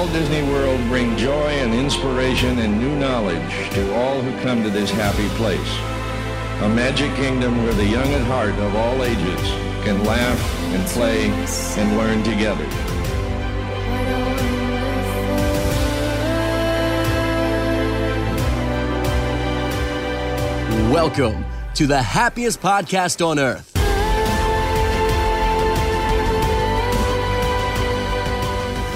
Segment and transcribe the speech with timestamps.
[0.00, 4.70] Walt Disney World bring joy and inspiration and new knowledge to all who come to
[4.70, 5.78] this happy place.
[6.62, 9.42] A magic kingdom where the young at heart of all ages
[9.84, 10.40] can laugh
[10.72, 11.26] and play
[11.76, 12.64] and learn together.
[20.90, 21.44] Welcome
[21.74, 23.69] to the happiest podcast on earth.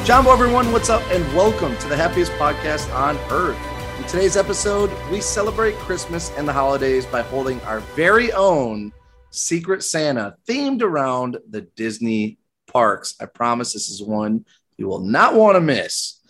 [0.04, 1.00] Jambo, everyone, what's up?
[1.10, 3.56] And welcome to the happiest podcast on earth.
[3.96, 8.92] In today's episode, we celebrate Christmas and the holidays by holding our very own
[9.30, 13.14] Secret Santa themed around the Disney parks.
[13.18, 14.44] I promise this is one
[14.76, 16.20] you will not want to miss.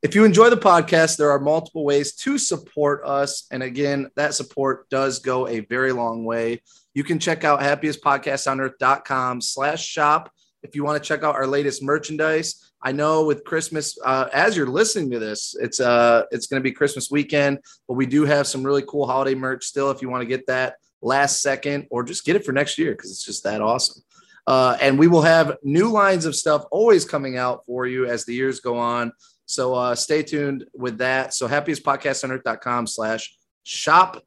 [0.00, 3.46] If you enjoy the podcast, there are multiple ways to support us.
[3.50, 6.62] And again, that support does go a very long way.
[6.94, 11.82] You can check out happiestpodcastonearth.com slash shop if you want to check out our latest
[11.82, 12.69] merchandise.
[12.82, 16.64] I know with Christmas, uh, as you're listening to this, it's uh it's going to
[16.64, 19.90] be Christmas weekend, but we do have some really cool holiday merch still.
[19.90, 22.92] If you want to get that last second, or just get it for next year
[22.92, 24.02] because it's just that awesome.
[24.46, 28.24] Uh, and we will have new lines of stuff always coming out for you as
[28.24, 29.12] the years go on.
[29.46, 31.34] So uh, stay tuned with that.
[31.34, 34.22] So happiestpodcastonearth.com slash shop.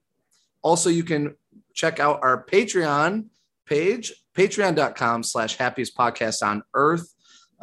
[0.62, 1.36] Also, you can
[1.74, 3.26] check out our Patreon
[3.66, 7.14] page, patreon.com slash happiest podcast on earth.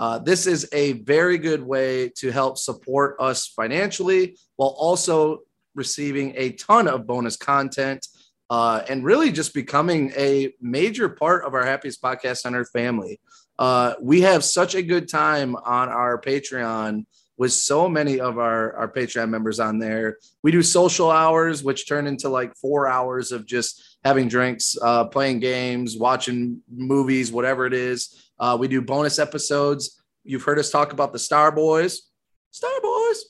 [0.01, 5.41] Uh, this is a very good way to help support us financially while also
[5.75, 8.07] receiving a ton of bonus content
[8.49, 13.21] uh, and really just becoming a major part of our happiest podcast earth family.
[13.59, 17.05] Uh, we have such a good time on our Patreon
[17.37, 20.17] with so many of our, our Patreon members on there.
[20.43, 25.05] We do social hours, which turn into like four hours of just having drinks, uh,
[25.07, 28.30] playing games, watching movies, whatever it is.
[28.41, 30.03] Uh, we do bonus episodes.
[30.25, 32.11] You've heard us talk about the Star Boys,
[32.51, 33.25] Star Boys.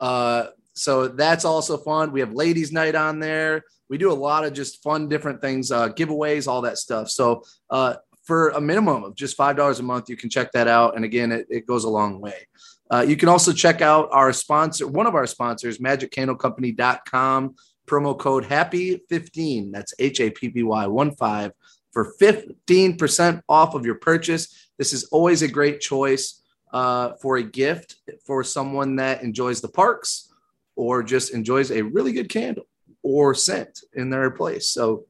[0.00, 2.10] Uh, so that's also fun.
[2.10, 3.62] We have ladies' night on there.
[3.88, 7.08] We do a lot of just fun, different things, uh, giveaways, all that stuff.
[7.10, 10.68] So uh, for a minimum of just five dollars a month, you can check that
[10.68, 10.96] out.
[10.96, 12.48] And again, it, it goes a long way.
[12.90, 17.54] Uh, you can also check out our sponsor, one of our sponsors, MagicCandleCompany.com.
[17.86, 19.72] Promo code Happy15.
[19.72, 21.52] That's H A P P Y 1 5
[21.96, 24.68] for 15% off of your purchase.
[24.76, 26.42] This is always a great choice
[26.74, 30.30] uh, for a gift for someone that enjoys the parks
[30.74, 32.66] or just enjoys a really good candle
[33.02, 34.68] or scent in their place.
[34.68, 35.06] So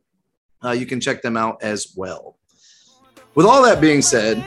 [0.65, 2.39] uh, you can check them out as well.
[3.35, 4.39] With all that being said,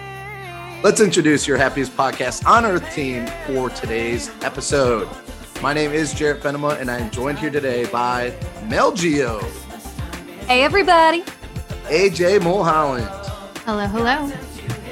[0.82, 5.10] let's introduce your happiest podcast on earth team for today's episode.
[5.62, 8.34] My name is Jarrett Fenema, and I am joined here today by
[8.70, 9.42] Mel Geo.
[10.48, 11.26] Hey, everybody.
[11.90, 13.10] AJ Mulholland.
[13.66, 14.32] Hello, hello.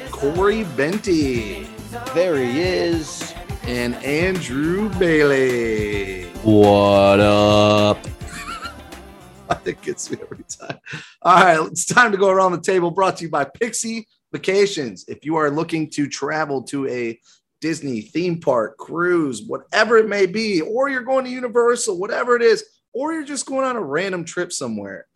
[0.09, 1.67] Corey Benty.
[2.15, 3.35] There he is.
[3.67, 6.23] And Andrew Bailey.
[6.41, 7.99] What up?
[9.65, 10.79] It gets me every time.
[11.21, 12.89] All right, it's time to go around the table.
[12.89, 15.05] Brought to you by Pixie Vacations.
[15.07, 17.19] If you are looking to travel to a
[17.61, 22.41] Disney theme park, cruise, whatever it may be, or you're going to Universal, whatever it
[22.41, 25.06] is, or you're just going on a random trip somewhere,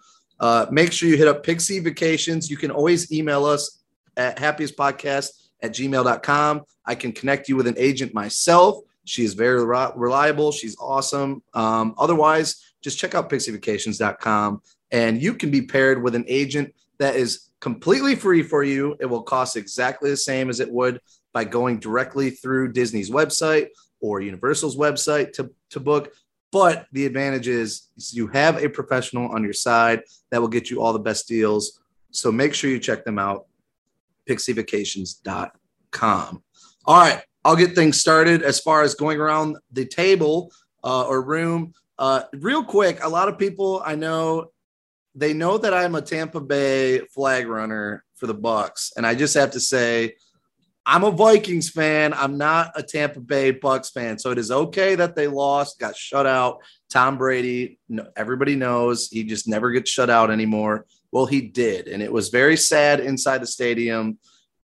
[0.41, 2.49] uh, make sure you hit up Pixie Vacations.
[2.49, 3.83] You can always email us
[4.17, 5.29] at happiestpodcast
[5.61, 6.61] at gmail.com.
[6.85, 8.79] I can connect you with an agent myself.
[9.05, 10.51] She is very reliable.
[10.51, 11.43] She's awesome.
[11.53, 17.15] Um, otherwise, just check out pixievacations.com and you can be paired with an agent that
[17.15, 18.95] is completely free for you.
[18.99, 20.99] It will cost exactly the same as it would
[21.33, 23.67] by going directly through Disney's website
[24.01, 26.13] or Universal's website to, to book.
[26.51, 30.81] But the advantage is, you have a professional on your side that will get you
[30.81, 31.79] all the best deals.
[32.11, 33.47] So make sure you check them out,
[34.27, 36.43] pixievacations.com.
[36.85, 40.51] All right, I'll get things started as far as going around the table
[40.83, 41.73] uh, or room.
[41.97, 44.51] Uh, real quick, a lot of people I know
[45.13, 49.33] they know that I'm a Tampa Bay flag runner for the Bucks, and I just
[49.33, 50.15] have to say,
[50.85, 52.13] I'm a Vikings fan.
[52.13, 55.95] I'm not a Tampa Bay Bucks fan, so it is okay that they lost, got
[55.95, 56.59] shut out.
[56.89, 57.79] Tom Brady,
[58.15, 60.85] everybody knows he just never gets shut out anymore.
[61.11, 64.17] Well, he did, and it was very sad inside the stadium.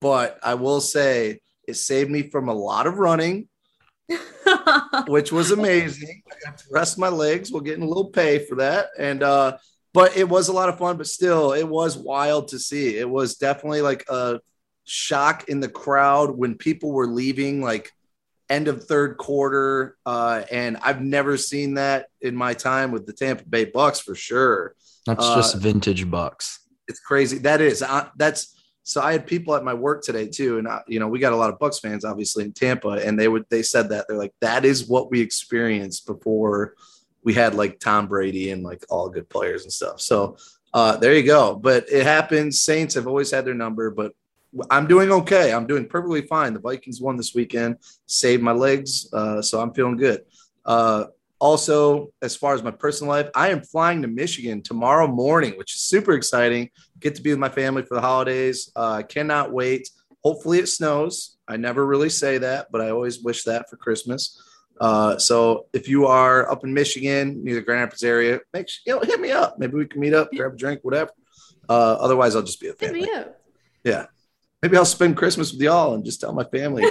[0.01, 3.47] But I will say, it saved me from a lot of running,
[5.07, 6.21] which was amazing.
[6.31, 9.57] I got to rest my legs while getting a little pay for that, and uh,
[9.93, 10.97] but it was a lot of fun.
[10.97, 12.97] But still, it was wild to see.
[12.97, 14.41] It was definitely like a
[14.83, 17.91] shock in the crowd when people were leaving, like
[18.49, 19.97] end of third quarter.
[20.05, 24.15] Uh, and I've never seen that in my time with the Tampa Bay Bucks for
[24.15, 24.75] sure.
[25.05, 26.59] That's Uh, just vintage bucks.
[26.87, 27.37] It's crazy.
[27.39, 27.81] That is.
[27.81, 28.49] Uh, that's
[28.85, 31.31] So I had people at my work today too, and I, you know we got
[31.31, 34.17] a lot of Bucks fans obviously in Tampa, and they would they said that they're
[34.17, 36.73] like that is what we experienced before
[37.23, 40.01] we had like Tom Brady and like all good players and stuff.
[40.01, 40.35] So
[40.73, 41.55] uh, there you go.
[41.55, 42.59] But it happens.
[42.59, 44.11] Saints have always had their number, but
[44.69, 45.51] I'm doing okay.
[45.53, 46.53] I'm doing perfectly fine.
[46.53, 50.21] The Vikings won this weekend, saved my legs, uh, so I'm feeling good.
[50.65, 51.05] Uh,
[51.39, 55.75] also, as far as my personal life, I am flying to Michigan tomorrow morning, which
[55.75, 56.69] is super exciting.
[56.99, 58.71] Get to be with my family for the holidays.
[58.75, 59.89] Uh, cannot wait.
[60.23, 61.37] Hopefully, it snows.
[61.47, 64.41] I never really say that, but I always wish that for Christmas.
[64.79, 68.81] Uh, so if you are up in Michigan, near the Grand Rapids area, make sure,
[68.85, 69.59] you know hit me up.
[69.59, 71.11] Maybe we can meet up, grab a drink, whatever.
[71.67, 73.01] Uh, otherwise, I'll just be a Hit family.
[73.01, 73.41] me up.
[73.83, 74.05] Yeah,
[74.63, 76.85] maybe I'll spend Christmas with y'all and just tell my family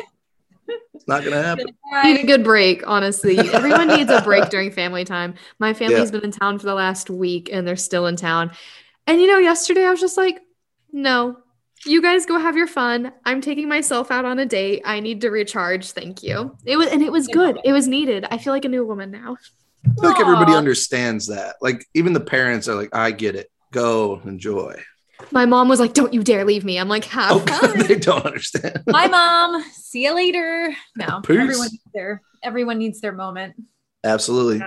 [0.95, 1.67] it's not gonna happen.
[2.05, 3.39] Need a good break, honestly.
[3.39, 5.35] Everyone needs a break during family time.
[5.59, 8.53] My family's been in town for the last week and they're still in town.
[9.07, 10.41] And you know, yesterday I was just like,
[10.93, 11.39] no,
[11.85, 13.13] you guys go have your fun.
[13.25, 14.83] I'm taking myself out on a date.
[14.85, 15.91] I need to recharge.
[15.91, 16.57] Thank you.
[16.65, 17.59] It was and it was good.
[17.65, 18.27] It was needed.
[18.31, 19.37] I feel like a new woman now.
[19.85, 21.57] I feel like everybody understands that.
[21.61, 23.51] Like even the parents are like, I get it.
[23.73, 24.81] Go enjoy.
[25.31, 26.79] My mom was like, Don't you dare leave me.
[26.79, 27.87] I'm like, have Oh, fun.
[27.87, 28.83] they don't understand.
[28.87, 29.63] Bye, mom.
[29.73, 30.75] See you later.
[30.97, 31.39] No, Peace.
[31.39, 33.55] everyone needs their everyone needs their moment.
[34.05, 34.61] Absolutely.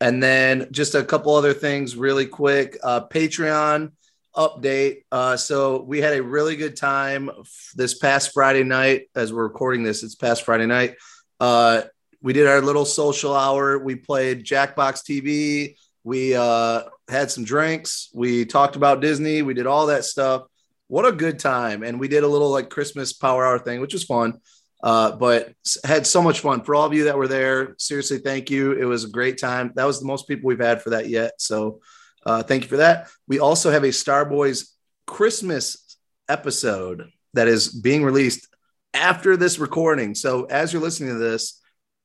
[0.00, 2.76] And then just a couple other things really quick.
[2.82, 3.92] Uh, Patreon
[4.34, 5.04] update.
[5.12, 9.44] Uh, so we had a really good time f- this past Friday night as we're
[9.44, 10.02] recording this.
[10.02, 10.96] It's past Friday night.
[11.38, 11.82] Uh,
[12.22, 13.78] we did our little social hour.
[13.78, 15.76] We played Jackbox TV.
[16.04, 18.10] We uh, had some drinks.
[18.14, 19.42] We talked about Disney.
[19.42, 20.42] We did all that stuff.
[20.88, 21.82] What a good time.
[21.82, 24.38] And we did a little like Christmas power hour thing, which was fun.
[24.82, 25.52] Uh, but
[25.84, 27.76] had so much fun for all of you that were there.
[27.78, 28.72] Seriously, thank you.
[28.72, 29.72] It was a great time.
[29.76, 31.34] That was the most people we've had for that yet.
[31.38, 31.80] So
[32.26, 33.08] uh, thank you for that.
[33.28, 34.70] We also have a Starboys
[35.06, 35.96] Christmas
[36.28, 38.48] episode that is being released
[38.92, 40.14] after this recording.
[40.14, 41.60] So as you're listening to this,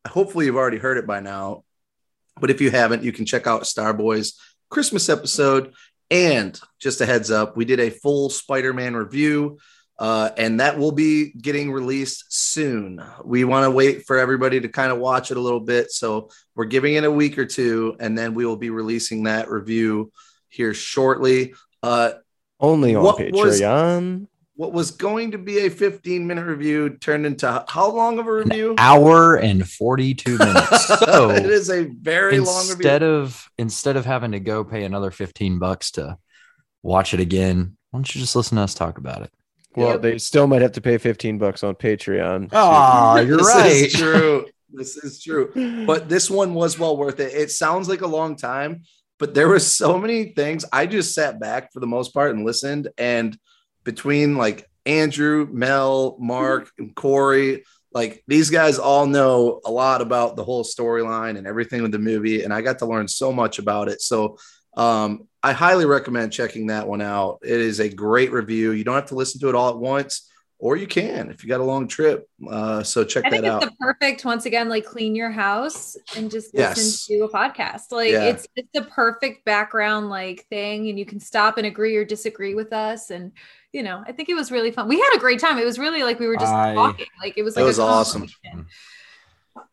[0.07, 1.63] hopefully you've already heard it by now.
[2.39, 4.33] But if you haven't, you can check out Starboys
[4.69, 5.73] Christmas episode.
[6.09, 9.57] And just a heads up, we did a full Spider Man review,
[9.99, 13.03] uh, and that will be getting released soon.
[13.25, 15.91] We want to wait for everybody to kind of watch it a little bit.
[15.91, 19.49] So we're giving it a week or two, and then we will be releasing that
[19.49, 20.13] review
[20.47, 21.53] here shortly.
[21.83, 22.11] Uh,
[22.59, 24.27] Only on What was- Patreon.
[24.57, 28.31] What was going to be a 15 minute review turned into how long of a
[28.33, 28.75] review?
[28.77, 30.87] hour and 42 minutes.
[30.99, 33.15] So it is a very long instead review.
[33.15, 36.17] of instead of having to go pay another 15 bucks to
[36.83, 39.31] watch it again, why don't you just listen to us talk about it?
[39.75, 40.01] Well, Yep.
[40.01, 42.49] they still might have to pay 15 bucks on Patreon.
[42.51, 43.71] Oh, you're this right.
[43.71, 44.45] is true.
[44.69, 45.85] This is true.
[45.87, 47.33] But this one was well worth it.
[47.33, 48.81] It sounds like a long time,
[49.17, 50.65] but there were so many things.
[50.73, 52.89] I just sat back for the most part and listened.
[52.97, 53.37] And
[53.87, 57.63] between like Andrew, Mel, Mark, and Corey,
[57.93, 61.99] like these guys all know a lot about the whole storyline and everything with the
[61.99, 62.43] movie.
[62.43, 64.01] And I got to learn so much about it.
[64.01, 64.37] So
[64.75, 67.39] um, I highly recommend checking that one out.
[67.43, 68.71] It is a great review.
[68.73, 70.29] You don't have to listen to it all at once,
[70.59, 72.27] or you can if you got a long trip.
[72.47, 73.63] Uh, so check I that think out.
[73.63, 76.77] it's the perfect once again, like clean your house and just Yes.
[76.77, 77.91] listen to a podcast.
[77.91, 78.25] Like Yeah.
[78.25, 82.53] it's it's the perfect background like thing, and you can stop and agree or disagree
[82.53, 83.09] with us.
[83.11, 83.31] And
[83.73, 84.87] you know, I think it was really fun.
[84.87, 85.57] We had a great time.
[85.57, 87.05] It was really like we were just I- talking.
[87.21, 88.21] Like it was That like was a awesome.
[88.21, 88.67] conversation.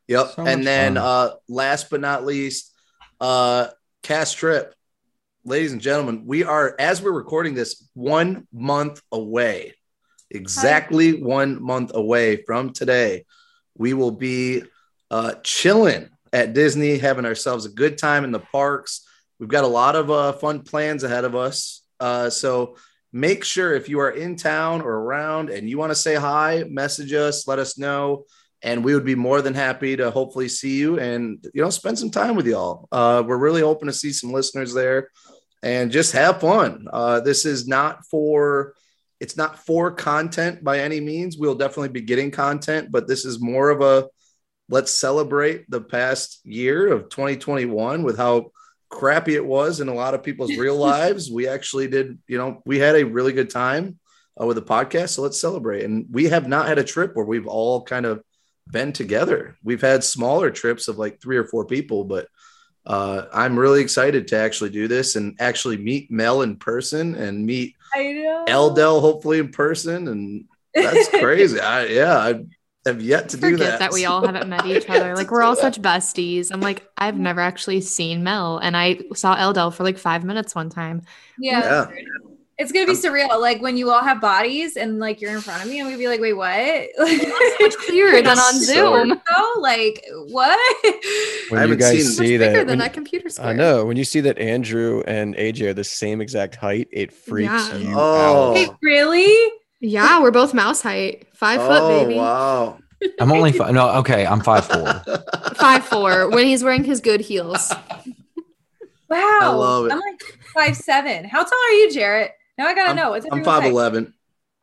[0.08, 0.26] Yep.
[0.36, 1.04] So and then fun.
[1.04, 2.72] uh last but not least,
[3.20, 3.68] uh
[4.02, 4.74] cast trip.
[5.46, 9.74] Ladies and gentlemen, we are as we're recording this one month away.
[10.30, 13.24] Exactly one month away from today.
[13.76, 14.64] We will be
[15.10, 19.06] uh chilling at Disney, having ourselves a good time in the parks.
[19.38, 21.82] We've got a lot of uh fun plans ahead of us.
[22.00, 22.76] Uh so
[23.14, 26.64] make sure if you are in town or around and you want to say hi,
[26.68, 28.26] message us, let us know
[28.60, 31.98] and we would be more than happy to hopefully see you and you know spend
[31.98, 32.88] some time with y'all.
[32.90, 35.10] Uh, we're really hoping to see some listeners there.
[35.62, 36.88] And just have fun.
[36.92, 38.74] Uh, this is not for
[39.20, 41.38] it's not for content by any means.
[41.38, 44.08] We'll definitely be getting content but this is more of a
[44.68, 48.50] let's celebrate the past year of 2021 with how
[48.94, 52.62] crappy it was in a lot of people's real lives we actually did you know
[52.64, 53.98] we had a really good time
[54.40, 57.26] uh, with the podcast so let's celebrate and we have not had a trip where
[57.26, 58.22] we've all kind of
[58.70, 59.56] been together.
[59.62, 62.28] We've had smaller trips of like three or four people, but
[62.86, 67.44] uh, I'm really excited to actually do this and actually meet Mel in person and
[67.44, 67.74] meet.
[68.46, 70.08] Eldel hopefully in person.
[70.08, 71.60] And that's crazy.
[71.60, 72.44] I, yeah, I
[72.86, 73.78] have yet to do Forget that.
[73.78, 73.92] that.
[73.92, 75.14] we all haven't met each other.
[75.16, 75.60] Like we're all that.
[75.60, 76.50] such besties.
[76.52, 80.54] I'm like, I've never actually seen Mel, and I saw Eldel for like five minutes
[80.54, 81.02] one time.
[81.38, 81.60] yeah.
[81.90, 81.90] Yeah.
[82.56, 83.40] It's gonna be I'm- surreal.
[83.40, 85.98] Like when you all have bodies and like you're in front of me, I'm gonna
[85.98, 86.88] be like, wait, what?
[87.60, 89.20] much clearer than on So- Zoom.
[89.28, 90.56] Oh, like what?
[90.84, 90.94] When
[91.50, 93.48] you haven't guys seen- Much see bigger that, than that computer square.
[93.48, 97.12] I know when you see that Andrew and AJ are the same exact height, it
[97.12, 97.76] freaks Yeah.
[97.76, 98.50] you Oh.
[98.50, 98.54] out.
[98.54, 99.50] Wait, really?
[99.86, 101.26] Yeah, we're both mouse height.
[101.34, 102.18] Five oh, foot, baby.
[102.18, 102.78] wow.
[103.20, 103.74] I'm only five.
[103.74, 105.02] No, okay, I'm five four.
[105.56, 107.70] Five four when he's wearing his good heels.
[109.10, 109.38] Wow.
[109.42, 109.92] I love it.
[109.92, 110.22] I'm like
[110.54, 111.24] five seven.
[111.26, 112.32] How tall are you, Jarrett?
[112.56, 113.10] Now I gotta I'm- know.
[113.10, 113.72] What's I'm everyone's height?
[113.74, 114.12] 5'11.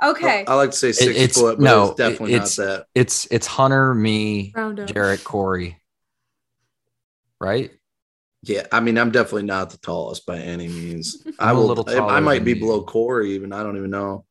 [0.03, 0.45] Okay.
[0.47, 2.85] I like to say six it's- foot, but no, it's definitely it's- not that.
[2.95, 4.87] It's it's Hunter, me, Round.
[4.87, 5.77] Jarrett, Corey.
[7.39, 7.69] Right?
[8.43, 11.25] Yeah, I mean, I'm definitely not the tallest by any means.
[11.37, 11.67] I I'm a will.
[11.67, 12.59] little I- I might be you.
[12.59, 13.53] below Corey, even.
[13.53, 14.25] I don't even know.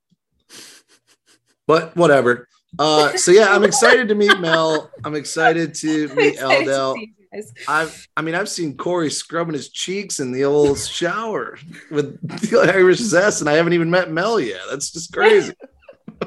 [1.66, 2.48] But whatever.
[2.78, 4.90] Uh, so yeah, I'm excited to meet Mel.
[5.04, 6.94] I'm excited to meet excited to Eldel.
[6.94, 7.52] see you guys.
[7.68, 11.58] I've, I mean, I've seen Corey scrubbing his cheeks in the old shower
[11.90, 14.60] with the Irish zest, and I haven't even met Mel yet.
[14.70, 15.52] That's just crazy.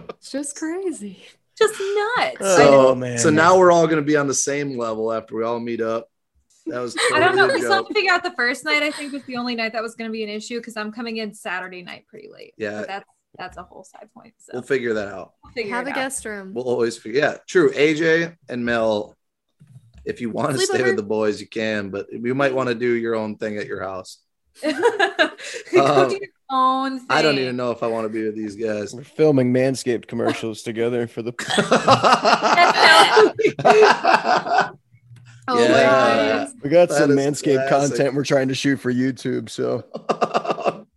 [0.10, 1.24] It's just crazy.
[1.58, 1.76] Just
[2.18, 2.38] nuts.
[2.42, 2.58] Oh,
[2.92, 3.18] So, man.
[3.20, 5.82] so now we're all going to be on the same level after we all meet
[5.82, 6.10] up.
[6.66, 7.48] That was I don't know.
[7.48, 8.82] We still have to figure out the first night.
[8.84, 10.92] I think was the only night that was going to be an issue because I'm
[10.94, 12.54] coming in Saturday night pretty late.
[12.58, 12.80] Yeah.
[12.80, 13.06] But that's
[13.38, 14.34] that's a whole side point.
[14.40, 15.34] So We'll figure that out.
[15.44, 15.96] we'll figure Have a out.
[15.96, 16.54] guest room.
[16.54, 17.22] We'll always figure.
[17.22, 17.72] Yeah, true.
[17.72, 19.16] AJ and Mel,
[20.06, 20.88] if you want to stay over.
[20.90, 23.66] with the boys, you can, but you might want to do your own thing at
[23.68, 24.18] your house.
[25.78, 27.08] Um, do your own thing.
[27.10, 28.94] I don't even know if I want to be with these guys.
[28.94, 31.34] We're filming Manscaped commercials together for the.
[35.46, 35.72] Oh Yeah.
[35.72, 36.48] my god.
[36.64, 37.98] We got That some Manscaped classic.
[37.98, 39.50] content we're trying to shoot for YouTube.
[39.50, 39.84] So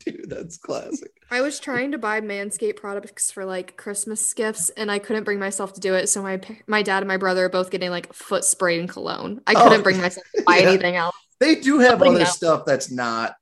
[0.07, 1.11] Dude, that's classic.
[1.31, 5.41] I was trying to buy Manscaped products for like Christmas gifts, and I couldn't bring
[5.41, 6.09] myself to do it.
[6.09, 9.41] So my my dad and my brother are both getting like foot spray and cologne.
[9.47, 10.69] I Oh, couldn't bring myself to buy yeah.
[10.69, 11.17] anything else.
[11.41, 12.37] They do have Something other else.
[12.37, 13.35] stuff that's not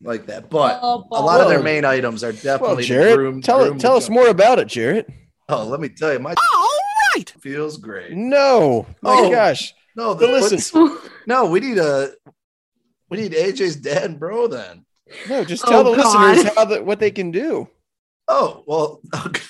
[0.00, 3.16] like that, but Oh, a lot of their main items are definitely well, the Jarrett,
[3.16, 5.06] groom- tell groom tell us more about it, Jarrett.
[5.48, 6.34] Oh, let me tell you, my
[7.14, 8.12] right feels great.
[8.12, 9.30] No, my Oh.
[9.30, 10.98] gosh, No, the, But listen.
[11.26, 12.12] no, we need a
[13.10, 14.85] we need AJ's dad and bro then.
[15.28, 16.36] No, just Oh, tell the God.
[16.36, 17.68] listeners how the, what they can do.
[18.28, 19.42] Oh, well, okay.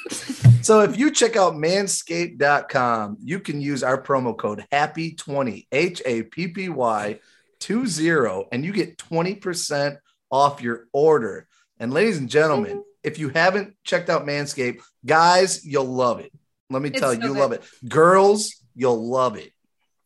[0.62, 6.22] so if you check out manscaped.com, you can use our promo code HAPPY20, H A
[6.24, 7.20] P P Y
[7.60, 9.96] 20, and you get 20%
[10.30, 11.48] off your order.
[11.78, 12.80] And ladies and gentlemen, mm-hmm.
[13.02, 16.32] if you haven't checked out Manscaped, guys, you'll love it.
[16.70, 17.62] Let me It's tell so you, you'll love it.
[17.88, 19.52] Girls, you'll love it.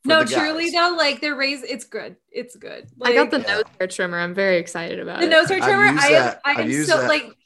[0.04, 0.72] For No, truly guys.
[0.90, 1.64] though, like they're raised.
[1.64, 2.16] It's good.
[2.30, 2.88] It's good.
[2.98, 3.54] Like, I got the Yeah.
[3.56, 4.18] nose hair trimmer.
[4.18, 5.30] I'm very excited about the it.
[5.30, 5.84] nose hair trimmer.
[5.84, 6.34] I am.
[6.44, 7.08] I I've am so that.
[7.08, 7.36] like,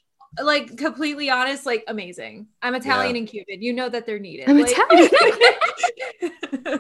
[0.42, 1.66] like completely honest.
[1.66, 2.46] Like amazing.
[2.62, 3.60] I'm Italian and Cuban.
[3.62, 4.48] You know that they're needed.
[4.48, 4.74] I'm Like-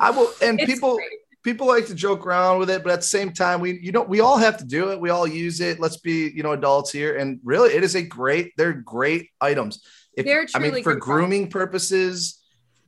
[0.00, 1.08] I will, and It's people, great.
[1.42, 4.02] people like to joke around with it, but at the same time, we you know
[4.02, 5.00] we all have to do it.
[5.00, 5.78] We all use it.
[5.80, 8.52] Let's be you know adults here, and really, it is a great.
[8.56, 9.84] They're great items.
[10.16, 12.42] If, They're I mean, truly for good grooming purposes,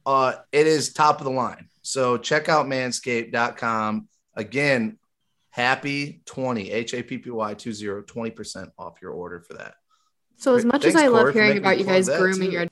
[0.07, 1.68] uh, it is top of the line.
[1.89, 4.99] So check out Manscaped.com again.
[5.49, 9.73] Happy twenty H A P P Y 20 20 percent off your order for that.
[10.37, 12.57] So as much Thanks, as I Corey, love hearing about you guys grooming too.
[12.57, 12.67] your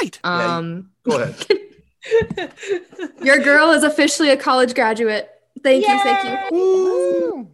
[0.00, 1.34] Yeah, um Go ahead.
[3.24, 5.28] your girl is officially a college graduate.
[5.64, 6.56] Thank you, thank you.
[6.56, 7.50] Woo!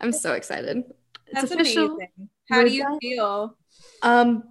[0.00, 0.84] I'm so excited.
[1.26, 1.86] It's That's official.
[1.96, 2.30] amazing.
[2.48, 2.98] How We're do you done.
[3.00, 3.56] feel?
[4.02, 4.44] Um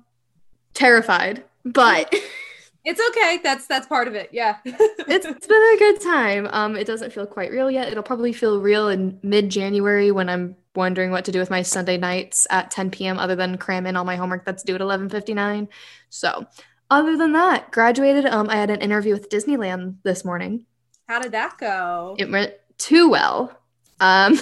[0.73, 2.13] terrified, but
[2.87, 3.41] It's okay.
[3.43, 4.29] That's that's part of it.
[4.31, 4.59] Yeah.
[4.63, 6.47] it's, it's been a good time.
[6.51, 7.89] Um, it doesn't feel quite real yet.
[7.89, 11.97] It'll probably feel real in mid-January when I'm wondering what to do with my Sunday
[11.97, 13.19] nights at 10 p.m.
[13.19, 15.67] other than cram in all my homework that's due at 11:59.
[16.09, 16.47] So,
[16.89, 18.25] other than that, graduated.
[18.25, 20.65] Um, I had an interview with Disneyland this morning.
[21.09, 22.15] How did that go?
[22.17, 23.56] It went too well.
[23.99, 24.39] Um,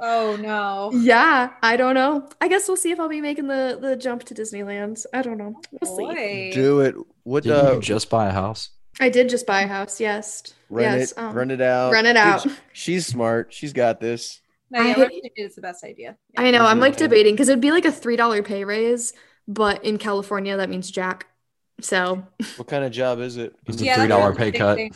[0.00, 0.90] oh no.
[0.94, 2.28] yeah, I don't know.
[2.40, 5.04] I guess we'll see if I'll be making the the jump to Disneyland.
[5.12, 5.60] I don't know.
[5.80, 6.52] We'll see.
[6.52, 6.94] Do it.
[7.24, 8.70] What Didn't uh, you just buy a house?
[9.00, 10.00] I did just buy a house.
[10.00, 10.54] Yes.
[10.70, 11.12] rent yes.
[11.12, 12.46] it, um, rent it out, rent it Dude, out.
[12.72, 13.52] she's smart.
[13.52, 14.40] She's got this.
[14.70, 16.16] No, yeah, I- whatever you did is the best idea.
[16.34, 16.42] Yeah.
[16.42, 16.64] I know.
[16.64, 19.12] I'm like debating because it'd be like a three dollar pay raise,
[19.48, 21.26] but in California that means jack.
[21.80, 22.24] So
[22.56, 23.54] What kind of job is it?
[23.66, 24.76] It's a Yeah, that's $3 pay cut.
[24.76, 24.94] thing.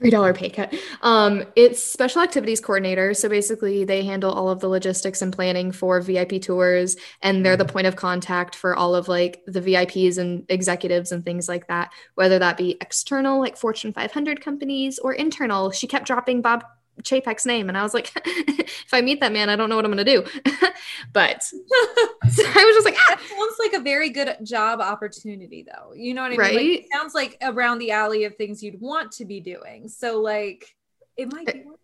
[0.00, 0.74] Three dollar pay cut.
[1.02, 3.12] Um, it's special activities coordinator.
[3.14, 7.56] So basically, they handle all of the logistics and planning for VIP tours, and they're
[7.56, 11.66] the point of contact for all of like the VIPs and executives and things like
[11.68, 11.92] that.
[12.14, 15.70] Whether that be external, like Fortune 500 companies, or internal.
[15.70, 16.64] She kept dropping Bob
[17.02, 19.84] Chapek's name, and I was like, if I meet that man, I don't know what
[19.84, 20.24] I'm gonna do.
[21.12, 25.64] but so I was just like, ah, That sounds like a very good job opportunity,
[25.66, 25.92] though.
[25.94, 26.40] You know what I mean?
[26.40, 26.80] Like, Right?
[26.80, 29.88] it sounds like around the alley of things you'd want to be doing.
[29.88, 30.74] So, like,
[31.16, 31.76] it might be worth.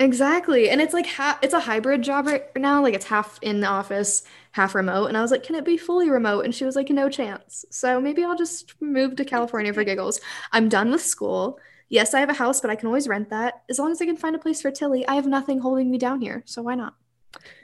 [0.00, 0.70] Exactly.
[0.70, 2.82] And it's like ha- it's a hybrid job right now.
[2.82, 5.06] Like it's half in the office, half remote.
[5.06, 6.44] And I was like, can it be fully remote?
[6.44, 7.64] And she was like, no chance.
[7.70, 10.20] So maybe I'll just move to California for giggles.
[10.50, 11.60] I'm done with school.
[11.94, 13.62] Yes, I have a house, but I can always rent that.
[13.70, 15.96] As long as I can find a place for Tilly, I have nothing holding me
[15.96, 16.42] down here.
[16.44, 16.96] So why not?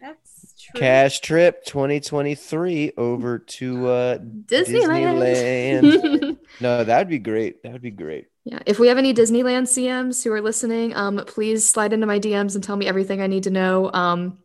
[0.00, 0.80] That's true.
[0.80, 5.18] Cash trip 2023 over to uh Disneyland.
[5.18, 6.38] Disneyland.
[6.60, 7.60] no, that would be great.
[7.64, 8.28] That would be great.
[8.44, 12.20] Yeah, if we have any Disneyland CMs who are listening, um, please slide into my
[12.20, 13.90] DMs and tell me everything I need to know.
[13.92, 14.38] Um,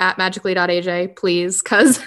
[0.00, 2.00] at magically.aj, please, because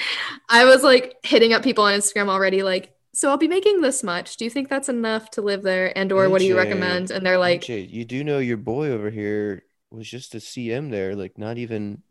[0.48, 4.02] I was like hitting up people on Instagram already, like, so I'll be making this
[4.02, 4.36] much.
[4.36, 5.96] Do you think that's enough to live there?
[5.96, 7.10] And or what do you recommend?
[7.10, 10.90] And they're like, AJ, you do know your boy over here was just a CM
[10.90, 12.02] there, like not even.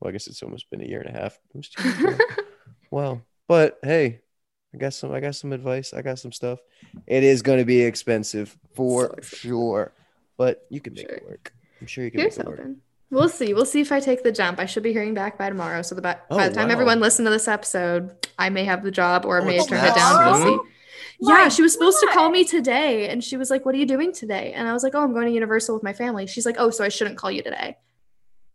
[0.00, 1.38] Well, I guess it's almost been a year and a half.
[1.54, 2.16] It was two years ago.
[2.90, 4.20] well, but hey,
[4.74, 5.12] I got some.
[5.12, 5.94] I got some advice.
[5.94, 6.58] I got some stuff.
[7.06, 9.92] It is going to be expensive for So sure,
[10.36, 11.16] but you can make Sure.
[11.16, 11.52] it work.
[11.80, 12.60] I'm sure you can here's make it work.
[13.08, 13.18] Something.
[13.18, 13.54] We'll see.
[13.54, 14.58] We'll see if I take the jump.
[14.58, 15.82] I should be hearing back by tomorrow.
[15.82, 16.72] So the by, Oh, by the time wow.
[16.72, 19.78] everyone listen to this episode, I may have the job or Oh, may it's turn
[19.80, 20.24] that it down.
[20.26, 20.58] We'll soon?
[20.58, 20.72] see.
[21.20, 23.86] Yeah, she was supposed to call me today and she was like, What are you
[23.86, 24.52] doing today?
[24.52, 26.26] And I was like, Oh, I'm going to Universal with my family.
[26.26, 27.76] She's like, Oh, so I shouldn't call you today.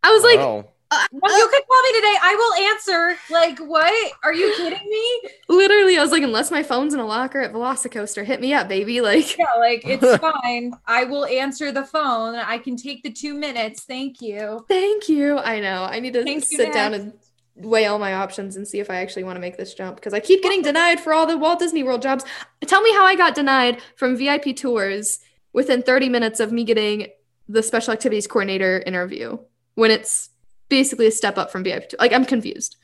[0.04, 0.70] I was like, Wow.
[0.92, 2.16] Uh, Well, you could call me today.
[2.22, 3.18] I will answer.
[3.32, 4.12] Like, what?
[4.24, 5.30] Are you kidding me?
[5.50, 8.68] literally, I was like, Unless my phone's in a locker at Velocicoaster, hit me up,
[8.68, 9.02] baby.
[9.02, 10.74] Like, Yeah, like it's fine.
[10.86, 12.36] I will answer the phone.
[12.36, 13.84] I can take the two minutes.
[13.84, 14.66] Thank you.
[14.68, 15.38] thank you.
[15.40, 15.84] I know.
[15.84, 17.14] I need to Thank sit down and
[17.56, 20.14] weigh all my options and see if I actually want to make this jump because
[20.14, 22.24] I keep getting denied for all the Walt Disney World jobs.
[22.66, 25.20] Tell me how I got denied from VIP tours
[25.54, 27.08] within 30 minutes of me getting
[27.50, 29.38] the special activities coordinator interview
[29.76, 30.30] when it's
[30.72, 31.90] basically a step up from VIP.
[31.90, 31.98] tour.
[32.00, 32.78] Like, I'm confused.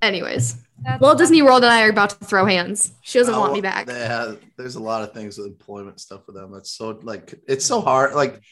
[0.00, 2.92] Anyways, That's Walt Disney World and I are about to throw hands.
[3.02, 3.86] She doesn't uh, want Oh, me back.
[3.88, 6.52] Yeah, there's a lot of things with employment stuff with them.
[6.52, 8.14] That's so like it's so hard.
[8.14, 8.42] Like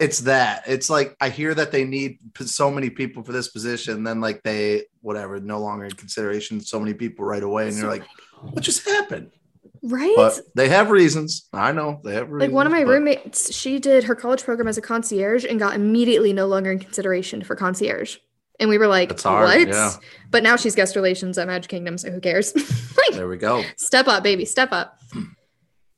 [0.00, 0.64] it's that.
[0.66, 4.42] It's like I hear that they need so many people for this position, then like
[4.42, 6.60] they whatever, no longer in consideration.
[6.60, 8.04] So many people right away, and So you're like,
[8.40, 9.30] what just happened?
[9.82, 10.12] Right?
[10.16, 11.48] But they have reasons.
[11.52, 12.48] I know they have reasons.
[12.50, 15.58] Like one of my but- roommates, she did her college program as a concierge and
[15.58, 18.16] got immediately no longer in consideration for concierge.
[18.60, 19.68] And we were like, That's hard, what?
[19.68, 19.92] yeah.
[20.30, 22.54] But now she's guest relations at Magic Kingdom, so who cares?
[22.56, 23.62] like, There we go.
[23.76, 24.98] step up, baby, step up.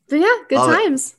[0.08, 0.74] But yeah, good Love it.
[0.74, 1.14] times.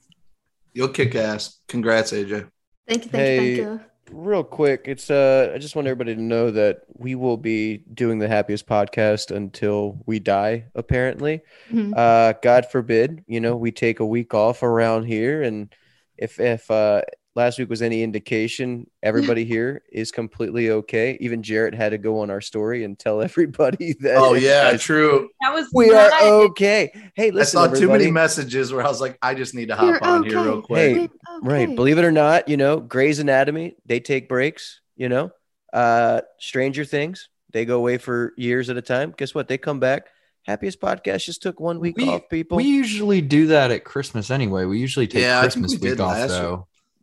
[0.73, 1.59] You'll kick ass.
[1.69, 2.49] Congrats, AJ.
[2.85, 3.85] Thank you, thank Hey, you, thank you.
[4.09, 8.19] Real quick, it's uh I just want everybody to know that we will be doing
[8.19, 11.41] the happiest podcast until we die, apparently.
[11.71, 11.93] Mhm.
[11.95, 15.73] Uh God forbid, you know, we take a week off around here and
[16.17, 17.01] if if uh
[17.35, 21.17] last week was any indication, everybody here is completely okay.
[21.21, 24.81] Even Jarrett had to go on our story and tell everybody that Oh yeah, guys,
[24.81, 25.29] true.
[25.41, 26.91] That was we are not- okay.
[27.15, 29.75] Hey, listen, I saw too many messages where I was like, I just need to
[29.75, 30.95] hop You're on here real quick.
[30.97, 31.09] Hey,
[31.41, 31.73] Right.
[31.75, 35.31] Believe it or not, you know, Grey's Anatomy, they take breaks, you know.
[35.73, 39.13] Uh Stranger Things, they go away for years at a time.
[39.17, 39.47] Guess what?
[39.47, 40.07] They come back.
[40.43, 42.57] Happiest podcast just took one week We- off, people.
[42.57, 44.65] We usually do that at Christmas anyway.
[44.65, 46.59] We usually take Yeah, Christmas we week off last year.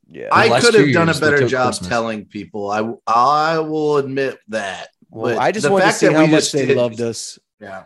[0.08, 0.20] Though.
[0.20, 0.28] yeah.
[0.32, 1.88] I could have done a better job Christmas.
[1.88, 2.70] telling people.
[2.70, 4.88] I I will admit that.
[5.10, 7.38] well, but I just the wanted to see how much they did- loved us.
[7.60, 7.84] Yeah.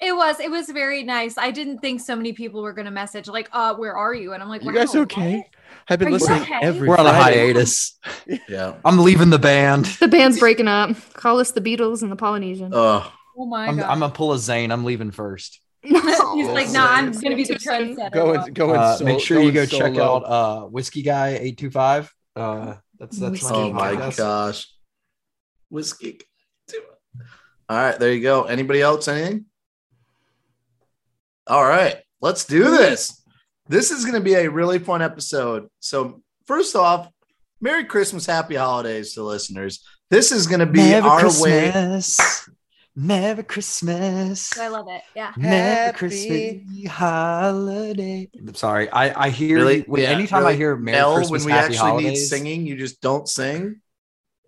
[0.00, 0.38] It was.
[0.38, 1.36] It was very nice.
[1.36, 4.40] I didn't think so many people were gonna message like, "Uh, where are you?" And
[4.40, 5.00] I'm like, You wow, guys what?
[5.12, 5.44] okay?
[5.88, 6.58] I've been Are listening okay?
[6.62, 7.98] every We're on a hiatus.
[8.48, 8.74] Yeah.
[8.84, 9.86] I'm leaving the band.
[9.86, 10.94] The band's breaking up.
[11.14, 12.70] Call us the Beatles and the Polynesian.
[12.74, 13.86] Oh, Oh my I'm, god.
[13.90, 14.70] I'm gonna pull a Zayn.
[14.70, 15.60] I'm leaving first.
[15.82, 17.96] He's like, no, I'm Too gonna be the soon.
[17.96, 18.12] trendsetter.
[18.12, 21.56] Going going Uh, sol- make sure you go going check out uh, Whiskey Guy eight
[21.58, 22.12] two five.
[22.34, 24.16] Uh, that's that's Whiskey oh my podcast.
[24.16, 24.66] gosh.
[25.70, 26.20] Whiskey.
[27.68, 28.44] All right, there you go.
[28.44, 29.06] Anybody else?
[29.08, 29.44] Anything?
[31.46, 33.22] All right, let's do this.
[33.68, 35.68] This is going to be a really fun episode.
[35.78, 37.10] So, first off,
[37.60, 39.84] Merry Christmas, Happy Holidays to listeners.
[40.10, 42.00] This is going to be Merry our way.
[42.98, 43.06] Christmas.
[43.06, 44.58] Merry Christmas.
[44.58, 45.02] I love it.
[45.14, 45.32] Yeah.
[45.36, 48.28] Merry Happy- Christmas holiday.
[48.38, 48.88] I'm sorry.
[48.90, 49.80] I, I hear Really?
[49.82, 50.54] when- Yeah, anytime really?
[50.54, 53.28] I hear Merry L, Christmas, when we Happy actually need Holidays, singing, you just don't
[53.28, 53.80] sing.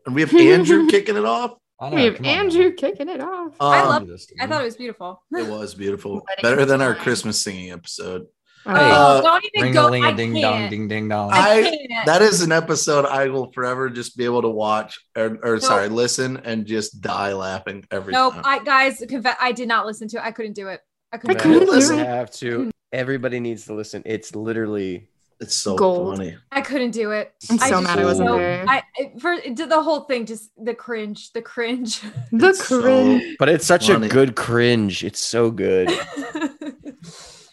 [0.07, 1.53] And we have Andrew kicking it off.
[1.81, 3.55] Know, We have come on, Andrew kicking it off.
[3.61, 5.23] I Um, love- this I thought it was beautiful.
[5.33, 6.23] It was beautiful.
[6.43, 6.95] Better than our.
[6.95, 8.27] Christmas singing episode.
[8.67, 9.89] Oh, Uh, oh, don't even Ring go.
[9.89, 10.43] a ling ding can't.
[10.43, 11.31] dong ding ding dong.
[11.33, 12.07] I- can't.
[12.07, 15.89] That is an episode I will forever just be able to watch or, or sorry,
[15.89, 18.35] listen and just die laughing every Nope.
[18.35, 18.43] time.
[18.45, 20.23] I guys, conf- I did not listen to it.
[20.23, 20.81] I couldn't do it.
[21.13, 21.39] I couldn't.
[21.39, 21.59] Man, do it.
[21.61, 22.71] couldn't listen, You have to.
[22.93, 24.03] Everybody needs to listen.
[24.05, 25.09] It's literally
[25.41, 26.19] It's so Gold.
[26.19, 26.37] funny.
[26.53, 27.33] I couldn't do it.
[27.51, 28.65] I'm so just mad I wasn't there.
[28.69, 28.83] I
[29.21, 32.03] for did the whole thing, just the cringe, the cringe.
[32.31, 33.37] the It's so- cringe.
[33.39, 34.07] but it's such Funny.
[34.07, 35.03] a good cringe.
[35.03, 35.89] It's so good.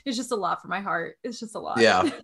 [0.08, 1.18] it's just a lot for my heart.
[1.24, 1.80] It's just a lot.
[1.80, 2.10] Yeah.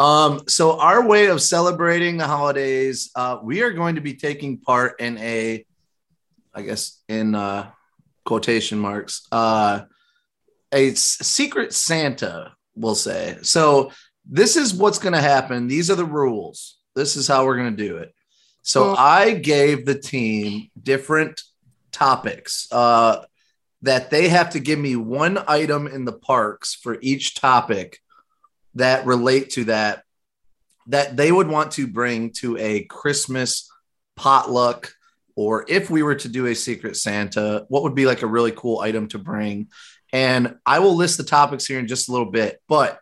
[0.00, 4.58] Um, so our way of celebrating the holidays, uh, we are going to be taking
[4.58, 5.66] part in a,
[6.54, 7.72] I guess in uh,
[8.24, 9.80] quotation marks, uh,
[10.70, 13.38] a secret Santa, we'll say.
[13.42, 13.90] So
[14.24, 15.66] this is what's going to happen.
[15.66, 16.78] These are the rules.
[16.94, 18.14] This is how we're going to do it.
[18.62, 21.42] So I gave the team different
[21.90, 23.24] topics uh,
[23.82, 28.00] that they have to give me one item in the parks for each topic
[28.74, 30.04] that relate to that
[30.88, 33.70] that they would want to bring to a Christmas
[34.16, 34.90] potluck
[35.38, 38.50] or if we were to do a secret Santa, what would be like a really
[38.50, 39.68] cool item to bring?
[40.12, 42.60] And I will list the topics here in just a little bit.
[42.68, 42.98] But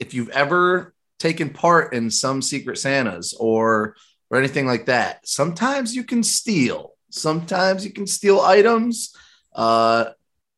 [0.00, 3.94] if you've ever taken part in some secret Santas or
[4.30, 6.94] or anything like that, sometimes you can steal.
[7.10, 9.14] Sometimes you can steal items.
[9.54, 10.06] Uh,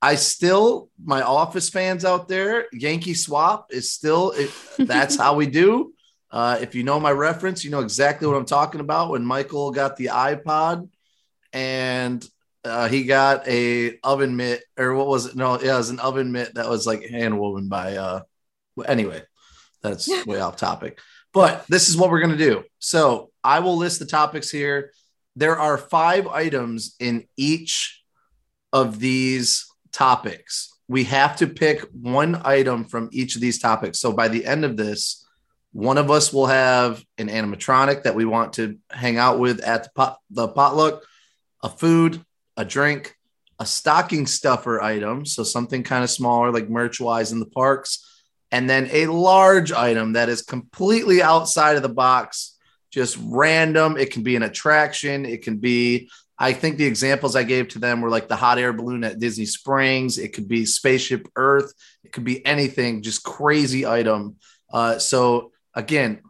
[0.00, 5.46] I still, my office fans out there, Yankee Swap is still, it, that's how we
[5.46, 5.92] do.
[6.30, 9.10] Uh, if you know my reference, you know exactly what I'm talking about.
[9.10, 10.88] When Michael got the iPod
[11.52, 12.26] and
[12.64, 15.36] uh, he got a oven mitt, or what was it?
[15.36, 17.96] No, yeah, it was an oven mitt that was like hand woven by.
[17.96, 18.22] Uh,
[18.86, 19.22] anyway,
[19.82, 21.00] that's way off topic.
[21.32, 22.64] But this is what we're gonna do.
[22.78, 24.92] So I will list the topics here.
[25.34, 28.02] There are five items in each
[28.72, 29.67] of these
[29.98, 30.72] topics.
[30.86, 33.98] We have to pick one item from each of these topics.
[33.98, 35.26] So by the end of this,
[35.72, 39.84] one of us will have an animatronic that we want to hang out with at
[39.84, 41.02] the, pot, the potluck,
[41.64, 42.24] a food,
[42.56, 43.16] a drink,
[43.58, 45.26] a stocking stuffer item.
[45.26, 48.04] So something kind of smaller, like merch wise in the parks,
[48.52, 52.56] and then a large item that is completely outside of the box,
[52.90, 53.96] just random.
[53.96, 57.78] It can be an attraction, it can be I think the examples I gave to
[57.78, 60.18] them were like the hot air balloon at Disney Springs.
[60.18, 61.72] It could be Spaceship Earth.
[62.04, 64.36] It could be anything, just crazy item.
[64.72, 66.20] Uh, so again,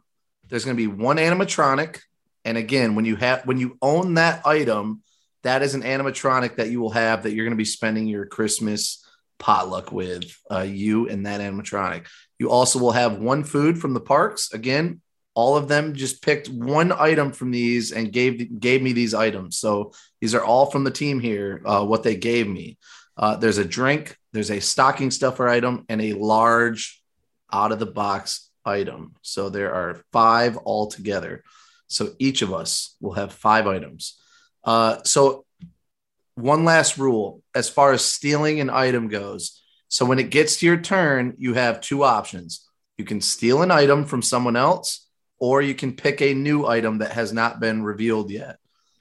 [0.49, 2.01] there's going to be one animatronic,
[2.45, 5.03] and again, when you have when you own that item,
[5.43, 8.25] that is an animatronic that you will have that you're going to be spending your
[8.25, 9.05] Christmas
[9.39, 10.25] potluck with.
[10.51, 12.07] Uh, you and that animatronic.
[12.39, 14.53] You also will have one food from the parks.
[14.53, 15.03] Again,
[15.39, 19.57] all of them just picked one item from these and gave gave me these items.
[19.57, 21.63] So these are all from the team here.
[21.65, 22.77] Uh, what they gave me.
[23.17, 27.01] Uh, there's a drink, there's a stocking stuffer item, and a large
[27.53, 29.15] out of the box item.
[29.23, 31.45] So there are five altogether.
[31.87, 34.21] So each of us will have five items.
[34.65, 35.47] Uh, so
[36.35, 39.63] one last rule as far as stealing an item goes.
[39.87, 42.69] So when it gets to your turn, you have two options.
[42.97, 45.08] You can steal an item from someone else,
[45.39, 48.59] or you can pick a new item that has not been revealed yet.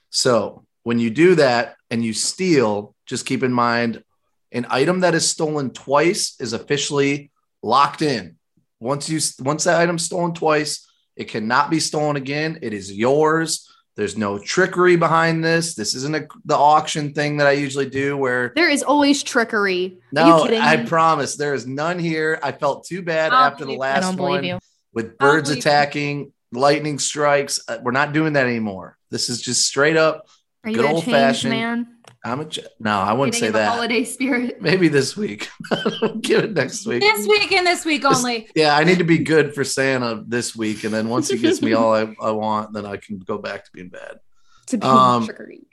[0.10, 4.04] So when you do that and you steal, just keep in mind
[4.52, 8.38] an item that is stolen twice is officially locked in.
[8.80, 12.60] Once you once that item's stolen twice, it cannot be stolen again.
[12.62, 13.67] It is yours.
[13.95, 15.73] There's no trickery behind this.
[15.73, 19.97] This isn't a, the auction thing that I usually do where There is always trickery.
[20.12, 22.39] No, I promise there is none here.
[22.43, 24.60] I felt too bad I'll after the believe- I last don't believe one you.
[24.97, 27.60] With birds attacking, lightning strikes.
[27.67, 28.97] Uh, We're not doing that anymore.
[29.12, 30.27] This is just straight up.
[30.65, 31.88] Are good old fashioned- man?
[32.25, 33.69] I'm a ch- no, I wouldn't Getting say that.
[33.69, 34.60] holiday spirit.
[34.62, 35.49] Maybe this week.
[36.21, 37.01] Give it next week.
[37.01, 38.49] This week and this week This- only.
[38.55, 41.62] Yeah, I need to be good for Santa this week, and then once he gets
[41.62, 44.19] me all I, I want, then I can go back to being bad.
[44.67, 45.67] To be Um, trickery.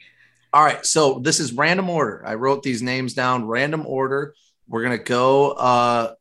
[0.52, 2.22] All right, so this is random order.
[2.24, 4.34] I wrote these names down, random order.
[4.68, 5.52] We're gonna go.
[5.52, 6.14] Uh,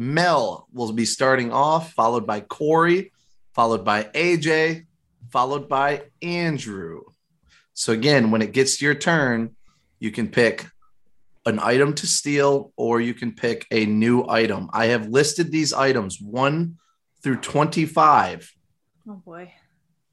[0.00, 3.12] Mel will be starting off, followed by Corey,
[3.54, 4.86] followed by AJ,
[5.30, 7.02] followed by Andrew.
[7.74, 9.56] So again, when it gets to your turn,
[9.98, 10.66] you can pick
[11.44, 14.70] an item to steal, or you can pick a new item.
[14.72, 16.78] I have listed these items one
[17.22, 18.50] through twenty-five.
[19.06, 19.52] Oh boy.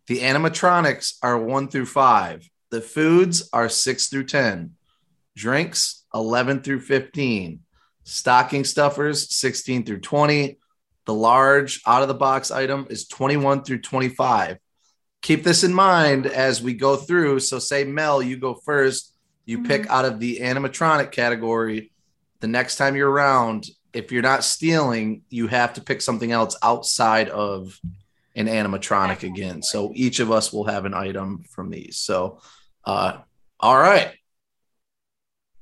[0.08, 2.50] The animatronics are one through five.
[2.72, 4.72] The foods are six through 10.
[5.36, 7.62] Drinks, 11 through 15.
[8.08, 10.58] Stocking stuffers, 16 through 20.
[11.04, 14.60] The large out of the box item is 21 through 25.
[15.22, 17.42] Keep this in mind as we go through.
[17.42, 19.14] So, say, Mel, you go first.
[19.46, 21.92] You pick out of the animatronic category.
[22.40, 26.56] The next time you're around, if you're not stealing, you have to pick something else
[26.64, 27.78] outside of
[28.38, 29.62] an animatronic again.
[29.62, 31.98] So each of us will have an item from these.
[31.98, 32.40] So,
[32.86, 33.18] uh,
[33.60, 34.14] all right.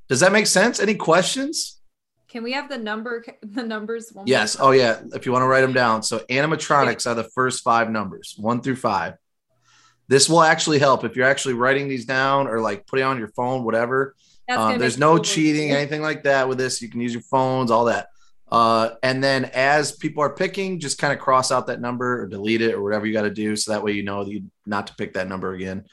[0.09, 0.79] Does that make sense?
[0.79, 1.74] Any questions?
[2.35, 4.57] Can we have the number the numbers one Yes.
[4.59, 4.99] Oh, yeah.
[5.13, 6.03] If you want to write them down.
[6.03, 9.13] So animatronics are the first five numbers, one through five.
[10.09, 13.29] This will actually help if you're actually writing these down or like putting on your
[13.29, 14.17] phone, whatever.
[14.49, 16.81] Um, there's no cheating, anything like that with this.
[16.81, 18.09] You can use your phones, all that.
[18.51, 22.27] Uh, and then as people are picking, just kind of cross out that number or
[22.27, 23.55] delete it or whatever you got to do.
[23.55, 25.85] So that way you know that you not to pick that number again.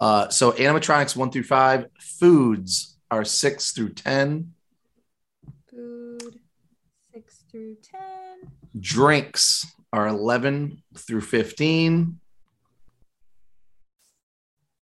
[0.00, 4.54] Uh, so animatronics one through five, foods are six through 10,
[5.74, 6.38] Food
[7.12, 8.50] six through ten.
[8.80, 12.18] drinks are 11 through 15,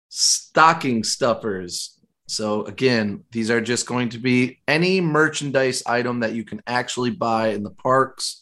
[0.10, 2.00] stocking stuffers.
[2.28, 7.12] So again, these are just going to be any merchandise item that you can actually
[7.12, 8.42] buy in the parks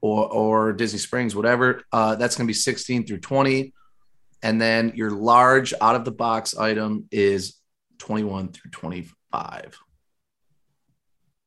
[0.00, 1.82] or or Disney Springs, whatever.
[1.92, 3.74] Uh, that's going to be 16 through 20.
[4.42, 7.60] And then your large out of the box item is
[7.98, 9.78] 21 through 25.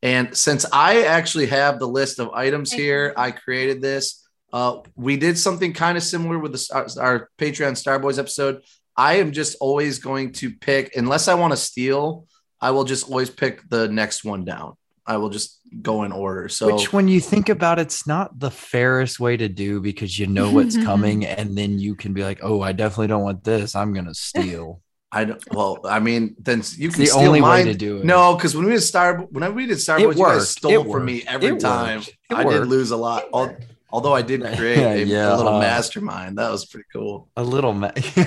[0.03, 3.13] And since I actually have the list of items Thank here, you.
[3.15, 4.27] I created this.
[4.51, 8.61] Uh, we did something kind of similar with the, our, our Patreon Starboys episode.
[8.97, 12.27] I am just always going to pick, unless I want to steal,
[12.59, 14.73] I will just always pick the next one down.
[15.07, 16.49] I will just go in order.
[16.49, 20.19] So Which, when you think about it, it's not the fairest way to do because
[20.19, 23.43] you know what's coming, and then you can be like, "Oh, I definitely don't want
[23.43, 23.75] this.
[23.75, 24.81] I'm gonna steal."
[25.15, 25.53] I don't.
[25.53, 28.05] Well, I mean, then you can the steal only way to do it.
[28.05, 30.91] No, because when we did Star, when we did Star Wars, you guys stole It
[30.91, 32.01] from me every It time.
[32.31, 33.25] I did lose a lot.
[33.33, 33.55] Al-
[33.91, 36.39] Although I did create a, Yeah, a little uh, mastermind.
[36.39, 37.29] That was pretty cool.
[37.37, 38.25] A little, ma- Yeah,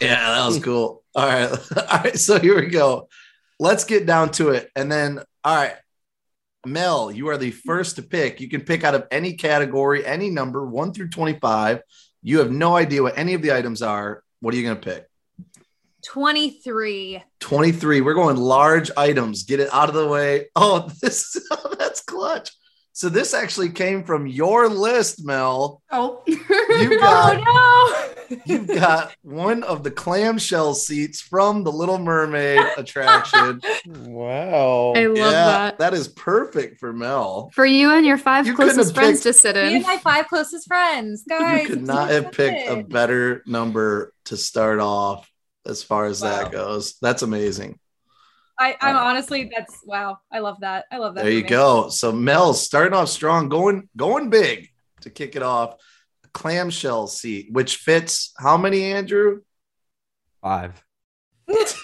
[0.00, 1.02] that was cool.
[1.14, 1.50] All right.
[1.76, 2.16] All right.
[2.16, 3.08] So here we go.
[3.58, 4.70] Let's get down to it.
[4.76, 5.74] And then, all right.
[6.64, 8.40] Mel, you are the first to pick.
[8.40, 11.80] You can pick out of any category, any number, one through 25.
[12.22, 14.22] You have no idea what any of the items are.
[14.40, 15.06] What are you going to pick?
[16.06, 17.22] 23.
[17.40, 18.00] 23.
[18.00, 19.42] We're going large items.
[19.44, 20.46] Get it out of the way.
[20.56, 21.36] Oh, this
[21.78, 22.50] that's clutch.
[22.92, 25.82] So this actually came from your list, Mel.
[25.90, 26.22] Oh.
[26.26, 26.38] You
[26.98, 28.14] got Oh
[28.46, 33.60] you've got one of the clamshell seats from the Little Mermaid attraction.
[33.86, 34.94] Wow.
[34.96, 35.78] I love that.
[35.78, 37.50] that is perfect for Mel.
[37.52, 39.62] For you and your five You closest friends picked- to sit no!
[39.64, 39.76] Me in.
[39.76, 41.62] and my five closest friends, guys.
[41.62, 45.30] you could not have picked a better number to start off
[45.66, 46.30] as far as Wow.
[46.30, 46.96] that goes.
[47.02, 47.78] That's amazing.
[48.58, 50.18] I, I'm honestly, that's wow.
[50.32, 50.86] I love that.
[50.90, 51.24] I love that.
[51.24, 51.48] There you me.
[51.48, 51.88] go.
[51.90, 54.70] So Mel's starting off strong, going going big
[55.02, 55.74] to kick it off.
[56.24, 59.42] A clamshell seat, which fits how many, Andrew?
[60.42, 60.82] five,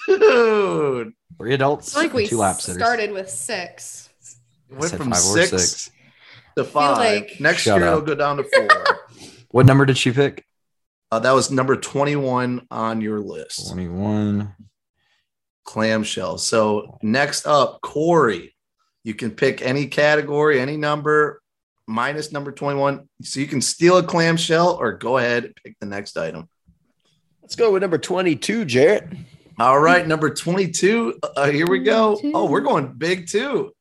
[0.07, 2.81] Dude, three adults, I like we two lap sitters.
[2.81, 4.09] started with six.
[4.71, 5.91] it went from five six, six.
[6.57, 6.97] to five.
[6.99, 8.03] like- Next Shut year up.
[8.03, 8.69] it'll go down to four.
[9.51, 10.47] What number did she pick?
[11.13, 13.69] Uh, that was number twenty-one on your list.
[13.69, 14.55] Twenty-one.
[15.65, 16.39] Clamshell.
[16.39, 18.57] So next up, Corey.
[19.05, 21.43] You can pick any category, any number,
[21.87, 23.09] minus number twenty-one.
[23.23, 26.49] So you can steal a clamshell or go ahead and pick the next item.
[27.43, 29.09] Let's go with number 22, Jarrett.
[29.59, 31.19] All right, number 22.
[31.37, 32.13] Uh, here we go.
[32.13, 32.33] 22.
[32.35, 33.73] Oh, we're going big too.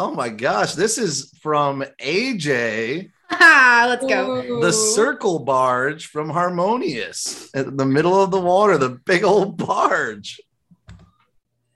[0.00, 4.42] Oh my gosh, this is from AJ, Ah, let's go.
[4.42, 4.60] Ooh.
[4.60, 10.40] the circle barge from Harmonious in the middle of the water, the big old barge.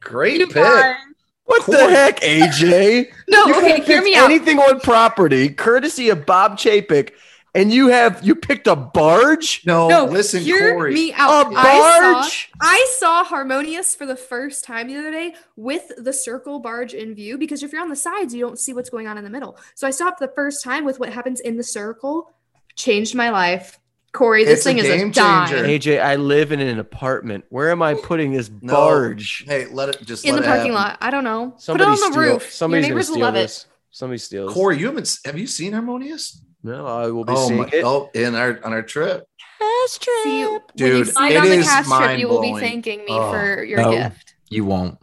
[0.01, 0.57] Great You pick.
[0.57, 0.97] guys.
[1.45, 1.79] What Corey.
[1.79, 3.13] the heck, AJ?
[3.29, 4.25] No, you okay, could hear pick me out.
[4.31, 7.11] anything on property, courtesy of Bob Chapek,
[7.55, 9.63] and you have you picked a barge?
[9.67, 10.93] No, No, listen, hear Corey.
[10.95, 11.53] me A out.
[11.55, 11.63] I
[12.01, 12.51] saw, barge?
[12.61, 17.15] I saw Harmonious for the first time the other day with the circle barge in
[17.15, 19.31] view because if you're on the sides, you don't see what's going on in the
[19.31, 19.57] middle.
[19.75, 22.33] So I saw it the first time with what happens in the circle.
[22.77, 23.79] Changed my life.
[24.13, 25.49] Corey, this It's a thing is game a dime.
[25.49, 25.65] changer.
[25.65, 27.45] AJ, I live in an apartment.
[27.49, 28.73] Where am I putting this No.
[28.73, 29.45] barge?
[29.47, 30.91] Hey, let it just In let the it parking happen.
[30.91, 30.99] lot.
[31.01, 31.55] I don't know.
[31.59, 32.43] Somebody Put it on the steal- roof.
[32.43, 33.67] Your Somebody's gonna neighbors steal love this.
[33.91, 34.53] Somebody steals.
[34.53, 36.41] Corey, you haven't have you seen Harmonious?
[36.65, 37.85] No, I will be Oh, seeing my, it.
[37.85, 39.25] oh, in our on our trip.
[39.61, 39.91] it.
[39.91, 42.55] See, when you Dude, see it it on the is cast trip, you will be
[42.59, 43.91] thanking me Oh, for your no.
[43.93, 44.35] gift.
[44.49, 44.99] You won't.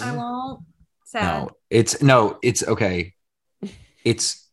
[0.00, 0.60] I won't.
[1.04, 1.22] Sad.
[1.24, 3.14] No, it's no, it's okay.
[4.04, 4.46] It's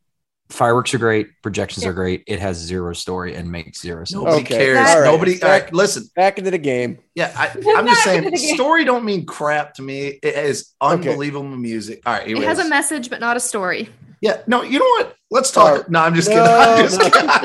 [0.49, 1.89] fireworks are great, projections Yeah.
[1.91, 2.23] are great.
[2.25, 4.13] It has zero story and makes zero sense.
[4.13, 4.57] Nobody Okay.
[4.57, 4.77] cares.
[4.77, 5.33] That- Nobody.
[5.33, 6.09] All Back- right, listen.
[6.15, 6.97] Back into the game.
[7.15, 8.23] Yeah, I, I'm just saying.
[8.23, 8.55] into the game.
[8.55, 10.19] Story don't mean crap to me.
[10.23, 11.09] It is Okay.
[11.09, 12.01] unbelievable music.
[12.05, 13.89] All right, It it has a message, but not a story.
[14.21, 15.15] Yeah, no, you know what?
[15.29, 15.65] Let's talk.
[15.65, 15.89] All right.
[15.89, 16.49] No, I'm just No, kidding.
[16.49, 17.09] I'm just no.
[17.09, 17.27] kidding.
[17.27, 17.35] Go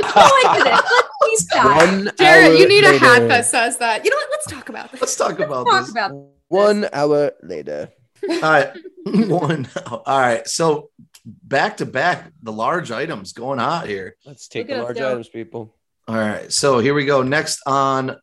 [0.43, 0.83] into this.
[1.21, 2.17] Let's deep dive.
[2.17, 4.05] Jarrett, you need a hat that says that.
[4.05, 4.29] You know what?
[4.31, 5.01] Let's talk about this.
[5.01, 5.91] Let's talk about Talk this.
[5.91, 6.13] about
[6.49, 7.91] One hour later.
[8.29, 8.71] All right,
[9.07, 9.69] one.
[9.87, 10.91] All right, so
[11.25, 14.17] back to back, the large items going hot here.
[14.25, 15.75] Let's take Look the large items, people.
[16.09, 17.23] All right, so here we go.
[17.23, 18.17] Next on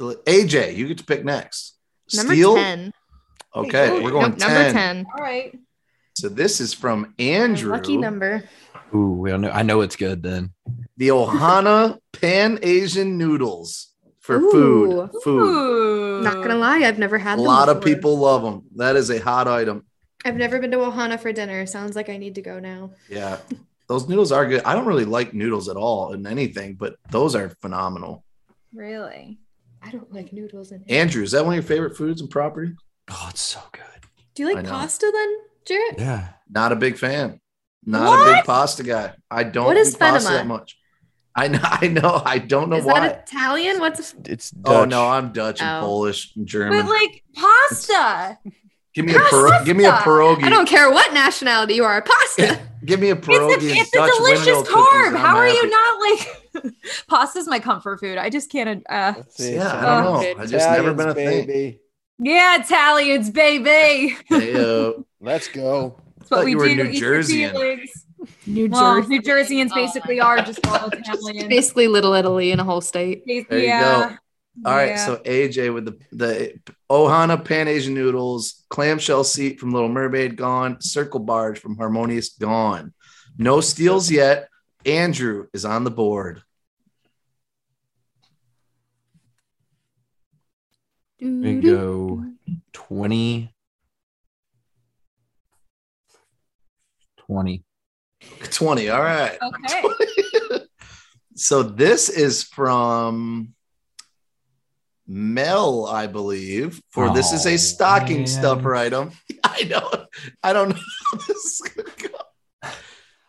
[0.00, 1.76] AJ, you get to pick next.
[2.14, 2.54] Number Steel.
[2.56, 2.92] 10.
[3.54, 4.48] Okay, Hey, we're going Nope, 10.
[4.48, 5.06] number 10.
[5.16, 5.58] All right.
[6.16, 7.70] So this is from Andrew.
[7.70, 8.42] Lucky number.
[8.94, 9.50] Ooh, we don't know.
[9.50, 10.54] I know it's good then.
[10.96, 14.50] The Ohana Pan Asian noodles for Ooh.
[14.50, 15.10] food.
[15.22, 15.42] Food.
[15.42, 16.22] Ooh.
[16.22, 18.64] Not gonna lie, I've never A had them A lot of people love them.
[18.76, 19.84] That is a hot item.
[20.24, 21.66] I've never been to Ohana for dinner.
[21.66, 22.92] Sounds like I need to go now.
[23.10, 23.36] Yeah,
[23.86, 24.62] those noodles are good.
[24.64, 28.24] I don't really like noodles at all in anything, but those are phenomenal.
[28.72, 29.38] Really?
[29.82, 32.72] I don't like noodles in Andrew, is that one of your favorite foods and property?
[33.10, 33.82] Oh, it's so good.
[34.34, 35.98] Do you like pasta then, Jarrett?
[35.98, 36.28] Yeah.
[36.48, 37.40] Not a big fan.
[37.84, 39.14] Not a big pasta guy.
[39.30, 40.76] I don't What is do pasta that much.
[41.34, 41.60] I know.
[41.62, 42.22] I know.
[42.24, 43.00] I don't know Is why.
[43.00, 43.78] that Italian?
[43.78, 44.74] What's It's Dutch.
[44.74, 45.86] oh no, I'm Dutch and Oh.
[45.86, 46.80] Polish and German.
[46.80, 48.38] But like pasta.
[48.94, 49.64] give me a pierogi.
[49.66, 50.44] Give me a pierogi.
[50.44, 52.00] I don't care what nationality you are.
[52.02, 52.60] Pasta.
[52.84, 53.70] Give me a It's pierogi.
[53.70, 55.16] a, it's a delicious carb.
[55.16, 55.56] How are happy.
[55.56, 56.74] you not like
[57.08, 58.16] pasta's my comfort food.
[58.16, 60.42] I just can't uh Yeah, I don't know.
[60.42, 61.78] I just never been a thing.
[62.18, 62.30] Baby.
[62.30, 64.16] yeah, Italians, baby.
[64.30, 64.98] Heyo.
[64.98, 66.00] Uh, let's go.
[66.18, 66.74] That's what Thought we you were do.
[66.76, 67.50] New eat your Jerseyan.
[67.52, 68.06] feelings.
[68.46, 69.08] New Well, Jersey.
[69.08, 71.48] New Jerseyans basically are just all Italian.
[71.48, 73.22] Basically, Little Italy in a whole state.
[73.26, 73.80] There you yeah.
[74.08, 74.16] go.
[74.64, 75.06] All right, Yeah.
[75.06, 76.58] so AJ with the the
[76.90, 82.94] Ohana Pan Asian noodles, clamshell seat from Little Mermaid gone, circle barge from Harmonious gone.
[83.36, 84.48] No steals yet.
[84.86, 86.42] Andrew is on the board.
[91.20, 92.24] We go
[92.72, 93.52] 20.
[97.18, 97.64] 20.
[98.50, 98.88] 20.
[98.90, 99.38] All right.
[99.42, 99.82] Okay.
[101.38, 103.52] So this is from
[105.06, 106.80] Mel, I believe.
[106.88, 108.26] For this is a Oh, stocking man.
[108.26, 109.10] stuffer item.
[109.44, 110.06] I know.
[110.42, 110.76] I don't know
[111.12, 112.70] how this is gonna go.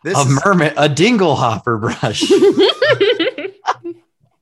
[0.04, 2.22] This a is, mermaid, a dingle hopper brush.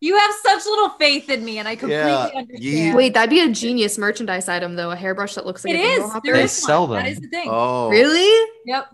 [0.01, 2.63] You have such little faith in me, and I completely Yeah, understand.
[2.63, 4.91] ye- Wait, that'd be a genius merchandise item, though.
[4.91, 6.13] A hairbrush that looks like it a dingle is.
[6.13, 6.27] hopper.
[6.27, 7.03] There They is sell one.
[7.05, 7.13] Them.
[7.13, 7.49] is the thing.
[7.51, 8.51] oh Really?
[8.67, 8.89] Yep.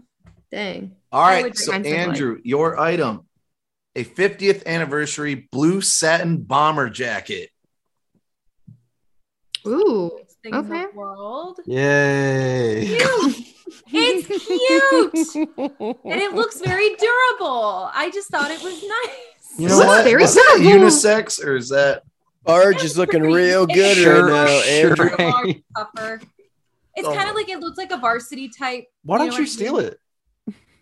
[0.53, 0.97] Dang.
[1.11, 1.43] All I right.
[1.45, 3.27] would So find something like- Andrew, your item.
[3.97, 7.51] A 50th anniversary blue satin bomber jacket.
[9.67, 10.11] Ooh.
[10.17, 10.87] Biggest Thing in Okay.
[10.93, 11.61] the world.
[11.67, 12.97] Yay.
[12.99, 13.47] Cute.
[13.95, 15.35] It's cute,
[16.05, 17.91] and it looks very durable.
[17.95, 19.42] I just thought it was nice.
[19.59, 20.05] You know that, what?
[20.05, 22.03] Very is that unisex or is that
[22.45, 25.21] Barge is looking real good Sure, right now, sure.
[25.21, 25.55] Andrew.
[25.97, 26.23] Large.
[26.95, 27.15] It's Oh.
[27.15, 28.85] kind of like it looks like a varsity type.
[29.03, 29.87] Why don't know you what I steal mean?
[29.87, 29.99] it?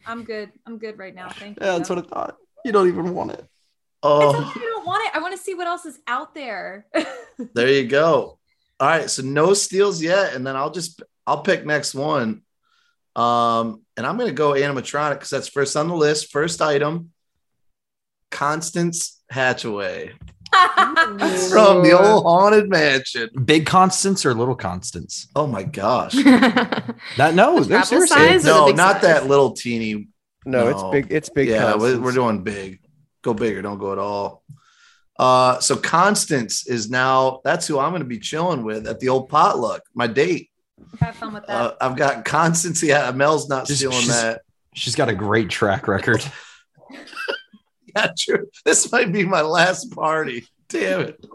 [0.05, 0.51] I'm good.
[0.67, 1.29] I'm good right now.
[1.29, 1.65] Thank you.
[1.67, 2.37] Yeah, that's what I thought.
[2.65, 3.45] You don't even want it.
[4.03, 5.15] Oh okay, I don't want it.
[5.15, 6.87] I want to see what else is out there.
[7.55, 8.39] There you go.
[8.81, 12.43] All right, so no steals yet, and then I'll just I'll pick next one.
[13.17, 16.31] Um, and I'm gonna go animatronic because that's first on the list.
[16.33, 17.13] First item,
[18.31, 20.11] Constance Hatchaway
[20.53, 23.29] from the old haunted mansion.
[23.45, 25.29] Big Constance or little Constance?
[25.37, 26.15] Oh my gosh!
[27.17, 28.17] That no, The they're travel seriously.
[28.17, 28.45] size?
[28.45, 29.03] no, big not size?
[29.03, 30.09] that little teeny.
[30.45, 30.91] No, it's No.
[30.91, 31.07] big.
[31.11, 31.49] It's big.
[31.49, 32.01] yeah, we're, Constance.
[32.05, 32.81] we're doing big.
[33.23, 34.43] Go bigger, don't go at all.
[35.19, 39.09] Uh, so Constance is now that's who I'm going to be chilling with at the
[39.11, 39.83] old potluck.
[39.95, 40.51] My date.
[41.01, 41.55] Have fun with that.
[41.55, 42.83] Uh, I've got Constance.
[42.83, 44.41] Yeah, Mel's not Just- stealing she's- that.
[44.75, 46.25] She's got a great track record.
[47.97, 48.49] Yeah, true.
[48.65, 50.47] This might be my last party.
[50.69, 51.27] Damn it.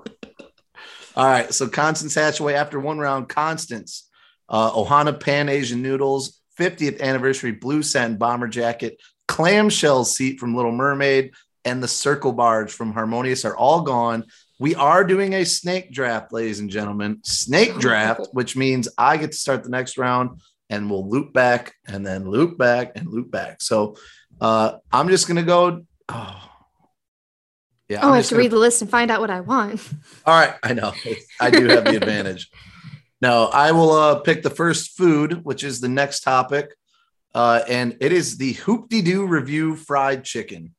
[1.15, 1.53] All right.
[1.53, 4.09] So Constance Hatchaway after one round, Constance,
[4.49, 10.71] uh, Ohana Pan Asian Noodles, 50th anniversary blue satin bomber jacket, clamshell seat from Little
[10.71, 11.33] Mermaid,
[11.65, 14.23] and the circle barge from Harmonious are all gone.
[14.59, 17.19] We are doing a snake draft, ladies and gentlemen.
[17.23, 20.39] Snake draft, which means I get to start the next round
[20.69, 23.61] and we'll loop back and then loop back and loop back.
[23.61, 23.95] So
[24.39, 25.85] uh, I'm just going to go.
[26.09, 26.44] Oh,
[27.89, 27.99] yeah.
[28.03, 29.81] Oh, I'm I have to gonna- read the list and find out what I want.
[30.25, 30.55] All right.
[30.63, 30.93] I know.
[31.39, 32.49] I do have the advantage.
[33.21, 36.75] No, I will uh, pick the first food, which is the next topic.
[37.33, 40.73] Uh, and it is the Hoop-Dee-Doo Revue Fried Chicken.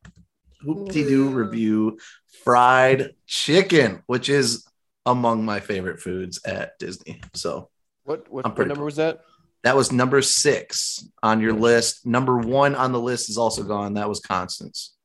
[0.63, 1.97] Hoop-Dee-Doo Revue
[2.45, 4.67] Fried Chicken, which is
[5.05, 7.21] among my favorite foods at Disney.
[7.35, 7.69] So
[8.05, 9.21] What what, what pretty number was that?
[9.65, 12.07] that was number six on your list.
[12.07, 13.95] Number one on the list is also gone.
[13.95, 14.96] That was Constance.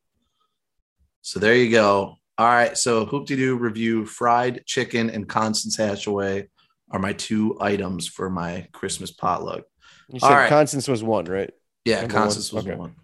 [1.21, 2.17] So there you go.
[2.37, 2.77] All right.
[2.77, 6.47] So Hoop-Dee-Doo Revue fried chicken and Constance Hatchaway
[6.89, 9.63] are my two items for my Christmas potluck.
[10.09, 10.49] You said right.
[10.49, 11.51] Constance was one, right?
[11.85, 12.63] Yeah, Number Constance one.
[12.65, 12.79] was Okay.
[12.79, 12.95] one.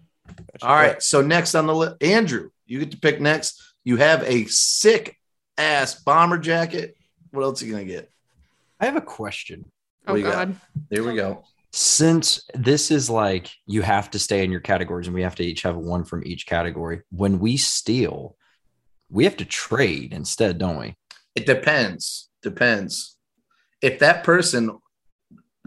[0.62, 1.02] All right.
[1.02, 3.62] So next on the list, Andrew, you get to pick next.
[3.84, 5.16] You have a sick
[5.56, 6.96] ass bomber jacket.
[7.30, 8.10] What else are you gonna get?
[8.80, 9.64] I have a question.
[10.04, 10.48] What Oh you got?
[10.48, 10.56] God.
[10.90, 11.44] There we go.
[11.80, 15.44] Since this is like you have to stay in your categories and we have to
[15.44, 18.36] each have one from each category, when we steal,
[19.08, 20.96] we have to trade instead, don't we?
[21.36, 22.30] It depends.
[22.42, 23.16] Depends.
[23.80, 24.76] If that person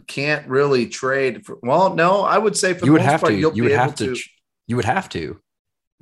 [0.06, 3.22] can't really trade for, well, no, I would say for you the would most have
[3.22, 3.40] part, to.
[3.40, 4.14] you'll You would have to.
[4.14, 4.30] tr-
[4.68, 5.40] You would have to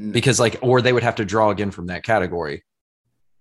[0.02, 0.12] mm.
[0.12, 2.64] because like, or they would have to draw again from that category.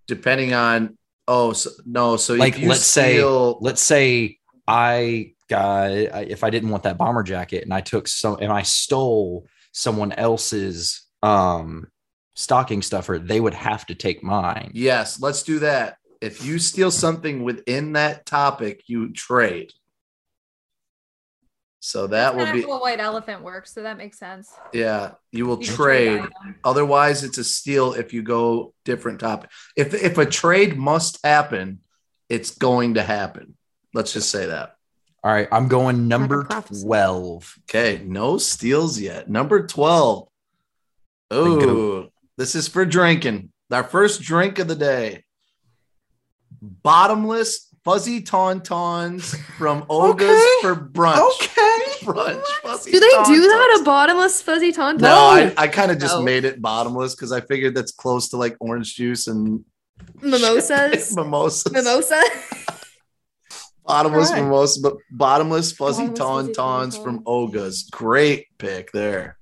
[0.07, 0.99] depending on.
[1.27, 2.16] Oh so, no!
[2.19, 5.90] So Like, if you let's say- Let's say I guy,
[6.28, 10.12] if I didn't want that bomber jacket and I took some and I stole someone
[10.12, 11.88] else's um
[12.34, 14.70] stocking stuffer, they would have to take mine.
[14.74, 15.99] Yes, let's do that.
[16.20, 19.72] If you steal something within that topic, you trade.
[21.80, 24.53] So that will be how a white elephant works, so that makes sense.
[24.72, 26.22] yeah, you will You can trade.
[26.64, 29.51] Otherwise, it's a steal if you go different topic.
[29.76, 31.80] If if a trade must happen,
[32.28, 33.57] it's going to happen.
[33.94, 34.74] Let's just say that.
[35.25, 36.85] All right, I'm going number prophecy.
[36.87, 37.59] 12.
[37.69, 39.29] Okay, no steals yet.
[39.29, 40.29] Number 12.
[41.31, 43.51] Oh, this is for drinking.
[43.71, 45.25] Our first drink of the day.
[46.61, 50.47] Bottomless fuzzy tauntauns from Oga's Okay.
[50.62, 51.19] for brunch.
[51.43, 51.64] Okay.
[52.09, 52.43] Brunch.
[52.62, 53.79] Fuzzy Do they do that?
[53.81, 55.01] A bottomless fuzzy tauntaun?
[55.01, 56.23] No, I, I kind of just No.
[56.23, 59.64] made it bottomless because I figured that's close to like orange juice and
[60.23, 61.14] Mimosas.
[61.16, 61.73] mimosas.
[61.73, 62.23] Mimosa.
[63.89, 64.45] Bottomless Alright.
[64.45, 67.26] mimosa, but bottomless fuzzy Bottomless fuzzy tauntauns from tauntauns.
[67.26, 67.89] Oga's.
[67.91, 69.39] Great pick there.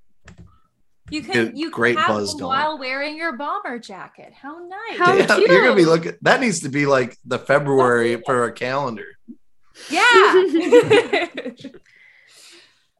[1.10, 2.58] You can Good- you great have buzz them going.
[2.58, 4.32] while wearing your bomber jacket.
[4.32, 4.98] How nice.
[4.98, 6.14] How Damn, you're gonna be looking.
[6.22, 9.06] That needs to be like the February for a calendar.
[9.90, 11.26] yeah.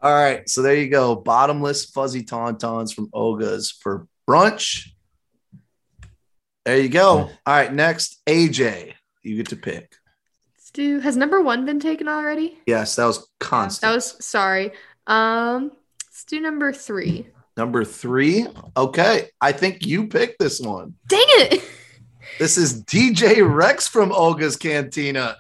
[0.02, 1.16] All right, so there you go.
[1.16, 4.88] Bottomless fuzzy tauntauns from Oga's for brunch.
[6.64, 7.18] There you go.
[7.18, 9.94] All right, next AJ, you get to pick.
[10.76, 12.58] Stu, has number one been taken already?
[12.66, 13.78] Yes, that was Constance.
[13.80, 14.72] That was sorry.
[15.06, 15.72] Um,
[16.04, 17.28] let's do number three.
[17.56, 18.46] number three.
[18.76, 20.92] Okay, I think you picked this one.
[21.08, 21.62] Dang it!
[22.38, 25.36] This is DJ Rex from Oga's Cantina.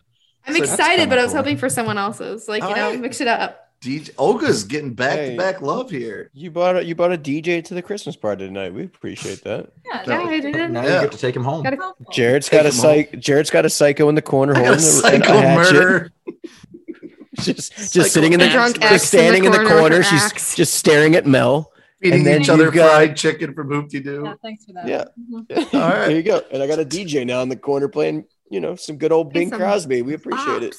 [0.46, 1.42] I'm So- excited, but I was cool.
[1.42, 2.48] hoping for someone else's.
[2.48, 3.00] Like, you know, Alright.
[3.00, 3.65] mix it up.
[3.80, 5.30] DJ Oga's getting back Hey.
[5.32, 6.30] to back love here.
[6.32, 8.72] You bought a you bought a DJ to the Christmas party tonight.
[8.74, 9.70] We appreciate that.
[9.84, 10.70] yeah, Yeah, I did.
[10.72, 10.94] Now Yeah.
[10.96, 11.62] you get to take him home.
[11.62, 12.06] Gotta- helpful.
[12.12, 12.82] Jarrett's Take got a him home.
[12.82, 13.20] psych.
[13.20, 15.72] Jarrett's got a psycho in the corner I got holding a a, psycho a hatchet.
[15.74, 16.12] murderer.
[17.38, 18.92] Just Psycho just sitting in the axe drunk murderer.
[18.94, 20.02] ex just standing in the with her corner.
[20.02, 20.54] She's axe.
[20.56, 21.70] just staring at Mel.
[22.00, 24.22] feeding And then each other you've got- fried chicken from Hoop-Dee-Doo.
[24.24, 24.88] Yeah, thanks for that.
[24.88, 25.04] Yeah.
[25.30, 25.74] Mhm.
[25.74, 26.06] All right.
[26.06, 26.40] there you go.
[26.50, 29.34] And I got a DJ now in the corner playing, you know, some good old
[29.34, 30.00] Bing Crosby.
[30.00, 30.74] We appreciate it.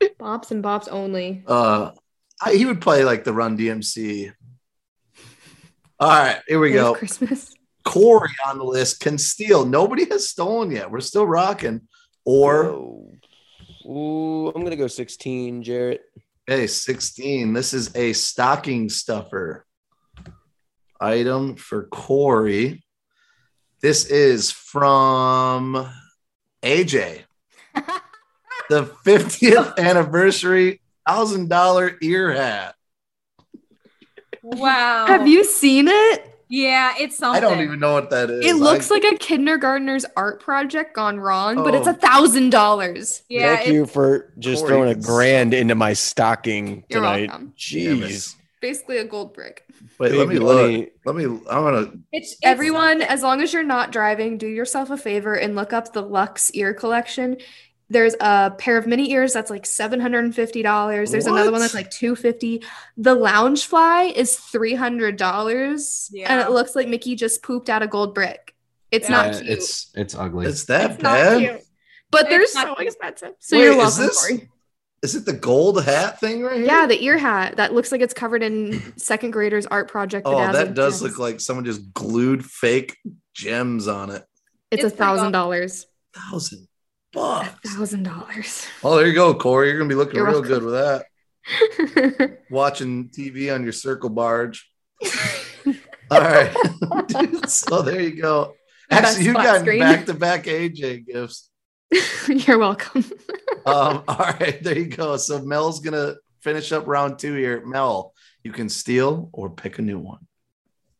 [0.00, 0.16] Bops.
[0.18, 1.42] Bops and bops only.
[1.46, 1.90] Uh,
[2.40, 4.32] I, he would play like the Run DMC.
[5.98, 6.94] All right, here we It go.
[6.94, 7.54] Christmas.
[7.84, 9.64] Corey on the list can steal.
[9.64, 10.90] Nobody has stolen yet.
[10.90, 11.82] We're still rocking.
[12.24, 13.12] Or Whoa.
[13.86, 16.02] Ooh, I'm gonna go 16, Jarrett.
[16.46, 17.52] hey, 16.
[17.52, 19.66] This is a stocking stuffer
[21.00, 22.84] item for Corey.
[23.80, 25.90] This is from
[26.62, 27.22] AJ.
[28.68, 32.74] The 50th anniversary thousand dollar ear hat.
[34.42, 35.06] Wow.
[35.06, 36.28] Have you seen it?
[36.48, 37.42] Yeah, it's something.
[37.42, 38.44] I don't even know what that is.
[38.44, 41.92] It looks I- like a kindergartner's art project gone wrong, but it's Oh.
[41.92, 43.22] a thousand dollars.
[43.28, 47.30] Yeah, Thank you for just Corey throwing a grand into my stocking You're tonight.
[47.30, 47.54] welcome.
[47.56, 48.34] Jeez.
[48.60, 49.64] Basically a gold brick.
[49.98, 50.88] Wait, let me Big look.
[51.06, 51.24] Let me.
[51.50, 51.98] I want to.
[52.12, 55.72] It's, it's Everyone, as long as you're not driving, do yourself a favor and look
[55.72, 57.38] up the Lux ear collection.
[57.92, 61.10] There's a pair of mini ears that's like $750.
[61.10, 62.62] There's another one that's like 250.
[62.96, 68.54] The Loungefly is $300 and it looks like Mickey just pooped out a gold brick.
[68.90, 69.48] It's Yeah, not cute.
[69.48, 70.46] it's it's ugly.
[70.46, 71.38] It's that It's not bad.
[71.38, 71.60] cute.
[72.10, 73.32] But they're It's so expensive.
[73.38, 74.48] So Wait, you're is welcome, this- Corey.
[75.02, 76.66] Is it the gold hat thing right here?
[76.66, 80.26] Yeah, the ear hat that looks like it's covered in second graders art project.
[80.26, 81.02] Oh, that does gems.
[81.02, 82.96] look like someone just glued fake
[83.34, 84.24] gems on it.
[84.70, 85.86] it's a thousand dollars.
[86.14, 86.68] Thousand A
[87.12, 87.74] bucks.
[87.74, 88.66] thousand dollars.
[88.82, 89.68] Oh, there you go, Corey.
[89.68, 90.48] You're gonna be looking You're real welcome.
[90.50, 92.38] good with that.
[92.50, 94.70] Watching TV on your circle barge.
[96.10, 96.54] All right.
[97.48, 98.54] so there you go.
[98.90, 101.48] The Actually, you got back to back AJ gifts.
[102.28, 103.04] You're welcome.
[103.64, 105.16] Um, all right, there you go.
[105.16, 107.64] So Mel's gonna finish up round two here.
[107.64, 110.26] Mel, you can steal or pick a new one.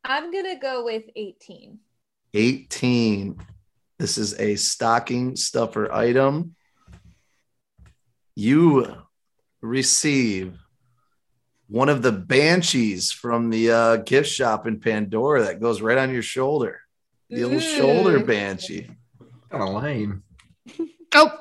[0.05, 1.79] I'm gonna go with 18.
[2.35, 3.39] 18.
[4.03, 6.57] This is a stocking stuffer item.
[8.35, 8.97] You
[9.61, 10.59] receive
[11.69, 16.13] one of the banshees from the uh, gift shop in Pandora that goes right on
[16.13, 16.81] your shoulder.
[17.31, 18.91] The little shoulder banshee.
[19.53, 20.25] kind of lame.
[21.15, 21.39] Oh,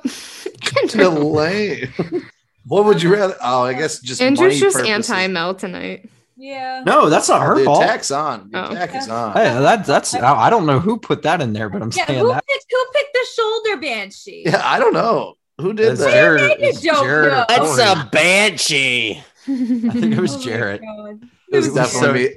[0.59, 1.93] Kinda lame.
[2.67, 3.37] What would you rather?
[3.41, 6.11] Oh, I guess just Andrew's money just anti Mel tonight.
[6.41, 6.81] Yeah.
[6.83, 7.83] No, that's not her The fault.
[7.83, 8.49] attack's on.
[8.51, 8.71] The Oh.
[8.71, 9.33] attack is on.
[9.33, 12.05] Hey, that, that's I I don't know who put that in there, but I'm Yeah,
[12.07, 12.43] saying who that.
[12.47, 14.43] picked, who picked the shoulder banshee?
[14.47, 16.11] Yeah, I don't know who did It's that.
[16.11, 16.57] Jarrett.
[16.59, 17.47] it's don't Jarrett?
[17.47, 19.23] That's a banshee.
[19.47, 22.35] I think it was Oh my It was It was definitely me.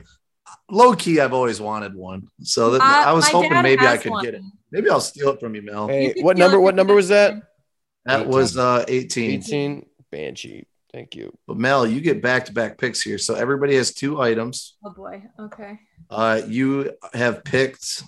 [0.70, 4.12] Low key, I've always wanted one, so that, Uh, I was hoping maybe I could
[4.12, 4.24] one.
[4.24, 4.42] get it.
[4.70, 5.88] Maybe I'll steal it from you, Mel.
[5.88, 6.60] Hey, could what number?
[6.60, 7.30] What number was that?
[7.30, 7.42] Justin.
[8.06, 9.30] that was uh 18.
[9.42, 9.86] 18.
[10.10, 10.66] Banshee.
[10.94, 11.36] Thank you.
[11.48, 13.18] But Mel, you get back to back picks here.
[13.18, 14.76] So everybody has two items.
[14.84, 15.24] Oh boy.
[15.40, 15.80] Okay.
[16.08, 18.04] Uh, you have picked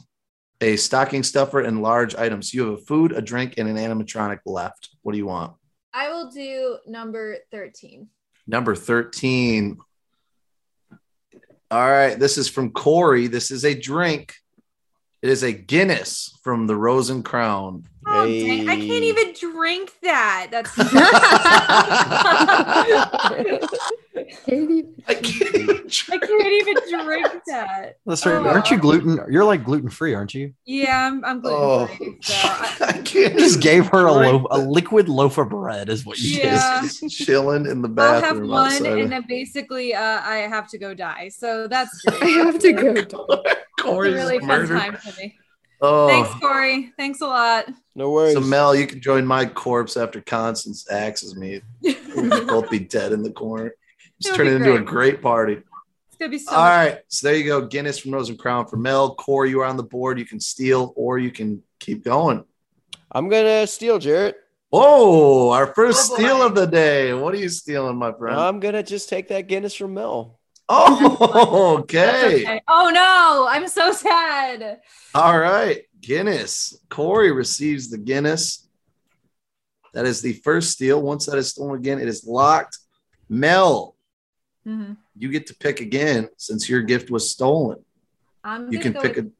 [0.60, 2.54] a stocking stuffer and large items.
[2.54, 4.90] You have a food, a drink, and an animatronic left.
[5.02, 5.54] What do you want?
[5.92, 8.06] I will do number 13.
[8.46, 9.78] Number 13.
[11.72, 12.16] All right.
[12.16, 13.26] This is from Corey.
[13.26, 14.32] This is a drink.
[15.22, 17.82] It is a Guinness from the Rose and Crown.
[18.08, 18.68] Oh, dang.
[18.68, 20.48] I can't even drink that.
[20.52, 20.72] That's
[24.46, 27.96] Katie, I can't even I can't even drink that.
[28.06, 28.48] Listen, Oh.
[28.48, 29.18] aren't you gluten?
[29.30, 30.54] You're like gluten free, aren't you?
[30.64, 32.16] Yeah, I'm, I'm Oh, gluten free.
[32.22, 36.04] So I, I can't just gave her a loaf, a liquid loaf of bread, is
[36.06, 36.80] what you Yeah.
[36.80, 36.88] did.
[36.88, 38.24] Just chilling in the bathroom.
[38.24, 38.98] I'll have one, outside.
[39.00, 41.28] and then basically, uh, I have to go die.
[41.28, 42.22] So that's great.
[42.22, 42.90] I have to go.
[42.92, 45.38] It's a Corey's really fun time for me.
[45.80, 46.92] Oh, Thanks, Corey.
[46.96, 47.66] Thanks a lot.
[47.94, 48.34] No worries.
[48.34, 51.60] so Mel, you can join my corpse after Constance axes me.
[52.14, 53.74] We'll both be dead in the corner.
[54.20, 54.86] Just It'll turn be it into a great.
[54.86, 55.58] great party.
[56.08, 56.52] It's gonna be so.
[56.54, 56.98] All much right.
[57.08, 57.66] So there you go.
[57.66, 59.14] Guinness from Rose and Crown for Mel.
[59.16, 60.18] Corey, you are on the board.
[60.18, 62.42] You can steal or you can keep going.
[63.12, 64.36] I'm gonna steal, Jarrett.
[64.70, 67.12] Whoa, our first Oh, steal of the day.
[67.14, 68.38] What are you stealing, my friend?
[68.38, 70.35] I'm gonna just take that Guinness from Mel.
[70.68, 72.42] Oh, okay.
[72.42, 72.62] okay.
[72.68, 74.80] Oh no, I'm so sad.
[75.14, 75.82] All right.
[76.00, 76.78] Guinness.
[76.88, 78.68] Corey receives the Guinness.
[79.94, 81.00] That is the first steal.
[81.00, 82.78] Once that is stolen again, it is locked.
[83.28, 83.96] Mel,
[84.66, 84.96] Mhm.
[85.16, 87.84] you get to pick again since your gift was stolen.
[88.44, 89.30] I'm You can pick with, a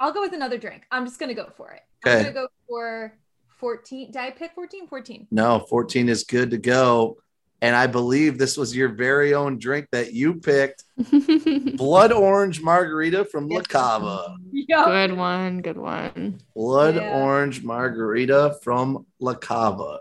[0.00, 0.84] I'll go with another drink.
[0.90, 1.82] I'm just gonna go for it.
[2.06, 2.18] Okay.
[2.18, 3.12] I'm gonna go for
[3.58, 4.08] 14.
[4.12, 4.86] Did I pick 14?
[4.88, 5.26] 14.
[5.30, 7.18] no, 14 is good to go.
[7.62, 10.82] And I believe this was your very own drink that you picked.
[11.76, 14.36] Blood orange margarita from La Cava.
[14.50, 14.84] Yo.
[14.86, 15.62] good one.
[15.62, 16.40] Good one.
[16.56, 17.22] Blood Yeah.
[17.22, 20.00] orange margarita from La Cava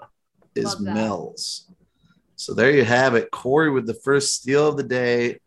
[0.56, 1.68] is Mel's.
[2.36, 3.30] So there you have it.
[3.30, 5.40] Corey with the first steal of the day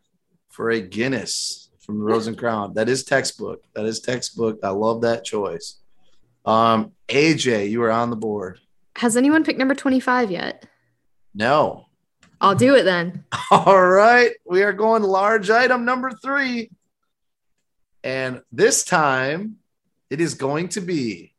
[0.47, 2.73] for a Guinness from the Rose and Crown.
[2.75, 3.61] That is textbook.
[3.75, 4.59] That is textbook.
[4.63, 5.81] I love that choice.
[6.45, 8.59] Um, AJ, you are on the board.
[8.95, 10.65] Has anyone picked number 25 yet?
[11.33, 11.87] No.
[12.41, 13.23] I'll do it then.
[13.51, 14.31] All right.
[14.45, 16.69] We are going large item number three.
[18.03, 19.57] And this time
[20.09, 21.33] it is going to be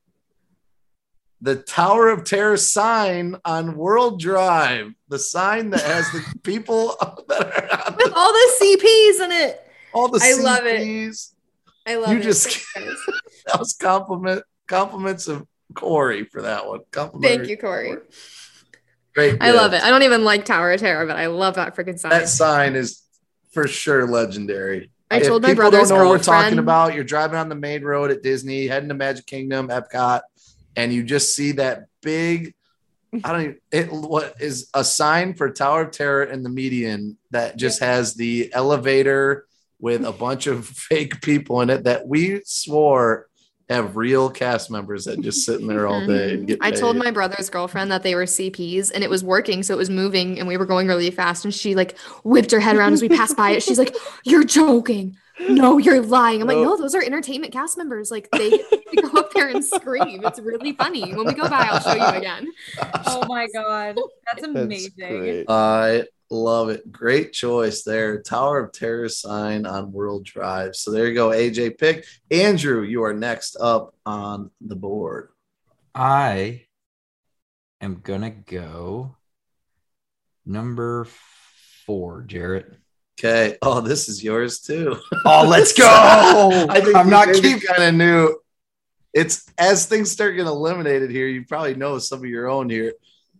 [1.40, 6.96] the Tower of Terror sign on World Drive, the sign that has the people
[7.28, 9.70] that are on With all the CPs in it.
[9.92, 11.16] all the I love it.
[11.86, 12.14] I love it.
[12.14, 12.22] You it.
[12.22, 12.66] just-.
[12.74, 16.80] That was compliment compliments of Corey for that one.
[16.90, 17.32] Compliment.
[17.36, 17.96] Thank you, Corey.
[19.16, 19.38] Great.
[19.40, 19.82] I love it.
[19.82, 22.10] I don't even like Tower of Terror, but I love that freaking sign.
[22.10, 23.02] That sign is
[23.50, 24.90] for sure legendary.
[25.10, 26.92] I If told my people brother's don't know what we're talking about.
[26.92, 30.20] You're driving on the main road at Disney, heading to Magic Kingdom, Epcot,
[30.76, 32.52] and you just see that big.
[33.24, 37.16] I don't even it what is a sign for Tower of Terror in the median
[37.30, 39.46] that just has the elevator
[39.80, 43.28] with a bunch of fake people in it that we swore
[43.68, 46.30] have real cast members that just sitting there all day.
[46.34, 46.46] And mm-hmm.
[46.46, 49.62] get I told my brother's girlfriend that they were CPs and it was working.
[49.62, 51.44] So it was moving and we were going really fast.
[51.44, 53.62] And she like whipped her head around as we passed by it.
[53.62, 53.94] She's like,
[54.24, 55.16] You're joking.
[55.48, 56.40] No, you're lying.
[56.40, 56.64] I'm like, No.
[56.64, 58.10] No, those are entertainment cast members.
[58.10, 60.24] Like they, they go up there and scream.
[60.24, 61.14] It's really funny.
[61.14, 62.48] When we go by, I'll show you again.
[63.06, 63.96] Oh my god.
[63.96, 64.92] That's That's amazing.
[64.96, 65.44] great.
[65.48, 66.90] I love it.
[66.90, 68.20] Great choice there.
[68.22, 70.76] Tower of Terror sign on World Drive.
[70.76, 72.04] So there you go, AJ pick.
[72.30, 75.30] Andrew, you are next up on the board.
[75.94, 76.66] I
[77.80, 79.16] am gonna go
[80.44, 81.06] number
[81.86, 82.76] four, Jarrett.
[83.18, 83.56] Okay.
[83.62, 84.96] Oh, this is yours too.
[85.24, 85.86] Oh, let's go!
[86.68, 87.62] I think I'm not keep.
[87.64, 88.38] kind of new.
[89.14, 92.92] It's as things start getting eliminated here, you probably know some of your own here.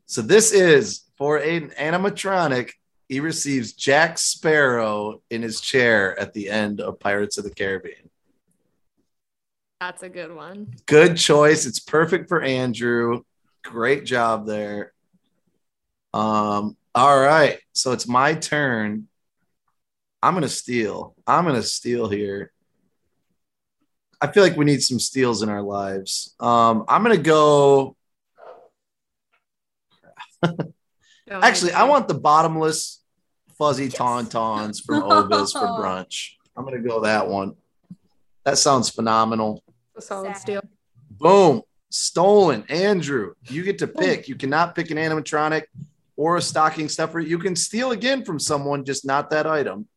[0.07, 2.73] So this is for an animatronic.
[3.09, 8.11] He receives Jack Sparrow in his chair at the end of Pirates of the Caribbean.
[9.81, 10.75] That's a good one.
[10.87, 11.67] Good choice.
[11.67, 13.23] It's perfect for Andrew.
[13.63, 14.93] Great job there.
[16.15, 17.59] Um, all right.
[17.75, 19.09] So it's my turn.
[20.23, 21.15] I'm gonna steal.
[21.27, 22.53] I'm gonna steal here.
[24.21, 26.35] I feel like we need some steals in our lives.
[26.41, 27.97] Um, I'm gonna go.
[31.31, 31.83] Oh, go Actually, ahead.
[31.83, 33.03] I want the bottomless
[33.59, 36.33] fuzzy tauntauns from Oga's for brunch.
[36.57, 37.55] I'm gonna go that one.
[38.45, 39.63] That sounds phenomenal.
[39.97, 40.37] a solid Sad.
[40.37, 40.63] steal.
[41.11, 41.63] Boom.
[41.91, 42.65] Stolen.
[42.69, 44.29] Andrew, you get to pick.
[44.29, 45.65] You cannot pick an animatronic
[46.17, 47.21] or a stocking stuffer.
[47.21, 49.89] You can steal again from someone, just not that item.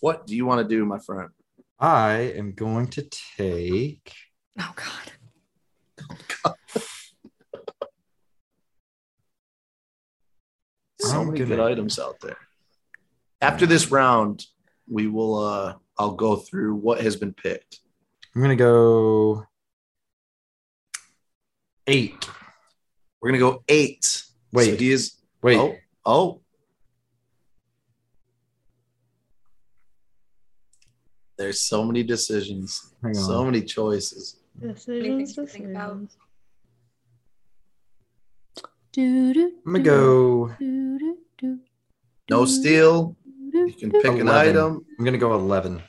[0.00, 1.28] What do you want to do, my friend?
[1.78, 3.02] I am going to
[3.36, 4.12] take.
[4.58, 5.12] Oh God.
[11.10, 12.36] So many gonna- good items out there.
[13.40, 14.46] After this round,
[14.88, 17.80] we will uh I'll go through what has been picked.
[18.34, 19.46] I'm gonna go
[21.86, 22.28] eight.
[23.20, 24.24] We're gonna go eight.
[24.52, 24.70] Wait.
[24.70, 26.38] So he is Wait, oh oh.
[31.36, 33.22] There's so many decisions, hang on.
[33.22, 34.36] so many choices.
[34.86, 35.98] things to think about.
[38.96, 40.54] I'm gonna go.
[42.30, 43.16] No steal.
[43.52, 44.84] You can pick an item.
[44.98, 45.82] I'm gonna go eleven.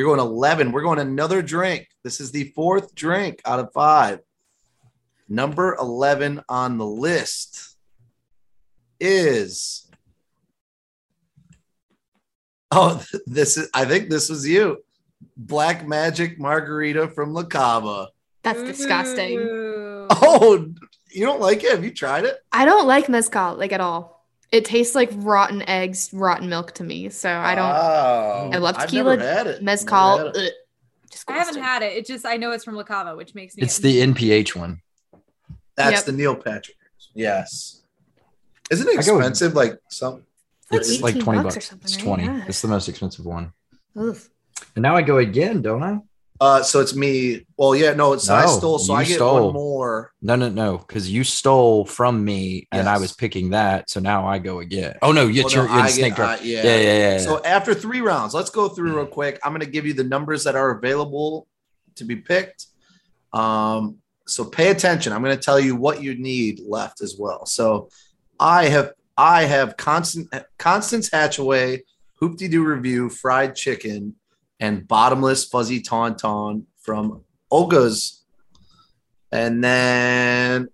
[0.00, 0.72] You're going 11.
[0.72, 1.86] We're going another drink.
[2.02, 4.20] This is the fourth drink out of five.
[5.28, 7.76] Number 11 on the list
[8.98, 9.90] is.
[12.70, 14.78] Oh, this is, I think this was you.
[15.36, 18.08] Black Magic Margarita from La Cava.
[18.42, 19.38] That's disgusting.
[19.38, 20.06] Ooh.
[20.08, 20.66] Oh,
[21.12, 21.70] you don't like it?
[21.72, 22.42] Have you tried it?
[22.52, 24.26] I don't like mezcal like at all.
[24.52, 27.08] It tastes like rotten eggs, rotten milk to me.
[27.10, 27.64] So I don't.
[27.70, 29.62] Oh, I love I've tequila, never had it.
[29.62, 30.16] mezcal.
[30.18, 30.54] Never had it.
[30.54, 31.62] ugh, I haven't disgusting.
[31.62, 31.96] had it.
[31.98, 33.62] It just I know it's from La Cava, which makes me.
[33.62, 34.80] It's the NPH one.
[35.76, 36.04] That's Yep.
[36.04, 36.76] the Neil Patrick.
[37.14, 37.82] Yes.
[38.70, 39.54] Isn't it I go with- expensive?
[39.54, 40.22] Like some.
[40.72, 41.66] It's like twenty bucks bucks.
[41.66, 42.04] or something, It's right?
[42.04, 42.24] twenty.
[42.24, 42.44] Yeah.
[42.46, 43.52] It's the most expensive one.
[43.96, 44.16] Ugh.
[44.76, 45.98] And now I go again, don't I?
[46.40, 47.44] Uh, so it's me.
[47.58, 49.46] Well, yeah, no, it's I stole, so I get stole.
[49.46, 50.12] one more.
[50.22, 53.90] No, no, no, because you stole from me and I was picking that.
[53.90, 54.96] So now I go again.
[55.02, 56.16] Oh no, it's Well, your no, I instinct.
[56.16, 56.26] get-?
[56.26, 56.62] I- yeah.
[56.64, 57.18] yeah, yeah, yeah.
[57.18, 59.38] So after three rounds, let's go through real quick.
[59.44, 61.46] I'm going to give you the numbers that are available
[61.96, 62.66] to be picked.
[63.34, 65.12] Um, so pay attention.
[65.12, 67.44] I'm going to tell you what you need left as well.
[67.44, 67.90] So
[68.38, 71.80] I have I have Constant Constance Hatchaway,
[72.16, 74.14] Hoop-Dee-Doo Revue, fried chicken,
[74.60, 78.24] and bottomless fuzzy tauntaun from Olga's.
[79.32, 80.68] And then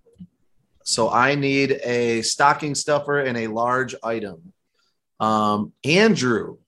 [0.87, 4.53] so I need a stocking stuffer and a large item.
[5.19, 6.59] Um, Andrew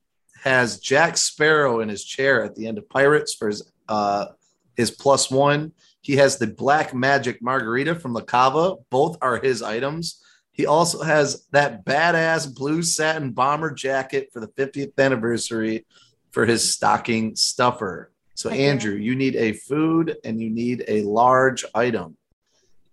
[0.43, 4.25] has Jack Sparrow in his chair at the end of Pirates for his uh,
[4.75, 5.71] his plus one.
[6.01, 8.75] He has the Black Magic Margarita from La Cava.
[8.89, 10.21] Both are his items.
[10.51, 15.85] He also has that badass blue satin bomber jacket for the 50th anniversary
[16.31, 18.11] for his stocking stuffer.
[18.35, 18.69] So, yeah.
[18.71, 22.17] Andrew, you need a food and you need a large item.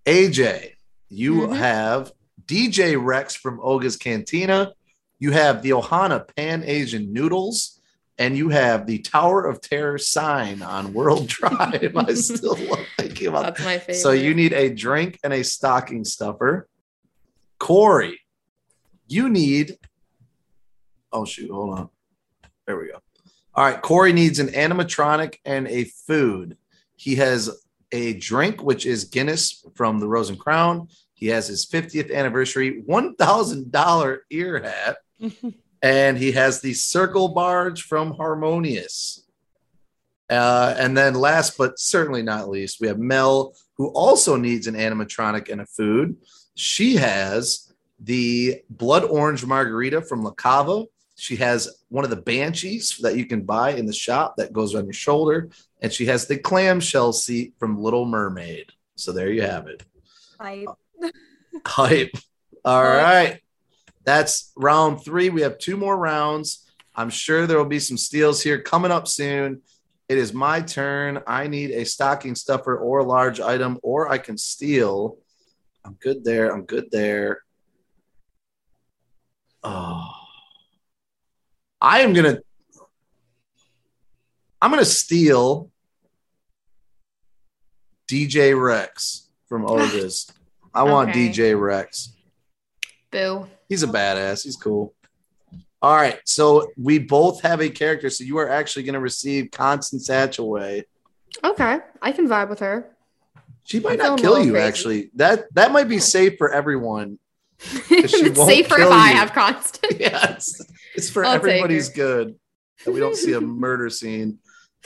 [0.07, 0.73] AJ,
[1.09, 1.57] you Mhm.
[1.57, 2.13] have
[2.45, 4.73] DJ Rex from Oga's Cantina.
[5.19, 7.81] You have the Ohana Pan Asian Noodles,
[8.19, 11.97] and you have the Tower of Terror sign on World Drive.
[11.97, 13.95] I still love thinking about That's my favorite.
[14.01, 16.69] so you need a drink and a stocking stuffer.
[17.59, 18.21] Corey,
[19.09, 19.79] you need.
[21.13, 21.51] Oh shoot!
[21.51, 21.89] Hold on.
[22.67, 22.99] There we go.
[23.57, 23.81] All right.
[23.81, 26.59] Corey needs an animatronic and a food.
[26.97, 27.51] He has
[27.91, 30.89] a drink, which is Guinness from the Rose and Crown.
[31.15, 34.99] He has his 50th anniversary $1,000 ear hat.
[35.83, 39.27] and he has the Circle Barge from Harmonious.
[40.29, 44.75] Uh, and then last but certainly not least, we have Mel, who also needs an
[44.75, 46.17] animatronic and a food.
[46.57, 50.85] She has the blood orange margarita from La Cava.
[51.17, 54.75] She has one of the banshees that you can buy in the shop that goes
[54.75, 55.49] on your shoulder.
[55.81, 58.73] And she has the clamshell seat from Little Mermaid.
[58.97, 59.83] So there you have it.
[60.39, 60.67] I,
[61.67, 62.17] Hype.
[62.65, 63.41] All right.
[64.05, 65.31] That's round three.
[65.31, 66.71] We have two more rounds.
[66.95, 69.63] I'm sure there will be some steals here coming up soon.
[70.09, 71.23] It is my turn.
[71.27, 75.19] I need a stocking stuffer or a large item, or I can steal.
[75.85, 76.55] I'm good there.
[76.55, 77.43] I'm good there.
[79.65, 80.16] Oh.
[81.81, 82.39] I am gonna
[84.61, 85.71] I'm gonna steal
[88.11, 90.31] DJ Rex from Oga's.
[90.75, 91.29] I want Okay.
[91.31, 92.13] DJ Rex.
[93.11, 93.47] Boo.
[93.69, 94.45] He's a badass.
[94.45, 94.95] He's cool.
[95.83, 96.19] All right.
[96.25, 98.11] So we both have a character.
[98.11, 100.85] So you are actually going to receive Constance Hatchaway.
[101.45, 102.91] Okay, I can vibe with her.
[103.65, 104.67] She might I'm not kill you, crazy.
[104.67, 105.11] actually.
[105.17, 107.19] That that might be safe for everyone.
[107.61, 109.17] she it's won't safer if I you.
[109.17, 109.95] have Constance.
[110.01, 110.61] Yes.
[110.97, 112.37] It's for I'll everybody's good.
[112.85, 114.39] That we don't see a murder scene.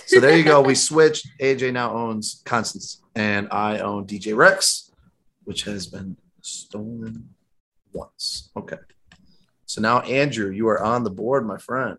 [0.06, 0.60] So there you go.
[0.60, 1.28] We switched.
[1.40, 4.92] AJ now owns Constance, and I own DJ Rex,
[5.44, 7.28] which has been stolen
[7.92, 8.50] once.
[8.56, 8.76] Okay.
[9.66, 11.98] So now, Andrew, you are on the board, my friend.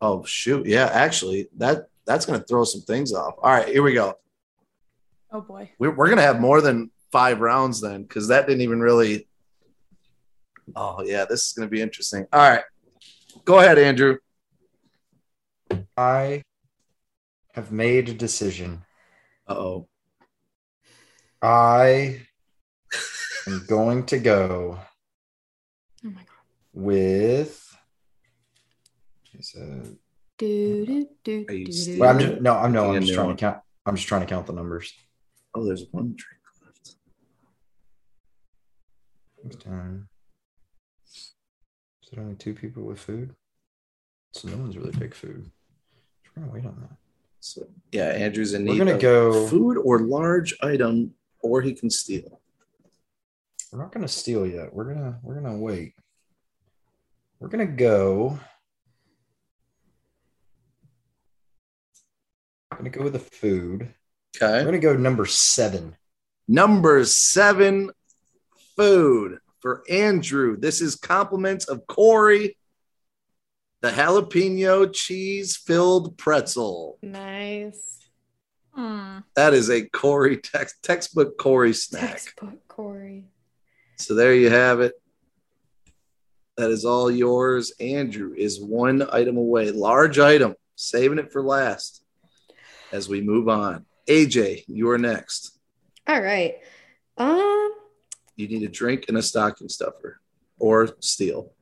[0.00, 0.66] Oh shoot!
[0.66, 3.34] Yeah, actually, that that's going to throw some things off.
[3.38, 4.14] All right, here we go.
[5.32, 5.70] oh boy.
[5.78, 9.25] We're, we're going to have more than five rounds then, because that didn't even really.
[10.74, 12.26] Oh yeah, this is going to be interesting.
[12.32, 12.64] All right,
[13.44, 14.18] go ahead, Andrew.
[15.96, 16.42] I
[17.54, 18.84] have made a decision.
[19.48, 19.88] Uh oh.
[21.42, 22.20] I
[23.46, 24.78] I'm going to go
[26.04, 26.26] Oh my god.
[26.72, 27.62] with.
[29.38, 29.96] Is it-
[30.38, 31.98] Do, do, do, do, do.
[32.00, 33.36] well, I'm just, no, I'm no, I'm just trying one.
[33.36, 33.58] to count.
[33.86, 34.92] I'm just trying to count the numbers.
[35.54, 36.96] Oh, there's one drink left.
[39.44, 39.56] Is
[42.10, 43.34] there only two people with food?
[44.32, 45.50] So no one's really big food.
[46.36, 46.96] We're gonna wait on that.
[47.40, 48.72] So yeah, Andrew's in need.
[48.72, 52.40] We're gonna of go- food or large item, or he can steal.
[53.72, 54.72] We're not gonna steal yet.
[54.72, 55.94] We're gonna we're gonna wait.
[57.40, 58.38] We're gonna go.
[62.70, 63.94] I'm gonna go with the food.
[64.36, 64.58] Okay.
[64.58, 65.96] We're gonna go number seven.
[66.46, 67.90] Number seven,
[68.76, 70.56] food for Andrew.
[70.56, 72.56] This is compliments of Corey,
[73.80, 76.98] the jalapeno cheese filled pretzel.
[77.02, 77.98] Nice.
[78.72, 79.18] Hmm.
[79.34, 82.10] That is a Corey text textbook Corey snack.
[82.10, 83.24] Textbook Corey.
[83.96, 84.92] So there you have it.
[86.56, 87.72] That is all yours.
[87.80, 92.04] Andrew is one item away, large item, saving it for last
[92.92, 93.84] as we move on.
[94.08, 95.58] AJ, you are next.
[96.06, 96.54] All right.
[97.18, 97.55] Um,
[98.36, 100.20] You need a drink and a stocking stuffer
[100.58, 101.52] or steal.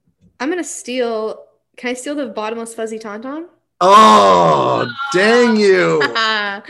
[0.41, 1.47] I'm gonna steal.
[1.77, 3.47] Can I steal the bottomless fuzzy tauntaun?
[3.81, 6.03] Oh, dang you.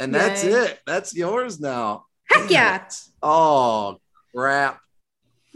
[0.00, 0.52] And that's Yay.
[0.52, 0.78] it.
[0.86, 2.06] That's yours now.
[2.30, 2.86] Heck yeah!
[3.20, 3.98] Oh,
[4.32, 4.78] crap.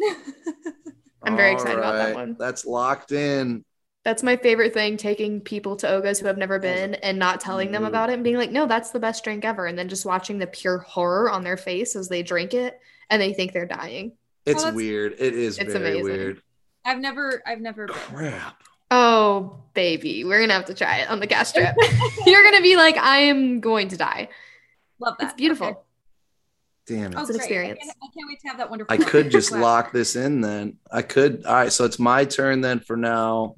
[1.22, 2.35] I'm very All excited about that one.
[2.41, 3.64] That's locked in.
[4.05, 4.97] That's my favorite thing.
[4.97, 7.87] Taking people to Ogas who have never been and not telling them Mhm.
[7.89, 10.39] about it and being like, "No, that's the best drink ever," and then just watching
[10.39, 12.80] the pure horror on their face as they drink it
[13.13, 14.13] and they think they're dying.
[14.47, 15.13] It's that's- weird.
[15.19, 16.05] It is It's very amazing.
[16.05, 16.43] weird.
[16.85, 17.95] I've never, I've never been.
[17.95, 18.63] Crap.
[18.91, 21.75] Oh, baby, we're gonna have to try it on the gas trip.
[22.27, 24.29] You're gonna be like, "I am going to die."
[24.99, 25.27] Love that.
[25.27, 25.67] It's beautiful.
[25.69, 25.79] Okay.
[26.89, 27.17] Damn it.
[27.17, 27.45] Oh, It's an great.
[27.47, 27.79] experience.
[27.81, 28.93] I can't, I can't wait to have that wonderful.
[28.93, 29.11] I moment.
[29.11, 29.61] could just Wow.
[29.61, 30.79] lock this in then.
[30.91, 31.45] I could.
[31.47, 31.73] All right.
[31.73, 33.55] So it's my turn then for now.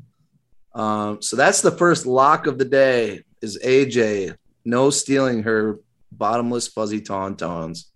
[0.74, 4.36] Um, so that's the first lock of the day is AJ.
[4.66, 5.78] No stealing her
[6.12, 7.86] bottomless fuzzy tauntauns.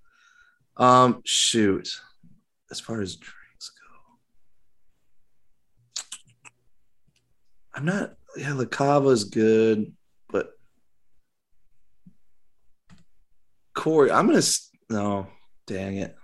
[0.79, 2.01] Um, shoot.
[2.71, 4.13] As far as drinks go,
[7.75, 8.15] I'm not.
[8.37, 9.93] Yeah, La Cava's good,
[10.31, 10.51] but
[13.75, 14.39] Corey, I'm gonna.
[14.39, 15.27] s- No,
[15.67, 16.17] dang it.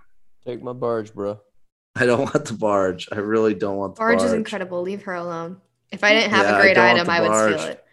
[0.45, 1.39] Take my barge, bro.
[1.95, 3.07] I don't want the barge.
[3.11, 4.19] I really don't want the barge.
[4.19, 4.81] Barge is incredible.
[4.81, 5.61] Leave her alone.
[5.91, 7.83] If I didn't have Yeah, a I great don't item, I would steal it.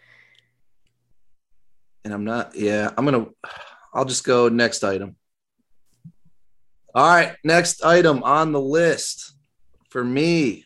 [2.05, 3.27] And I'm not, yeah, I'm gonna
[3.93, 5.15] I'll just go next item.
[6.95, 9.33] All right, next item on the list
[9.89, 10.65] for me.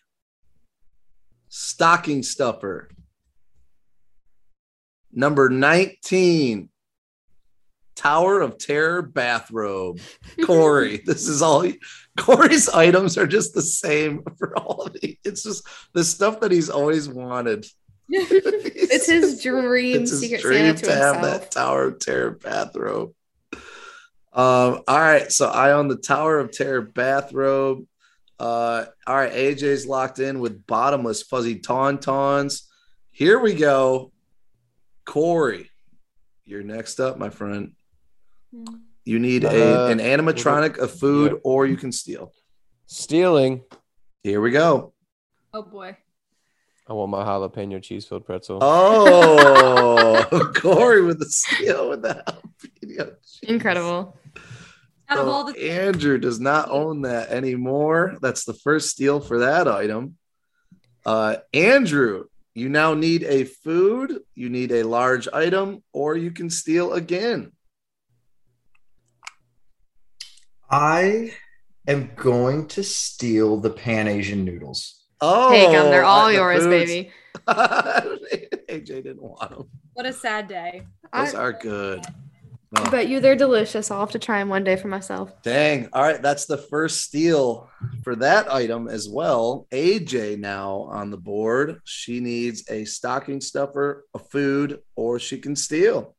[1.47, 2.89] Stocking stuffer.
[5.13, 6.69] Number 19.
[7.95, 9.99] Tower of Terror bathrobe.
[10.45, 11.65] Corey, this is all
[12.17, 15.17] Corey's items are just the same for all of these.
[15.23, 17.65] It's just the stuff that he's always wanted.
[18.09, 22.31] It's his dream It's his secret dream Santa to to have that Tower of Terror
[22.31, 23.13] bathrobe.
[24.37, 27.85] Um, all right, so I own the Tower of Terror bathrobe.
[28.39, 32.61] Uh, all right, AJ's locked in with bottomless fuzzy tauntauns.
[33.09, 34.11] Here we go.
[35.05, 35.71] Corey,
[36.45, 37.71] you're next up, my friend.
[39.05, 41.41] You need a, Uh, an animatronic, a food, Yep.
[41.43, 42.31] or you can steal.
[42.85, 43.63] Stealing.
[44.21, 44.93] Here we go.
[45.53, 45.97] Oh boy.
[46.89, 48.59] I want my jalapeno cheese filled pretzel.
[48.61, 53.39] Oh, Corey with the steal with the jalapeno cheese.
[53.43, 54.15] Incredible.
[55.09, 58.17] Out of So all the Andrew does not own that anymore.
[58.21, 60.17] That's the first steal for that item.
[61.05, 66.49] Uh, Andrew, you now need a food, you need a large item, or you can
[66.49, 67.51] steal again.
[70.69, 71.33] I
[71.87, 75.05] am going to steal the Pan Asian noodles.
[75.21, 75.85] Oh, Take them.
[75.85, 76.91] They're all the yours, foods.
[76.91, 77.11] baby.
[77.47, 79.69] AJ didn't want them.
[79.93, 80.81] what a sad day.
[81.13, 82.05] Those I, are good.
[82.75, 83.89] Oh, bet you they're delicious.
[83.91, 85.41] I'll have to try them one day for myself.
[85.41, 85.87] dang.
[85.93, 86.21] All right.
[86.21, 87.69] That's the first steal
[88.03, 89.67] for that item as well.
[89.71, 91.79] AJ now on the board.
[91.85, 96.15] She needs a stocking stuffer, a food, or she can steal.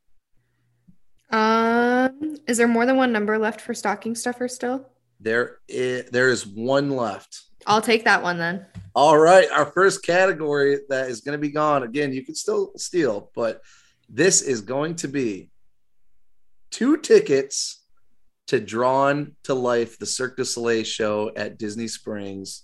[1.31, 4.89] Um, is there more than one number left for stocking stuffer still?
[5.21, 7.43] There is, there is one left.
[7.67, 8.65] I'll take that one then.
[8.95, 11.83] All right, our first category that is going to be gone.
[11.83, 13.61] Again, you can still steal, but
[14.09, 15.51] this is going to be
[16.71, 17.83] two tickets
[18.49, 22.63] to Drawn to Life, the Cirque du Soleil show at Disney Springs.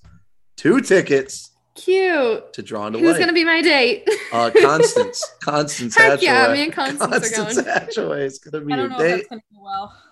[0.56, 2.52] Two tickets Cute.
[2.52, 3.06] to Drawn to Life.
[3.06, 4.08] Who's gonna be my date?
[4.32, 5.24] uh, Constance?
[5.42, 6.52] Constance Heck yeah, Hatchaway.
[6.52, 7.56] me and Constance are going.
[7.66, 9.16] Hatchaway is going to be I your don't know if date.
[9.16, 10.02] that's gonna go well.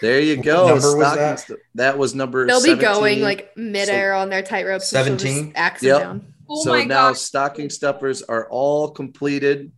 [0.00, 0.68] There you go.
[0.68, 1.40] number was that?
[1.40, 2.46] stu- that was number.
[2.46, 4.92] They'll be going like midair on their tight ropes.
[4.92, 5.52] and she'll just 17?
[5.56, 5.98] Axe Yep.
[6.00, 6.34] them down.
[6.50, 7.18] Oh so my now gosh.
[7.18, 9.70] stocking stuffers are all completed.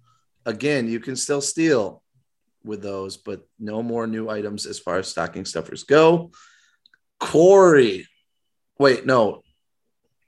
[0.47, 2.03] Again, you can still steal
[2.65, 6.31] with those, but no more new items as far as stocking stuffers go.
[7.19, 8.07] Corey,
[8.79, 9.43] wait, no,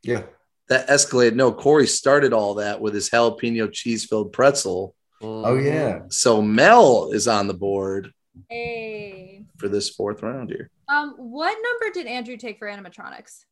[0.02, 0.24] Yeah.
[0.68, 1.34] that escalated.
[1.34, 4.94] No, Corey started all that with his jalapeno cheese filled pretzel.
[5.20, 6.02] Oh yeah.
[6.08, 8.12] So Mel is on the board
[8.48, 9.44] Hey.
[9.58, 10.70] for this fourth round here.
[10.88, 13.44] Um, what number did Andrew take for animatronics?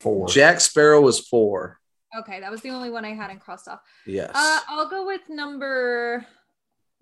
[0.00, 0.28] Four.
[0.28, 1.78] Jack Sparrow was four.
[2.16, 3.80] Okay, that was the only one I hadn't crossed off.
[4.06, 4.30] Yes.
[4.34, 6.24] Uh, I'll go with number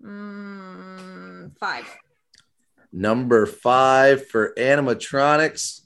[0.01, 1.85] mm, five.
[2.91, 5.81] Number five for animatronics.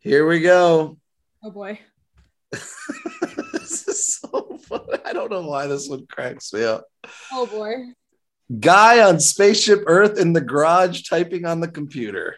[0.00, 0.98] Here we go.
[1.44, 1.78] Oh boy.
[2.50, 4.98] this is so funny.
[5.04, 6.84] I don't know why this one cracks me up.
[7.32, 7.92] Oh boy.
[8.58, 12.36] Guy on spaceship Earth in the garage typing on the computer.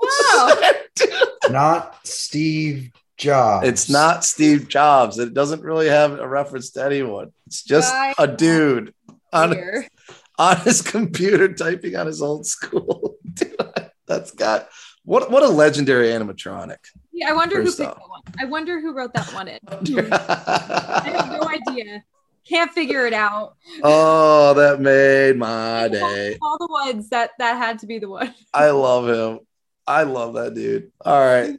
[0.00, 0.72] Wow.
[1.50, 3.68] Not Steve Jobs.
[3.68, 5.18] it's not Steve Jobs.
[5.18, 7.32] It doesn't really have a reference to anyone.
[7.46, 8.94] It's just Guy a dude
[9.30, 9.86] on, Here.
[10.40, 13.16] On his computer typing on his old school.
[13.34, 13.54] Dude,
[14.06, 14.68] that's got
[15.04, 16.78] what what a legendary animatronic.
[17.12, 18.22] Yeah, I wonder who picked that one.
[18.38, 19.58] I wonder who wrote that one in.
[19.68, 22.02] I have no idea.
[22.48, 23.56] Can't figure it out.
[23.82, 26.38] oh, that made my day.
[26.42, 28.34] All the ones that that had to be the one.
[28.54, 29.40] I love him.
[29.86, 30.90] I love that dude.
[31.04, 31.58] All right.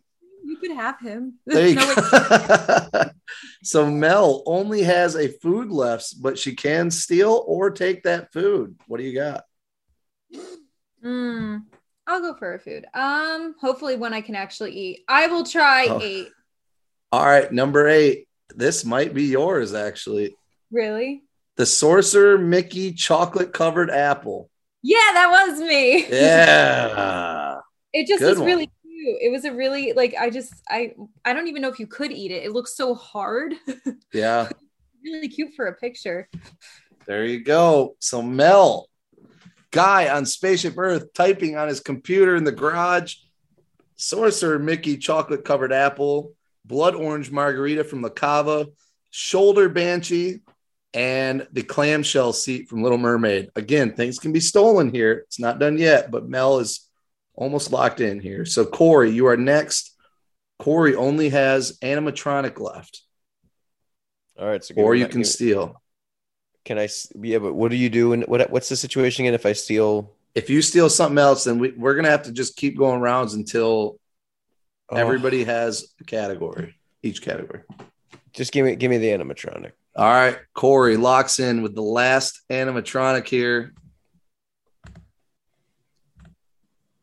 [0.62, 1.40] Could have him.
[1.46, 3.04] There you No, go.
[3.64, 8.76] so Mel only has a food left, but she can steal or take that food.
[8.88, 9.44] What do you got?
[11.04, 11.64] Mm,
[12.08, 12.86] I'll go for a food.
[12.94, 15.00] Um, hopefully when I can actually eat.
[15.08, 16.00] I will try Oh.
[16.02, 16.30] eight.
[17.12, 18.28] All right, number eight.
[18.56, 20.36] This might be yours, actually.
[20.72, 21.24] Really?
[21.58, 24.50] The Sorcerer Mickey chocolate covered apple.
[24.84, 26.06] Yeah, that was me.
[26.10, 27.58] Yeah.
[27.94, 28.48] It just Good was one.
[28.48, 28.70] really
[29.02, 29.18] cute.
[29.22, 30.94] It was a really like I just I
[31.26, 32.44] I don't even know if you could eat it.
[32.44, 33.54] It looks so hard.
[34.14, 34.50] Yeah.
[35.04, 36.28] really cute for a picture.
[37.08, 37.96] There you go.
[38.00, 38.90] So Mel,
[39.72, 43.16] guy on Spaceship Earth, typing on his computer in the garage.
[43.96, 46.34] Sorcerer Mickey chocolate covered apple,
[46.66, 48.68] blood orange margarita from La Cava,
[49.12, 50.42] shoulder banshee,
[50.94, 53.50] and the clamshell seat from Little Mermaid.
[53.56, 55.24] Again, things can be stolen here.
[55.28, 56.90] It's not done yet, but Mel is
[57.36, 58.46] almost locked in here.
[58.46, 59.96] So Corey, you are next.
[60.60, 63.02] Corey only has animatronic left,
[64.40, 64.64] All right.
[64.64, 65.82] So or you can steal.
[66.66, 66.88] Can I?
[67.20, 68.14] Yeah, but what do you do?
[68.14, 68.50] And what?
[68.52, 70.14] What's the situation again if I steal?
[70.34, 73.34] if you steal something else, then we, we're gonna have to just keep going rounds
[73.34, 74.00] until
[74.90, 77.62] Oh, everybody has a category, each category.
[78.34, 79.72] Just give me, give me the animatronic.
[79.96, 83.74] All right, Corey locks in with the last animatronic here.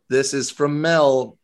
[0.09, 1.39] This is from Mel.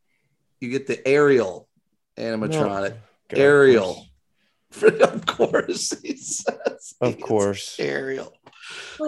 [0.61, 1.69] You get the Ariel
[2.17, 2.97] animatronic.
[3.29, 4.07] God, Ariel.
[4.83, 6.95] of course, he says.
[7.01, 7.77] Of course.
[7.79, 8.33] Ariel.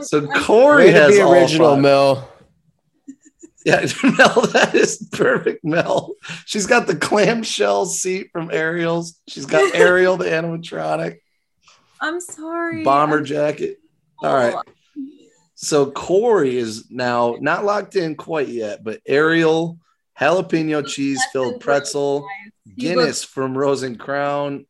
[0.02, 1.82] So I- Corey has be all original, five.
[1.82, 2.32] Mel.
[3.64, 6.14] Yeah, Mel, that is perfect, Mel.
[6.44, 9.20] She's got the clamshell seat from Ariel's.
[9.26, 11.16] She's got Ariel, the animatronic,
[12.00, 12.84] I'm sorry.
[12.84, 13.78] bomber I'm- jacket.
[14.22, 14.54] Oh, all right.
[15.56, 19.78] So Corey is now not locked in quite yet, but Ariel,
[20.20, 22.26] jalapeno cheese filled pretzel,
[22.76, 24.66] Guinness from Rose and Crown,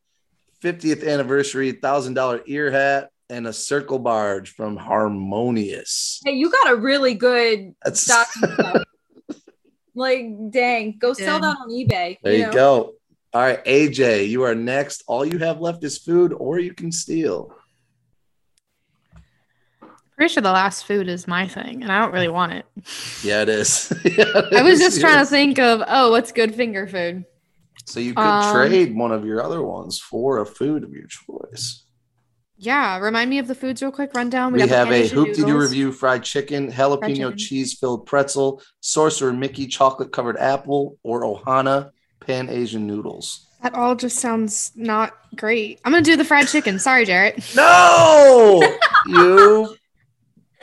[0.63, 6.21] 50th anniversary $1,000 ear hat, and a circle barge from Harmonious.
[6.25, 8.85] Hey, you got a really good That's stocking stuff.
[9.97, 12.19] Like, dang, go sell that on eBay.
[12.23, 12.53] There you, know?
[12.53, 12.93] go.
[13.33, 15.03] All right, AJ, you are next.
[15.09, 17.56] All you have left is food, or you can steal.
[20.17, 22.65] Pretty sure the last food is my thing, and I don't really want it.
[23.23, 23.93] Yeah, it is.
[24.05, 27.25] Yeah, it I was is just trying to think of, oh, what's good finger food?
[27.85, 31.07] So you could Um, trade one of your other ones for a food of your
[31.07, 31.85] choice.
[32.57, 34.15] Yeah, remind me of the foods real quick.
[34.15, 34.55] Rundown.
[34.55, 39.67] We, got have a Pan-Asian Hoop-Dee-Doo Revue fried chicken, jalapeno cheese filled pretzel, sorcerer Mickey
[39.67, 41.91] chocolate covered apple, or Ohana
[42.21, 43.47] pan Asian noodles.
[43.63, 45.81] That all just sounds not great.
[45.85, 46.79] I'm gonna do the fried chicken.
[46.79, 47.45] Sorry, Jarrett.
[47.55, 48.63] No,
[49.07, 49.77] you.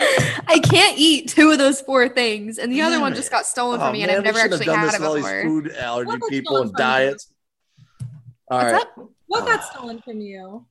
[0.47, 3.45] I can't eat two of those four things, and the other one Damn just got
[3.45, 4.95] stolen Oh, from me, and man, I've we never should have actually done had this
[4.95, 6.83] it with all these food allergy people and from you?
[6.85, 7.27] diets.
[8.47, 9.09] What's up?
[9.27, 9.69] What got Ah.
[9.73, 10.65] stolen from you?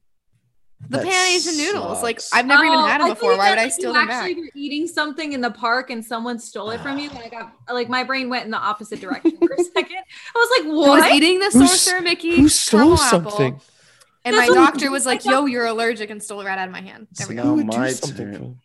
[0.89, 2.03] The That Pan Asian noodles.
[2.03, 2.21] Like.
[2.33, 3.31] I've never even Oh, had I them before.
[3.33, 4.25] thought Why would that, I like, steal you them back?
[4.25, 7.29] actually were eating something in the park and someone stole it from you, and I
[7.29, 9.97] got like my brain went in the opposite direction for a second.
[10.35, 12.37] I was like, I was eating the Who sorcerer Mickey.
[12.37, 13.61] Who stole caramel apple, something?
[14.25, 16.69] And my That's what- doctor was like, "Yo, you're allergic," and stole it right out
[16.69, 17.07] of my hand.
[17.13, 17.49] There we So go.
[17.49, 18.59] now Who would do my something turn.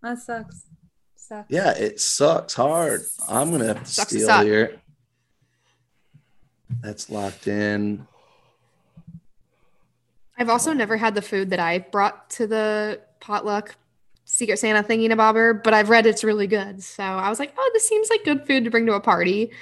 [0.00, 0.62] From- That sucks.
[1.16, 1.50] sucks.
[1.50, 3.02] Yeah, it sucks hard.
[3.28, 4.44] I'm gonna have to Sucks steal suck.
[4.44, 4.80] here.
[6.82, 8.06] That's locked in.
[10.38, 13.74] I've also never had the food that I brought to the potluck
[14.24, 16.82] Secret Santa thingy to bobber, but I've read it's really good.
[16.82, 19.52] So I was like, oh, this seems like good food to bring to a party.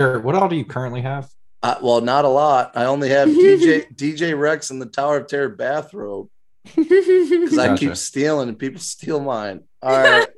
[0.00, 1.30] Sure, What all do you currently have?
[1.62, 2.72] Uh, well, not a lot.
[2.76, 6.28] I only have DJ DJ Rex and the Tower of Terror bathrobe
[6.76, 9.62] because I keep stealing and people steal mine.
[9.82, 10.28] All right.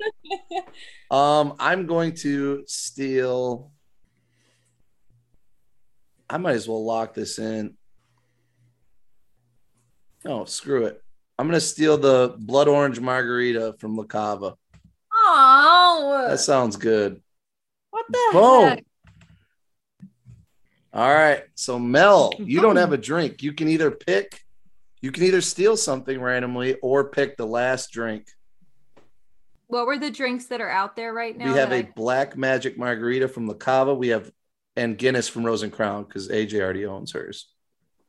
[1.11, 3.71] um, I'm going to steal.
[6.29, 7.75] I might as well lock this in.
[10.25, 11.01] Oh, screw it.
[11.39, 14.55] I'm gonna steal the blood orange margarita from La Cava.
[15.13, 17.21] Oh, That sounds good.
[17.91, 18.63] what the Boom.
[18.69, 18.85] heck?
[20.93, 21.43] All right.
[21.55, 23.43] So Mel, you don't have a drink.
[23.43, 24.41] You can either pick,
[25.01, 28.27] you can either steal something randomly or pick the last drink.
[29.67, 31.51] What were the drinks that are out there right now?
[31.51, 33.93] we have that a black magic margarita from La Cava.
[33.93, 34.31] We have
[34.77, 37.49] and Guinness from Rose and Crown because AJ already owns hers.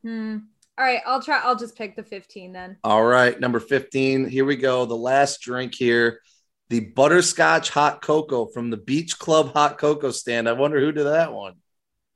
[0.03, 0.37] Hmm.
[0.77, 1.41] All right, I'll try.
[1.43, 2.77] I'll just pick the 15 then.
[2.85, 4.29] All right, number 15.
[4.29, 4.85] Here we go.
[4.85, 6.21] The last drink here.
[6.69, 10.47] The butterscotch hot cocoa from the Beach Club hot cocoa stand.
[10.47, 11.55] I wonder who did that one.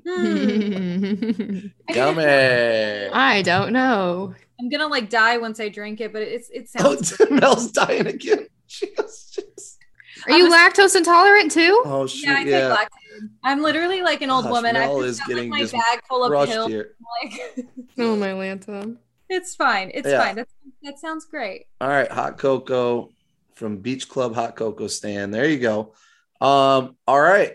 [0.08, 1.68] Hmm.
[1.94, 2.24] Yummy.
[2.24, 4.36] I don't know.
[4.64, 7.22] I'm gonna like die once I drink it, but it's it Oh, sounds.
[7.30, 8.48] Mel's dying again.
[8.66, 9.78] She was just,
[10.26, 11.84] Are you I'm lactose intolerant too?
[11.86, 12.28] oh, shoot.
[12.28, 12.76] yeah, I take Yeah.
[12.76, 13.30] Lactaid.
[13.44, 14.76] I'm literally like an old Gosh, woman.
[14.78, 16.70] I Mel just is got getting like my just bag full of pills.
[16.72, 16.96] here.
[17.24, 17.68] Like,
[18.00, 18.98] Oh my Lanta.
[19.30, 19.92] it's fine.
[19.94, 20.24] It's Yeah.
[20.24, 20.36] fine.
[20.38, 20.48] That,
[20.82, 21.66] that sounds great.
[21.82, 23.10] All right, hot cocoa
[23.54, 25.34] from Beach Club Hot Cocoa Stand.
[25.34, 25.94] There you go.
[26.42, 27.54] Um, all right.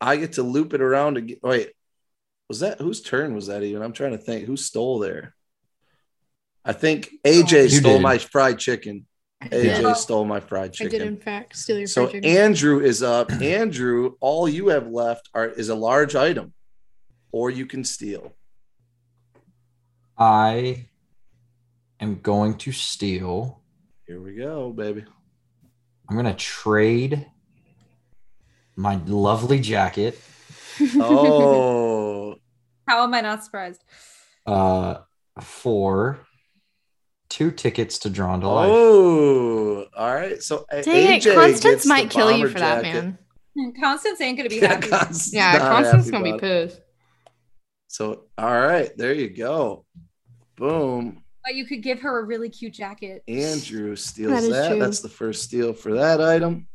[0.00, 1.36] I get to loop it around again.
[1.42, 1.70] Wait,
[2.48, 3.82] was that whose turn was that even?
[3.82, 5.34] I'm trying to think who stole there.
[6.64, 8.02] I think AJ You stole did.
[8.02, 9.06] my fried chicken.
[9.44, 9.96] AJ did.
[9.96, 10.94] stole my fried chicken.
[10.94, 12.30] I did in fact steal your So fried chicken.
[12.30, 13.32] Andrew is up.
[13.42, 16.52] Andrew, all you have left are is a large item,
[17.32, 18.32] or you can steal.
[20.16, 20.86] I
[22.00, 23.60] am going to steal.
[24.06, 25.04] Here we go, baby.
[26.08, 27.26] I'm going to trade
[28.76, 30.20] my lovely jacket
[30.98, 32.34] Oh,
[32.86, 33.82] How am I not surprised?
[34.46, 34.98] uh,
[35.40, 36.18] for
[37.32, 38.70] two tickets to Drawn to Life.
[38.70, 40.42] oh, all right.
[40.42, 43.14] So A- Dang it, Constance might kill you bomber for that, jacket.
[43.56, 43.72] man.
[43.80, 44.88] Constance ain't gonna be Yeah, happy.
[44.88, 46.68] Constance Yeah, Constance happy gonna be about it.
[46.68, 46.80] pissed.
[47.88, 49.86] So, all right, there you go.
[50.56, 51.22] Boom.
[51.44, 53.22] But you could give her a really cute jacket.
[53.26, 54.78] Andrew steals That is that.
[54.78, 56.68] That's the first steal for that item.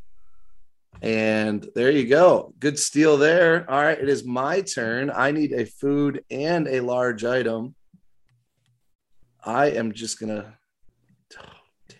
[1.00, 2.52] And there you go.
[2.58, 3.64] Good steal there.
[3.70, 5.10] All right, it is my turn.
[5.14, 7.76] I need a food and a large item.
[9.44, 10.54] I am just gonna.
[11.38, 11.44] Oh,
[11.88, 11.98] damn.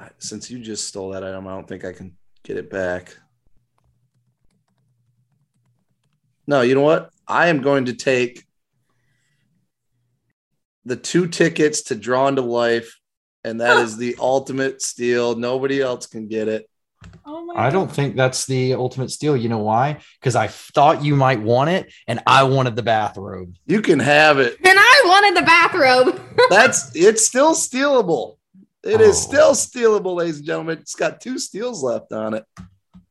[0.00, 3.16] I- Since you just stole that item, I don't think I can get it back.
[6.46, 7.10] No, you know what?
[7.26, 8.44] I am going to take
[10.86, 12.98] the two tickets to Drawn to Life,
[13.44, 15.36] and that is the ultimate steal.
[15.36, 16.68] Nobody else can get it.
[17.24, 19.36] Oh my I don't think that's the ultimate steal.
[19.36, 19.98] You know why?
[20.20, 23.54] Because I thought you might want it, and I wanted the bathrobe.
[23.66, 24.56] You can have it.
[24.64, 26.20] And I wanted the bathrobe.
[26.50, 28.36] That's it's still stealable.
[28.82, 29.28] It is Oh.
[29.28, 30.78] still stealable, ladies and gentlemen.
[30.78, 32.44] It's got two steals left on it.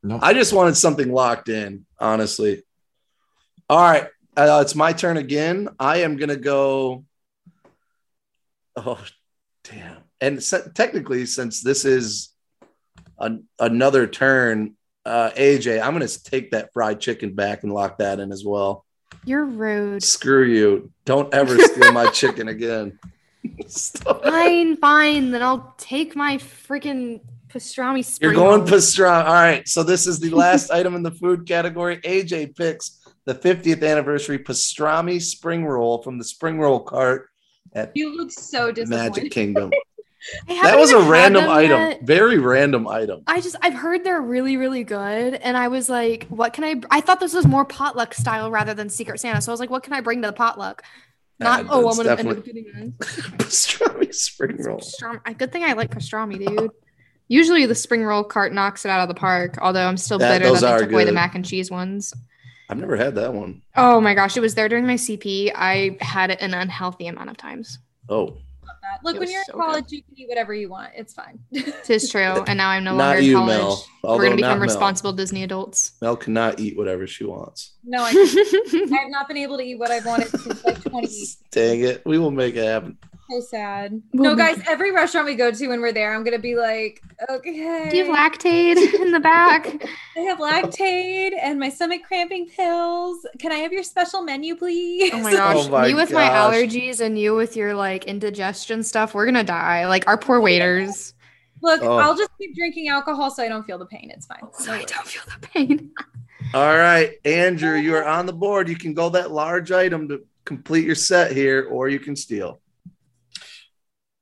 [0.04, 0.20] Nope.
[0.24, 2.64] I just wanted something locked in, honestly.
[3.70, 5.70] All right, uh, it's my turn again.
[5.80, 7.04] I am gonna go.
[8.76, 9.04] Oh,
[9.64, 9.98] damn!
[10.22, 12.30] And se- technically, since this is
[13.20, 18.20] an, another turn, uh, AJ, I'm gonna take that fried chicken back and lock that
[18.20, 18.86] in as well.
[19.26, 20.04] You're rude.
[20.04, 20.92] Screw you!
[21.06, 23.00] Don't ever steal my chicken again.
[23.68, 25.32] Fine, fine.
[25.32, 28.20] Then I'll take my freaking pastrami.
[28.22, 28.68] You're going roll.
[28.68, 29.26] pastrami.
[29.26, 29.68] All right.
[29.68, 31.98] So this is the last item in the food category.
[31.98, 37.30] AJ picks the 50th anniversary pastrami spring roll from the spring roll cart
[37.74, 39.16] at You look so disappointed.
[39.16, 39.72] Magic Kingdom.
[40.48, 41.80] That was a random item.
[41.80, 42.02] yet.
[42.04, 43.24] Very random item.
[43.28, 46.82] I just I've heard they're really really good, and I was like, what can I?
[46.90, 49.70] I thought this was more potluck style rather than Secret Santa, so I was like,
[49.70, 50.84] what can I bring to the potluck?
[51.40, 54.80] Not Yeah, oh, I'm gonna end up getting pastrami spring roll.
[54.80, 55.38] Pastrami.
[55.38, 56.72] Good thing I like pastrami, dude.
[57.28, 59.58] Usually the spring roll cart knocks it out of the park.
[59.62, 62.14] Although I'm still Yeah, bitter those that they took away the mac and cheese ones.
[62.70, 63.62] I've never had that one.
[63.76, 65.52] Oh my gosh, it was there during my CP.
[65.56, 67.80] I had it an unhealthy amount of times.
[68.10, 68.38] Oh,
[68.92, 69.04] that.
[69.04, 69.60] Look, It when you're in so good.
[69.62, 70.92] college, you can eat whatever you want.
[70.96, 71.40] It's fine.
[71.84, 73.58] Tis true, and now I'm no Not longer you, in college.
[73.58, 73.86] Mel.
[74.04, 74.68] We're gonna not become Mel.
[74.68, 75.94] responsible Disney adults.
[76.02, 77.74] Mel cannot eat whatever she wants.
[77.84, 81.08] no, I, I have not been able to eat what I've wanted since like 20.
[81.52, 82.06] Dang it.
[82.06, 82.98] We will make it happen.
[83.30, 84.02] So sad.
[84.14, 86.56] We'll no, make guys, every restaurant we go to when we're there, I'm gonna be
[86.56, 87.90] like, okay.
[87.90, 89.84] Do you have Lactaid in the back?
[90.18, 93.26] I have Lactaid and my stomach cramping pills.
[93.40, 95.12] Can I have your special menu, please?
[95.14, 95.56] Oh my gosh.
[95.58, 99.44] Oh my me with my allergies and you with your like indigestion stuff, we're gonna
[99.44, 99.88] die.
[99.88, 101.14] Like our poor waiters.
[101.62, 101.98] Look, Oh.
[101.98, 104.12] I'll just keep drinking alcohol so I don't feel the pain.
[104.14, 104.48] It's fine.
[104.60, 105.92] So I don't feel the pain.
[106.54, 108.70] All right, Andrew, you are on the board.
[108.70, 112.62] You can go that large item to complete your set here, or you can steal.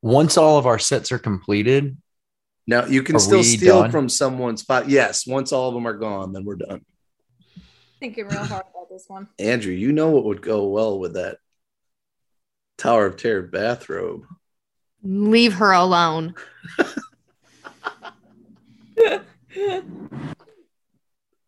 [0.06, 1.98] Once all of our sets are completed,
[2.68, 3.92] Now you can still steal done?
[3.92, 4.88] from someone's spot.
[4.88, 6.86] Yes, once all of them are gone, then we're done.
[8.00, 9.28] Thinking real hard about this one.
[9.40, 11.40] Andrew, you know what would go well with that
[12.78, 14.26] Tower of Terror bathrobe.
[15.02, 16.36] Leave her alone.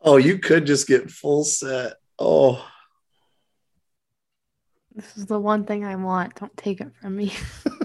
[0.02, 1.94] Oh, you could just get full set.
[2.18, 2.66] Oh,
[4.96, 6.34] This is the one thing I want.
[6.36, 7.34] Don't take it from me.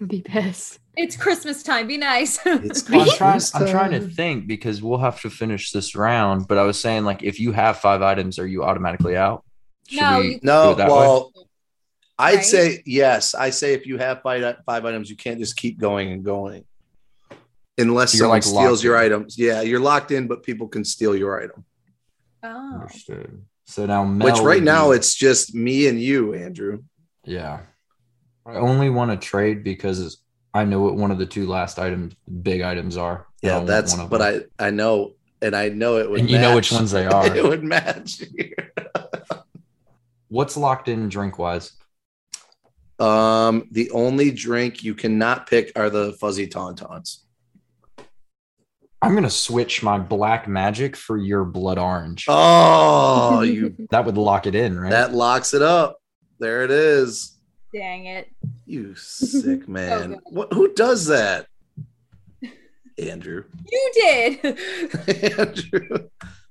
[0.00, 0.78] I'd be pissed.
[0.96, 1.86] It's Christmas time.
[1.86, 2.38] Be nice.
[2.46, 6.48] it's I'm trying, I'm trying to think because we'll have to finish this round.
[6.48, 9.44] But I was saying, like, if you have five items, are you automatically out?
[9.88, 10.94] Should No, we No, it that way?
[10.96, 11.32] well,
[12.18, 12.44] I'd Right?
[12.44, 13.34] say yes.
[13.34, 16.64] I say if you have five, five items, you can't just keep going and going.
[17.78, 19.04] Unless You're, someone like, steals your in.
[19.04, 19.38] items.
[19.38, 21.64] Yeah, you're locked in, but people can steal your item.
[22.42, 22.74] oh.
[22.74, 23.42] Understood.
[23.66, 26.82] So now, Mel Which right now be- it's just me and you, Andrew.
[27.24, 27.60] yeah.
[28.50, 30.18] I only want to trade because
[30.54, 33.26] I know what one of the two last items, big items, are.
[33.42, 33.92] Yeah, that's.
[33.92, 34.44] one of But them.
[34.58, 36.20] I I know, and I know it would.
[36.20, 37.34] And you know which ones they are.
[37.36, 38.22] it would match.
[38.36, 38.72] here.
[40.28, 41.72] What's locked in drink wise?
[42.98, 47.20] Um, the only drink you cannot pick are the fuzzy tauntauns.
[49.02, 52.26] I'm gonna switch my black magic for your blood orange.
[52.28, 54.90] Oh, you That would lock it in, right?
[54.90, 55.96] that locks it up.
[56.38, 57.38] There it is.
[57.72, 58.28] Dang it.
[58.66, 60.10] You sick man.
[60.10, 60.18] good.
[60.24, 61.46] what, who does that?
[62.98, 63.44] Andrew.
[63.70, 64.44] You did.
[65.38, 66.08] Andrew.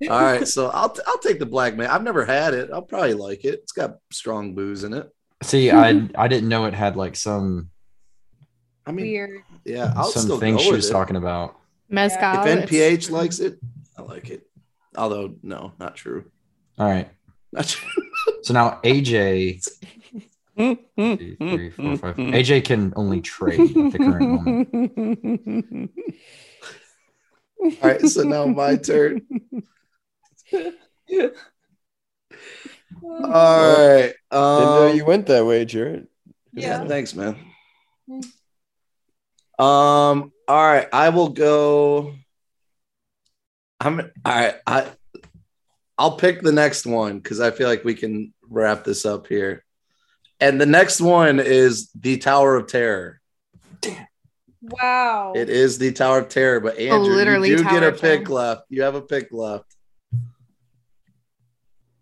[0.10, 1.90] All right, so I'll I'll take the black man.
[1.90, 2.70] I've never had it.
[2.74, 3.56] I'll probably like it.
[3.62, 5.10] It's got strong booze in it.
[5.44, 7.70] See, I I didn't know it had like some
[8.88, 9.42] I mean, Weird.
[9.66, 10.92] yeah, I'll some still things she was it.
[10.92, 11.56] talking about.
[11.90, 12.42] Mezcal.
[12.42, 13.60] If it's- NPH likes it,
[13.98, 14.48] I like it.
[14.98, 16.26] Although, no, not true.
[16.80, 17.10] All right.
[17.52, 17.90] Not true.
[18.44, 19.68] So now AJ,
[20.60, 25.92] AJ can only trade at the current moment.
[27.62, 29.22] All right, so now my turn.
[30.54, 30.62] All
[33.22, 34.14] right.
[34.32, 36.08] Didn't know Um, you went that way, Jarrett.
[36.54, 36.82] yeah.
[36.82, 36.88] Yeah.
[36.88, 37.36] thanks, man.
[38.10, 38.24] Mm.
[39.64, 42.14] Um, all right, I will go.
[43.82, 44.56] I'm all right.
[44.66, 44.88] I
[45.98, 49.66] I'll pick the next one because I feel like we can wrap this up here.
[50.40, 53.20] And the next one is the Tower of Terror.
[53.82, 54.08] Damn.
[54.62, 55.34] Wow.
[55.36, 58.00] It is the Tower of Terror, but Andrew, literally you do Tower get a of
[58.00, 58.18] Terror.
[58.20, 58.62] pick left.
[58.70, 59.66] You have a pick left.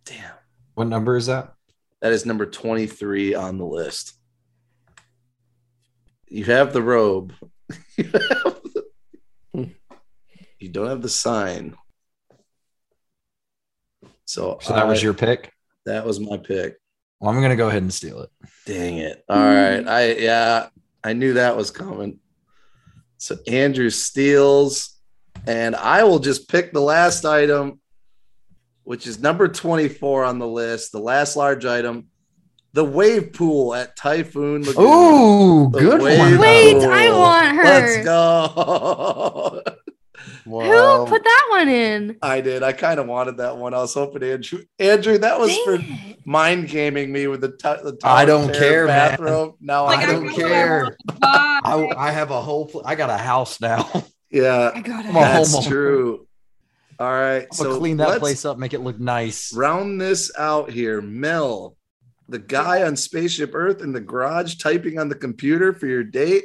[0.06, 0.32] Damn,
[0.76, 1.54] What number is that?
[2.02, 4.14] that is number 23 on the list.
[6.30, 7.34] You have the robe.
[7.98, 8.62] you, have
[9.54, 9.72] the-
[10.60, 11.76] you don't have the sign.
[14.26, 15.52] So, So that was your pick.
[15.86, 16.78] that was my pick.
[17.20, 18.30] Well, I'm gonna go ahead and steal it.
[18.66, 19.24] Dang it.
[19.28, 19.88] All right.
[19.88, 20.68] I yeah,
[21.04, 22.20] I knew that was coming.
[23.18, 24.96] So Andrew steals,
[25.48, 27.80] and I will just pick the last item,
[28.84, 32.08] which is number 24 on the list, the last large item,
[32.74, 34.86] the wave pool at Typhoon Lagoon.
[34.86, 36.38] Ooh, good wave one.
[36.38, 36.92] Wait, pool.
[36.92, 37.64] I want her.
[37.64, 39.64] Let's go.
[40.46, 41.06] Wow.
[41.06, 42.18] Who put that one in?
[42.22, 42.64] I did.
[42.64, 43.74] I kind of wanted that one.
[43.74, 44.64] I was hoping Andrew.
[44.80, 46.26] Andrew, that was Dang for it.
[46.26, 49.10] mind gaming me with the, t- the I don't Terror care, man.
[49.12, 49.56] bathrobe.
[49.60, 50.98] Now Like, I I don't care.
[51.22, 52.66] I, I have a whole.
[52.68, 53.90] pl- I got a house now.
[54.30, 55.14] Yeah, I got a it.
[55.14, 55.68] that's homeowner.
[55.70, 56.28] true.
[57.00, 59.54] All right, I'm so clean that place up, make it look nice.
[59.54, 61.02] round this out here.
[61.02, 61.78] Mel,
[62.28, 66.44] the guy on Spaceship Earth in the garage typing on the computer for your date.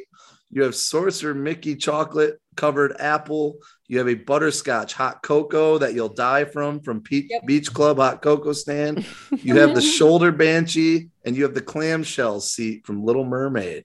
[0.53, 3.57] You have Sorcerer Mickey chocolate covered apple.
[3.89, 7.47] You have a butterscotch hot cocoa that you'll die from from Pe- Yep.
[7.47, 9.05] Beach Club hot cocoa stand.
[9.43, 13.85] You have the shoulder banshee and you have the clamshell seat from Little Mermaid.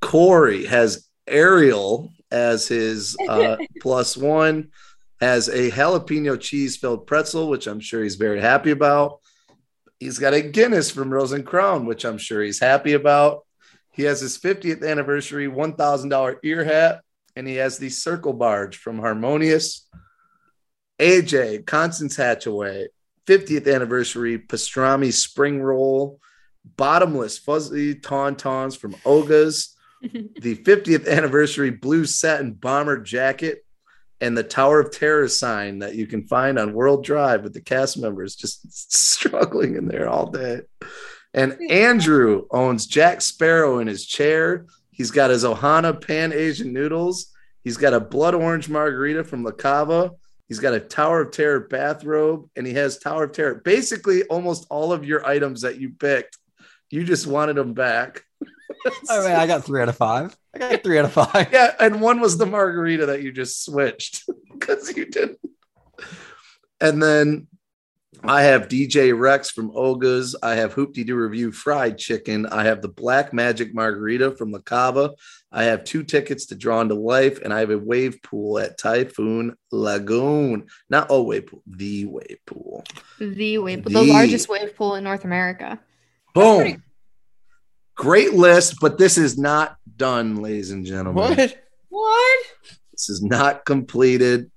[0.00, 4.68] Corey has Ariel as his uh, plus one,
[5.20, 9.20] has a jalapeno cheese filled pretzel, which I'm sure he's very happy about.
[9.98, 13.46] He's got a Guinness from Rose and Crown, which I'm sure he's happy about.
[13.94, 17.02] He has his 50th anniversary $1,000 ear hat,
[17.36, 19.88] and he has the Circle Barge from Harmonious.
[20.98, 22.88] AJ, Constance Hatchaway,
[23.26, 26.20] 50th anniversary pastrami spring roll
[26.76, 33.64] bottomless fuzzy tauntauns from Oga's, the 50th anniversary blue satin bomber jacket,
[34.20, 37.60] and the Tower of Terror sign that you can find on World Drive with the
[37.60, 40.62] cast members just struggling in there all day.
[41.34, 44.66] And Andrew owns Jack Sparrow in his chair.
[44.92, 47.32] He's got his Ohana Pan Asian noodles.
[47.64, 50.12] He's got a blood orange margarita from La Cava.
[50.48, 53.56] He's got a Tower of Terror bathrobe, and he has Tower of Terror.
[53.64, 56.38] Basically, almost all of your items that you picked,
[56.90, 58.22] you just wanted them back.
[59.08, 60.36] All right, I got three out of five.
[60.54, 61.48] I got three out of five.
[61.50, 65.40] Yeah, and one was the margarita that you just switched because you didn't.
[66.80, 67.46] And then
[68.26, 70.34] I have DJ Rex from Oga's.
[70.42, 72.46] I have Hoop-Dee-Doo Revue fried chicken.
[72.46, 75.12] I have the Black Magic Margarita from La Cava.
[75.52, 78.78] I have two tickets to Drawn to Life, and I have a wave pool at
[78.78, 80.66] Typhoon Lagoon.
[80.88, 82.84] Not a wave pool, the wave pool.
[83.18, 85.78] The wave, The- the largest wave pool in North America.
[86.34, 86.56] Boom.
[86.60, 86.78] pretty-
[87.96, 91.36] Great list, but this is not done, ladies and gentlemen.
[91.36, 91.58] What?
[91.90, 92.40] What?
[92.90, 94.50] This is not completed.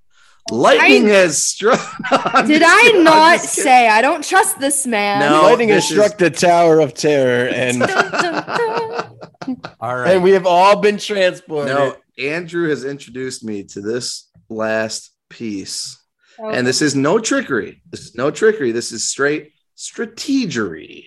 [0.52, 1.80] Lightning has struck.
[2.12, 3.04] I'm Did I kidding.
[3.04, 5.20] Not say I don't trust this man?
[5.20, 5.42] No.
[5.44, 7.82] Lightning has this is- struck the Tower of Terror, and.
[9.80, 10.16] All right.
[10.16, 11.74] and we have all been transported.
[11.74, 15.98] No, Andrew has introduced me to this last piece.
[16.40, 17.82] Oh, And this is no trickery.
[17.90, 18.72] This is no trickery.
[18.74, 21.06] This is straight strategery.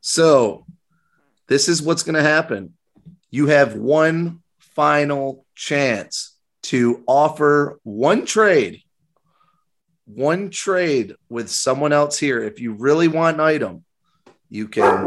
[0.00, 0.64] So,
[1.48, 2.72] this is what's going to happen.
[3.30, 8.82] You have one final chance to offer one trade,
[10.06, 12.42] one trade with someone else here.
[12.42, 13.84] If you really want an item,
[14.50, 15.04] you can.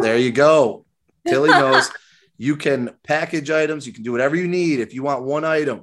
[0.00, 0.84] There you go.
[1.26, 1.90] Tilly knows.
[2.38, 3.86] You can package items.
[3.86, 4.80] You can do whatever you need.
[4.80, 5.82] If you want one item,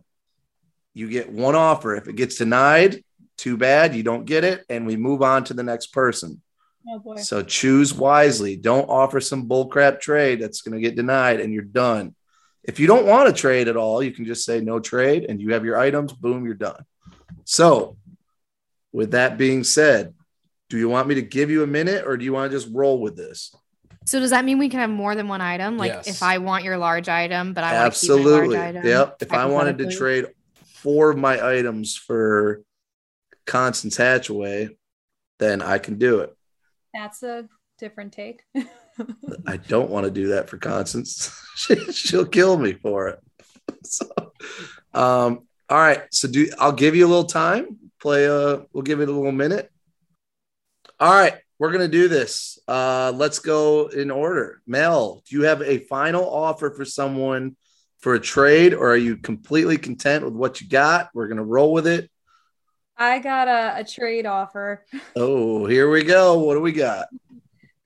[0.94, 1.96] you get one offer.
[1.96, 3.04] If it gets denied,
[3.38, 3.96] too bad.
[3.96, 4.66] You don't get it.
[4.70, 6.42] And we move on to the next person.
[6.90, 7.16] oh boy.
[7.18, 8.58] So choose wisely.
[8.58, 12.16] Don't offer some bullcrap trade that's going to get denied and you're done.
[12.64, 15.42] If you don't want to trade at all, you can just say no trade and
[15.42, 16.14] you have your items.
[16.14, 16.84] Boom, you're done.
[17.46, 17.98] So,
[18.92, 20.14] with that being said,
[20.70, 22.70] do you want me to give you a minute or do you want to just
[22.74, 23.56] roll with this?
[24.06, 25.78] So does that mean we can have more than one item?
[25.78, 26.08] Like Yes.
[26.08, 28.58] if I want your large item, but I want to keep my Absolutely.
[28.58, 28.86] large item.
[28.86, 29.18] Yep.
[29.22, 30.26] If I wanted to trade
[30.66, 32.62] four of my items for
[33.46, 34.76] Constance Hatchaway,
[35.38, 36.36] then I can do it.
[36.94, 38.42] That's a different take.
[39.48, 41.36] I don't want to do that for Constance.
[41.60, 43.20] She- She'll kill me for it.
[43.84, 44.06] So,
[44.94, 46.04] um, all right.
[46.12, 47.78] So do I'll give you a little time.
[48.02, 49.70] Play uh we'll give it a little minute.
[51.00, 52.58] All right, we're gonna do this.
[52.68, 54.62] Uh let's go in order.
[54.66, 57.56] Mel, do you have a final offer for someone
[58.00, 61.10] for a trade, or are you completely content with what you got?
[61.14, 62.10] We're gonna roll with it.
[62.98, 64.86] I got a, a trade offer.
[65.16, 66.40] Oh, here we go.
[66.40, 67.08] What do we got?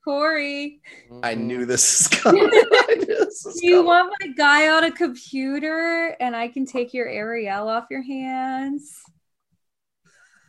[0.03, 1.19] Corey, mm-hmm.
[1.23, 2.49] I knew this is coming.
[2.49, 3.85] This was do you coming.
[3.85, 8.99] want my guy on a computer and I can take your Ariel off your hands?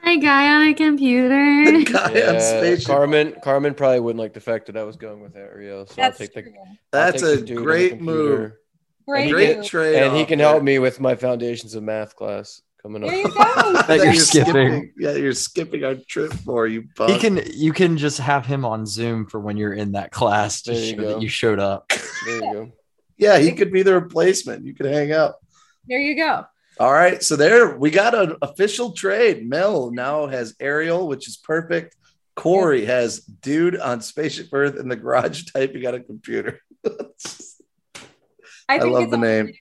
[0.05, 1.65] My guy on a computer.
[1.85, 2.87] The guy on Yeah, spaceship.
[2.87, 3.35] Carmen.
[3.43, 6.27] Carmen probably wouldn't like the fact that I was going with Ariel, so That's I'll
[6.27, 6.43] take the.
[6.43, 6.53] true.
[6.59, 8.39] I'll That's take a the dude on great computer.
[8.41, 8.53] move.
[9.09, 9.31] Great.
[9.31, 10.03] Great trade.
[10.03, 13.11] and he can help me with my foundations of math class coming up.
[13.11, 13.73] There you go.
[13.89, 14.93] that you're skipping.
[14.97, 16.89] Yeah, you're skipping our trip for you.
[17.07, 20.63] He can you can just have him on Zoom for when you're in that class
[20.63, 21.09] to There you show go.
[21.09, 21.89] that you showed up.
[22.27, 22.73] There you go.
[23.17, 24.65] Yeah, he could be the replacement.
[24.65, 25.35] You could hang out.
[25.87, 26.45] There you go.
[26.81, 29.49] All right, so there we got an official trade.
[29.49, 31.97] Mel now has Ariel, which is perfect.
[32.35, 36.61] Corey has dude on Spaceship Earth in the garage typing on a computer.
[38.69, 39.53] I, think love the name.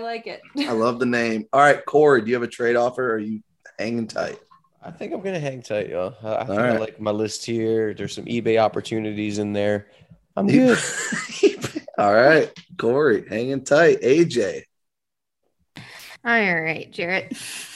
[0.00, 0.40] Good fit.
[0.56, 0.68] I like it.
[0.68, 1.46] I love the name.
[1.52, 3.10] All right, Corey, do you have a trade offer?
[3.12, 3.42] Or are you
[3.78, 4.38] hanging tight?
[4.82, 6.14] I think I'm gonna hang tight, y'all.
[6.22, 7.92] I, I think All I like my list here.
[7.94, 9.88] There's some eBay opportunities in there.
[10.36, 10.78] I'm good.
[11.98, 14.02] All right, Corey, hanging tight.
[14.02, 14.62] AJ,
[15.76, 15.82] All
[16.24, 17.32] right, Jarrett.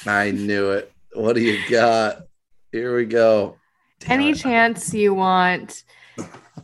[0.06, 0.92] I knew it.
[1.14, 2.22] What do you got?
[2.70, 3.56] Here we go.
[4.00, 4.36] Damn Any it.
[4.38, 5.82] chance you want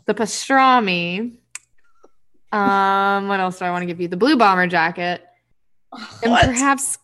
[0.05, 1.37] the pastrami?
[2.53, 4.09] Um, what else do I want to give you?
[4.09, 5.25] The blue bomber jacket,
[6.23, 6.45] and What?
[6.45, 6.99] perhaps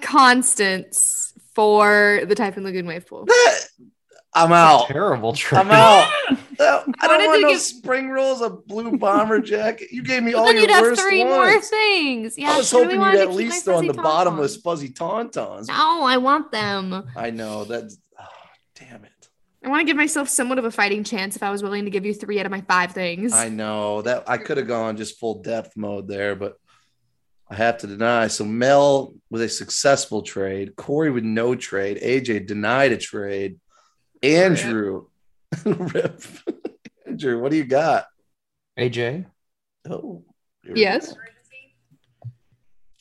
[0.00, 3.26] Constance for the Typhoon Lagoon wave pool.
[4.34, 4.88] I'm out.
[4.88, 5.60] Terrible trade.
[5.60, 6.10] I'm out.
[6.58, 9.88] No, I don't want to no give- spring rolls, a blue bomber jacket.
[9.92, 11.34] You gave me But all then your you'd have worst three ones.
[11.34, 12.38] more things.
[12.38, 15.68] Yeah, I was hoping you'd at least throw in the fuzzy bottomless fuzzy tauntauns.
[15.68, 17.04] No, I want them.
[17.14, 18.24] I know that's oh,
[18.74, 19.28] damn it.
[19.62, 21.90] I want to give myself somewhat of a fighting chance if I was willing to
[21.90, 23.34] give you three out of my five things.
[23.34, 26.56] I know that I could have gone just full depth mode there, but
[27.48, 28.26] I have to deny.
[28.28, 33.60] So Mel with a successful trade, Corey with no trade, AJ denied a trade,
[34.22, 35.06] Andrew
[35.64, 36.22] rip.
[37.06, 38.06] Andrew, what do you got?
[38.78, 39.26] AJ,
[39.88, 40.24] Oh,
[40.74, 41.14] Yes.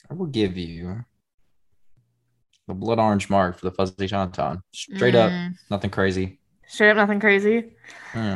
[0.09, 1.03] I will give you
[2.67, 4.61] the blood orange mark for the fuzzy tauntaun.
[4.71, 5.53] Straight up, Mm.
[5.71, 6.39] nothing crazy.
[6.67, 7.71] Straight up, nothing crazy.
[8.11, 8.35] Hmm.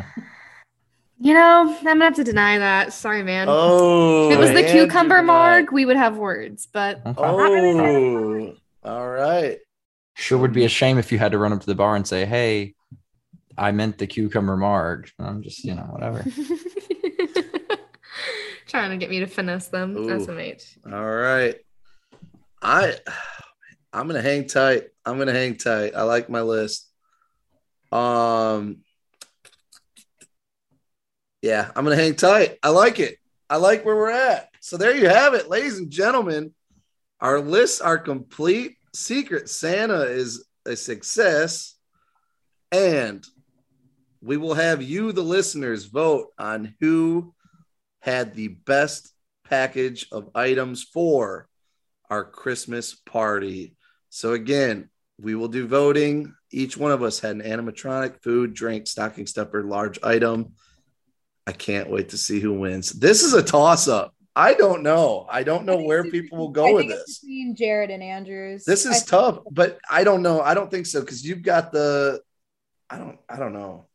[1.22, 2.94] You know, I'm gonna have to deny that.
[2.94, 3.48] Sorry, man.
[3.50, 5.26] Oh, if it was the cucumber denied.
[5.26, 7.14] marg, we would have words, but Okay.
[7.18, 9.60] Oh, all right.
[10.16, 12.08] Sure would be a shame if you had to run up to the bar and
[12.08, 12.76] say, "Hey,
[13.58, 16.26] I meant the cucumber marg." I'm just, you know, whatever.
[18.68, 19.98] trying to get me to finesse them.
[19.98, 20.08] Ooh.
[20.08, 20.78] SMH.
[20.92, 21.56] All right.
[22.62, 22.96] I
[23.92, 24.86] I'm gonna hang tight.
[25.06, 25.96] I'm gonna hang tight.
[25.96, 26.88] I like my list.
[27.92, 28.84] Um
[31.42, 32.58] yeah, I'm gonna hang tight.
[32.64, 33.18] I like it.
[33.50, 34.50] I like where we're at.
[34.60, 36.54] So there you have it, ladies and gentlemen.
[37.22, 38.78] Our lists are complete.
[38.94, 41.76] Secret Santa is a success.
[42.72, 43.26] And
[44.22, 47.34] we will have you, the listeners, vote on who
[48.02, 49.12] had the best
[49.46, 51.48] package of items for
[52.10, 53.76] our Christmas party.
[54.10, 54.90] So, again,
[55.20, 56.34] we will do voting.
[56.52, 60.54] Each one of us had an animatronic, food, drink, stocking stuffer, large item.
[61.50, 62.92] I can't wait to see who wins.
[62.92, 64.14] This is a toss up.
[64.36, 65.26] I don't know.
[65.32, 67.20] I don't know where people will go I with it's this.
[67.22, 68.66] Between Jarrett and Andrews.
[68.66, 70.42] This is I- tough, but I don't know.
[70.42, 72.22] I don't think so because you've got the.
[72.88, 73.18] I don't.
[73.28, 73.88] I don't know.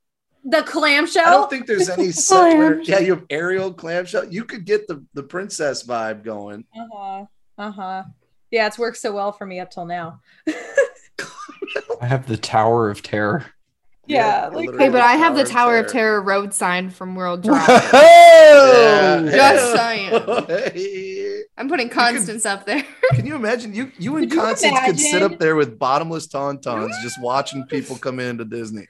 [0.42, 1.24] The clamshell.
[1.24, 2.58] I don't think there's any set.
[2.58, 4.24] where- yeah, you have Ariel clamshell.
[4.32, 6.64] You could get the the princess vibe going.
[6.76, 7.24] Uh huh.
[7.56, 8.02] Uh huh.
[8.50, 10.20] Yeah, it's worked so well for me up till now.
[12.00, 13.46] I have the Tower of Terror.
[14.06, 17.42] Yeah, like- Hey, but I have the Tower Tower of Terror road sign from World
[17.44, 17.68] Drive.
[17.94, 19.20] Yeah.
[19.30, 20.10] Just saying.
[20.46, 21.42] Hey.
[21.56, 22.84] I'm putting could- Constance up there.
[23.12, 26.26] Can you imagine you you and Could you Constance could sit up there with bottomless
[26.28, 28.86] tauntauns just watching people come into Disney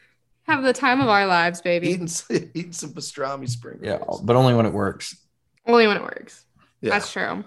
[0.46, 1.88] have the time of our lives, baby.
[1.88, 2.08] eating
[2.54, 5.16] eating some pastrami spring Yeah, but only when it works.
[5.66, 6.44] Only when it works.
[6.82, 7.44] Yeah, That's true.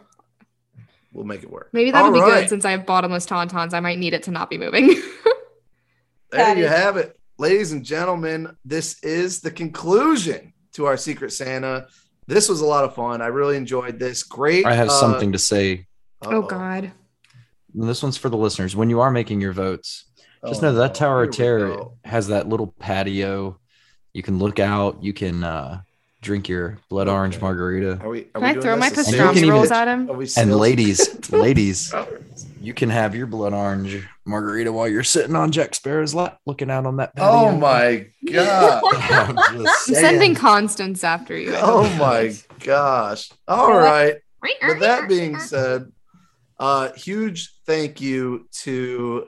[1.14, 1.70] we'll make it work.
[1.74, 2.42] Maybe that'll All be right.
[2.42, 3.74] good since I have bottomless tauntauns.
[3.74, 4.88] I might need it to not be moving.
[4.88, 5.04] There
[6.32, 7.18] That you is- have it.
[7.40, 11.88] Ladies and gentlemen, this is the conclusion to our Secret Santa.
[12.26, 13.22] This was a lot of fun.
[13.22, 14.24] I really enjoyed this.
[14.24, 14.66] Great.
[14.66, 15.86] I have uh, something to say.
[16.24, 16.42] oh uh-oh.
[16.48, 16.92] God.
[17.76, 18.76] This one's for the listeners.
[18.76, 20.06] When you are making your votes,
[20.48, 20.96] just Oh, know that.
[20.96, 23.60] Tower of Terror has that little patio.
[24.14, 25.04] You can look out.
[25.04, 25.82] You can uh,
[26.22, 27.44] drink your blood orange Okay.
[27.44, 28.00] margarita.
[28.02, 28.22] Are we?
[28.22, 29.08] Are Can we I doing throw my this?
[29.10, 30.10] And you can pastrami even- rolls at him?
[30.10, 31.94] And still- ladies, ladies,
[32.62, 36.70] you can have your blood orange margarita while you're sitting on Jack Sparrow's lap, looking
[36.70, 37.12] out on that.
[37.18, 38.84] Oh my god.
[38.94, 41.54] I'm I'm sending Constance after you.
[41.56, 42.00] Oh hope.
[42.00, 43.32] my gosh.
[43.48, 44.16] All right.
[44.42, 45.92] Right, With that being said,
[46.60, 49.28] uh, huge thank you to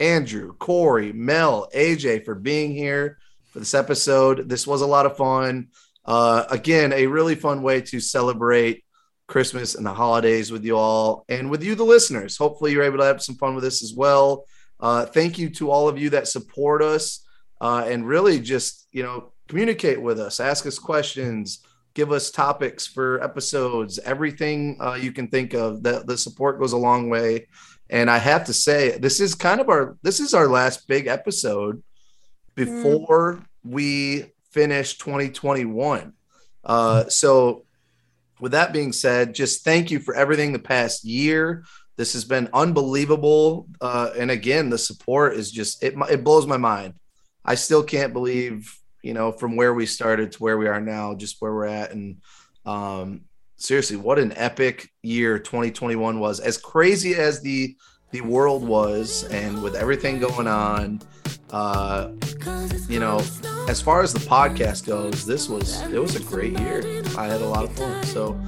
[0.00, 3.18] Andrew, Corey, Mel, AJ for being here
[3.52, 4.48] for this episode.
[4.48, 5.68] This was a lot of fun.
[6.04, 8.83] Uh, again, a really fun way to celebrate
[9.26, 12.36] Christmas and the holidays with you all and with you, the listeners.
[12.36, 14.44] Hopefully, you're able to have some fun with this as well.
[14.80, 17.24] Uh, thank you to all of you that support us
[17.60, 21.64] uh, and really just, you know, communicate with us, ask us questions,
[21.94, 25.82] give us topics for episodes, everything uh, you can think of.
[25.82, 27.46] The, the support goes a long way.
[27.90, 31.06] And I have to say, this is kind of our this is our last big
[31.06, 31.82] episode
[32.54, 36.12] before we finish 2021.
[36.64, 37.63] Uh, so,
[38.40, 41.64] with that being said, just thank you for everything the past year.
[41.96, 45.94] This has been unbelievable, uh, and again, the support is just it.
[46.10, 46.94] It blows my mind.
[47.44, 51.14] I still can't believe you know from where we started to where we are now,
[51.14, 52.16] just where we're at, and
[52.66, 53.22] um,
[53.58, 56.40] seriously, what an epic year 2021 was.
[56.40, 57.76] As crazy as the
[58.10, 61.00] the world was, and with everything going on,
[61.50, 62.10] uh,
[62.88, 63.18] you know,
[63.68, 67.02] as far as the podcast goes, this was it was a great year.
[67.16, 68.04] I had a lot of fun.
[68.04, 68.38] So,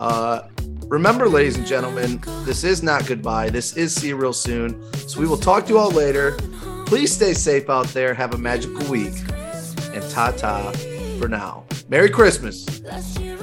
[0.00, 0.48] uh,
[0.86, 3.50] remember, ladies and gentlemen, this is not goodbye.
[3.50, 4.82] This is see you real soon.
[5.08, 6.36] So we will talk to you all later.
[6.86, 8.14] Please stay safe out there.
[8.14, 9.14] Have a magical week,
[9.92, 10.72] and ta ta
[11.18, 11.64] for now.
[11.88, 12.66] Merry Christmas.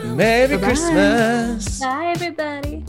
[0.04, 0.68] Merry Bye-bye.
[0.68, 1.80] Christmas.
[1.80, 2.84] Bye, everybody.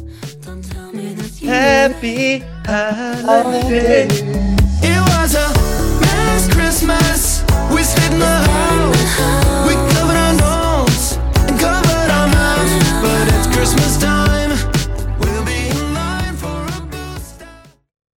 [1.47, 4.62] Happy holidays.
[13.63, 14.22] Christmas time.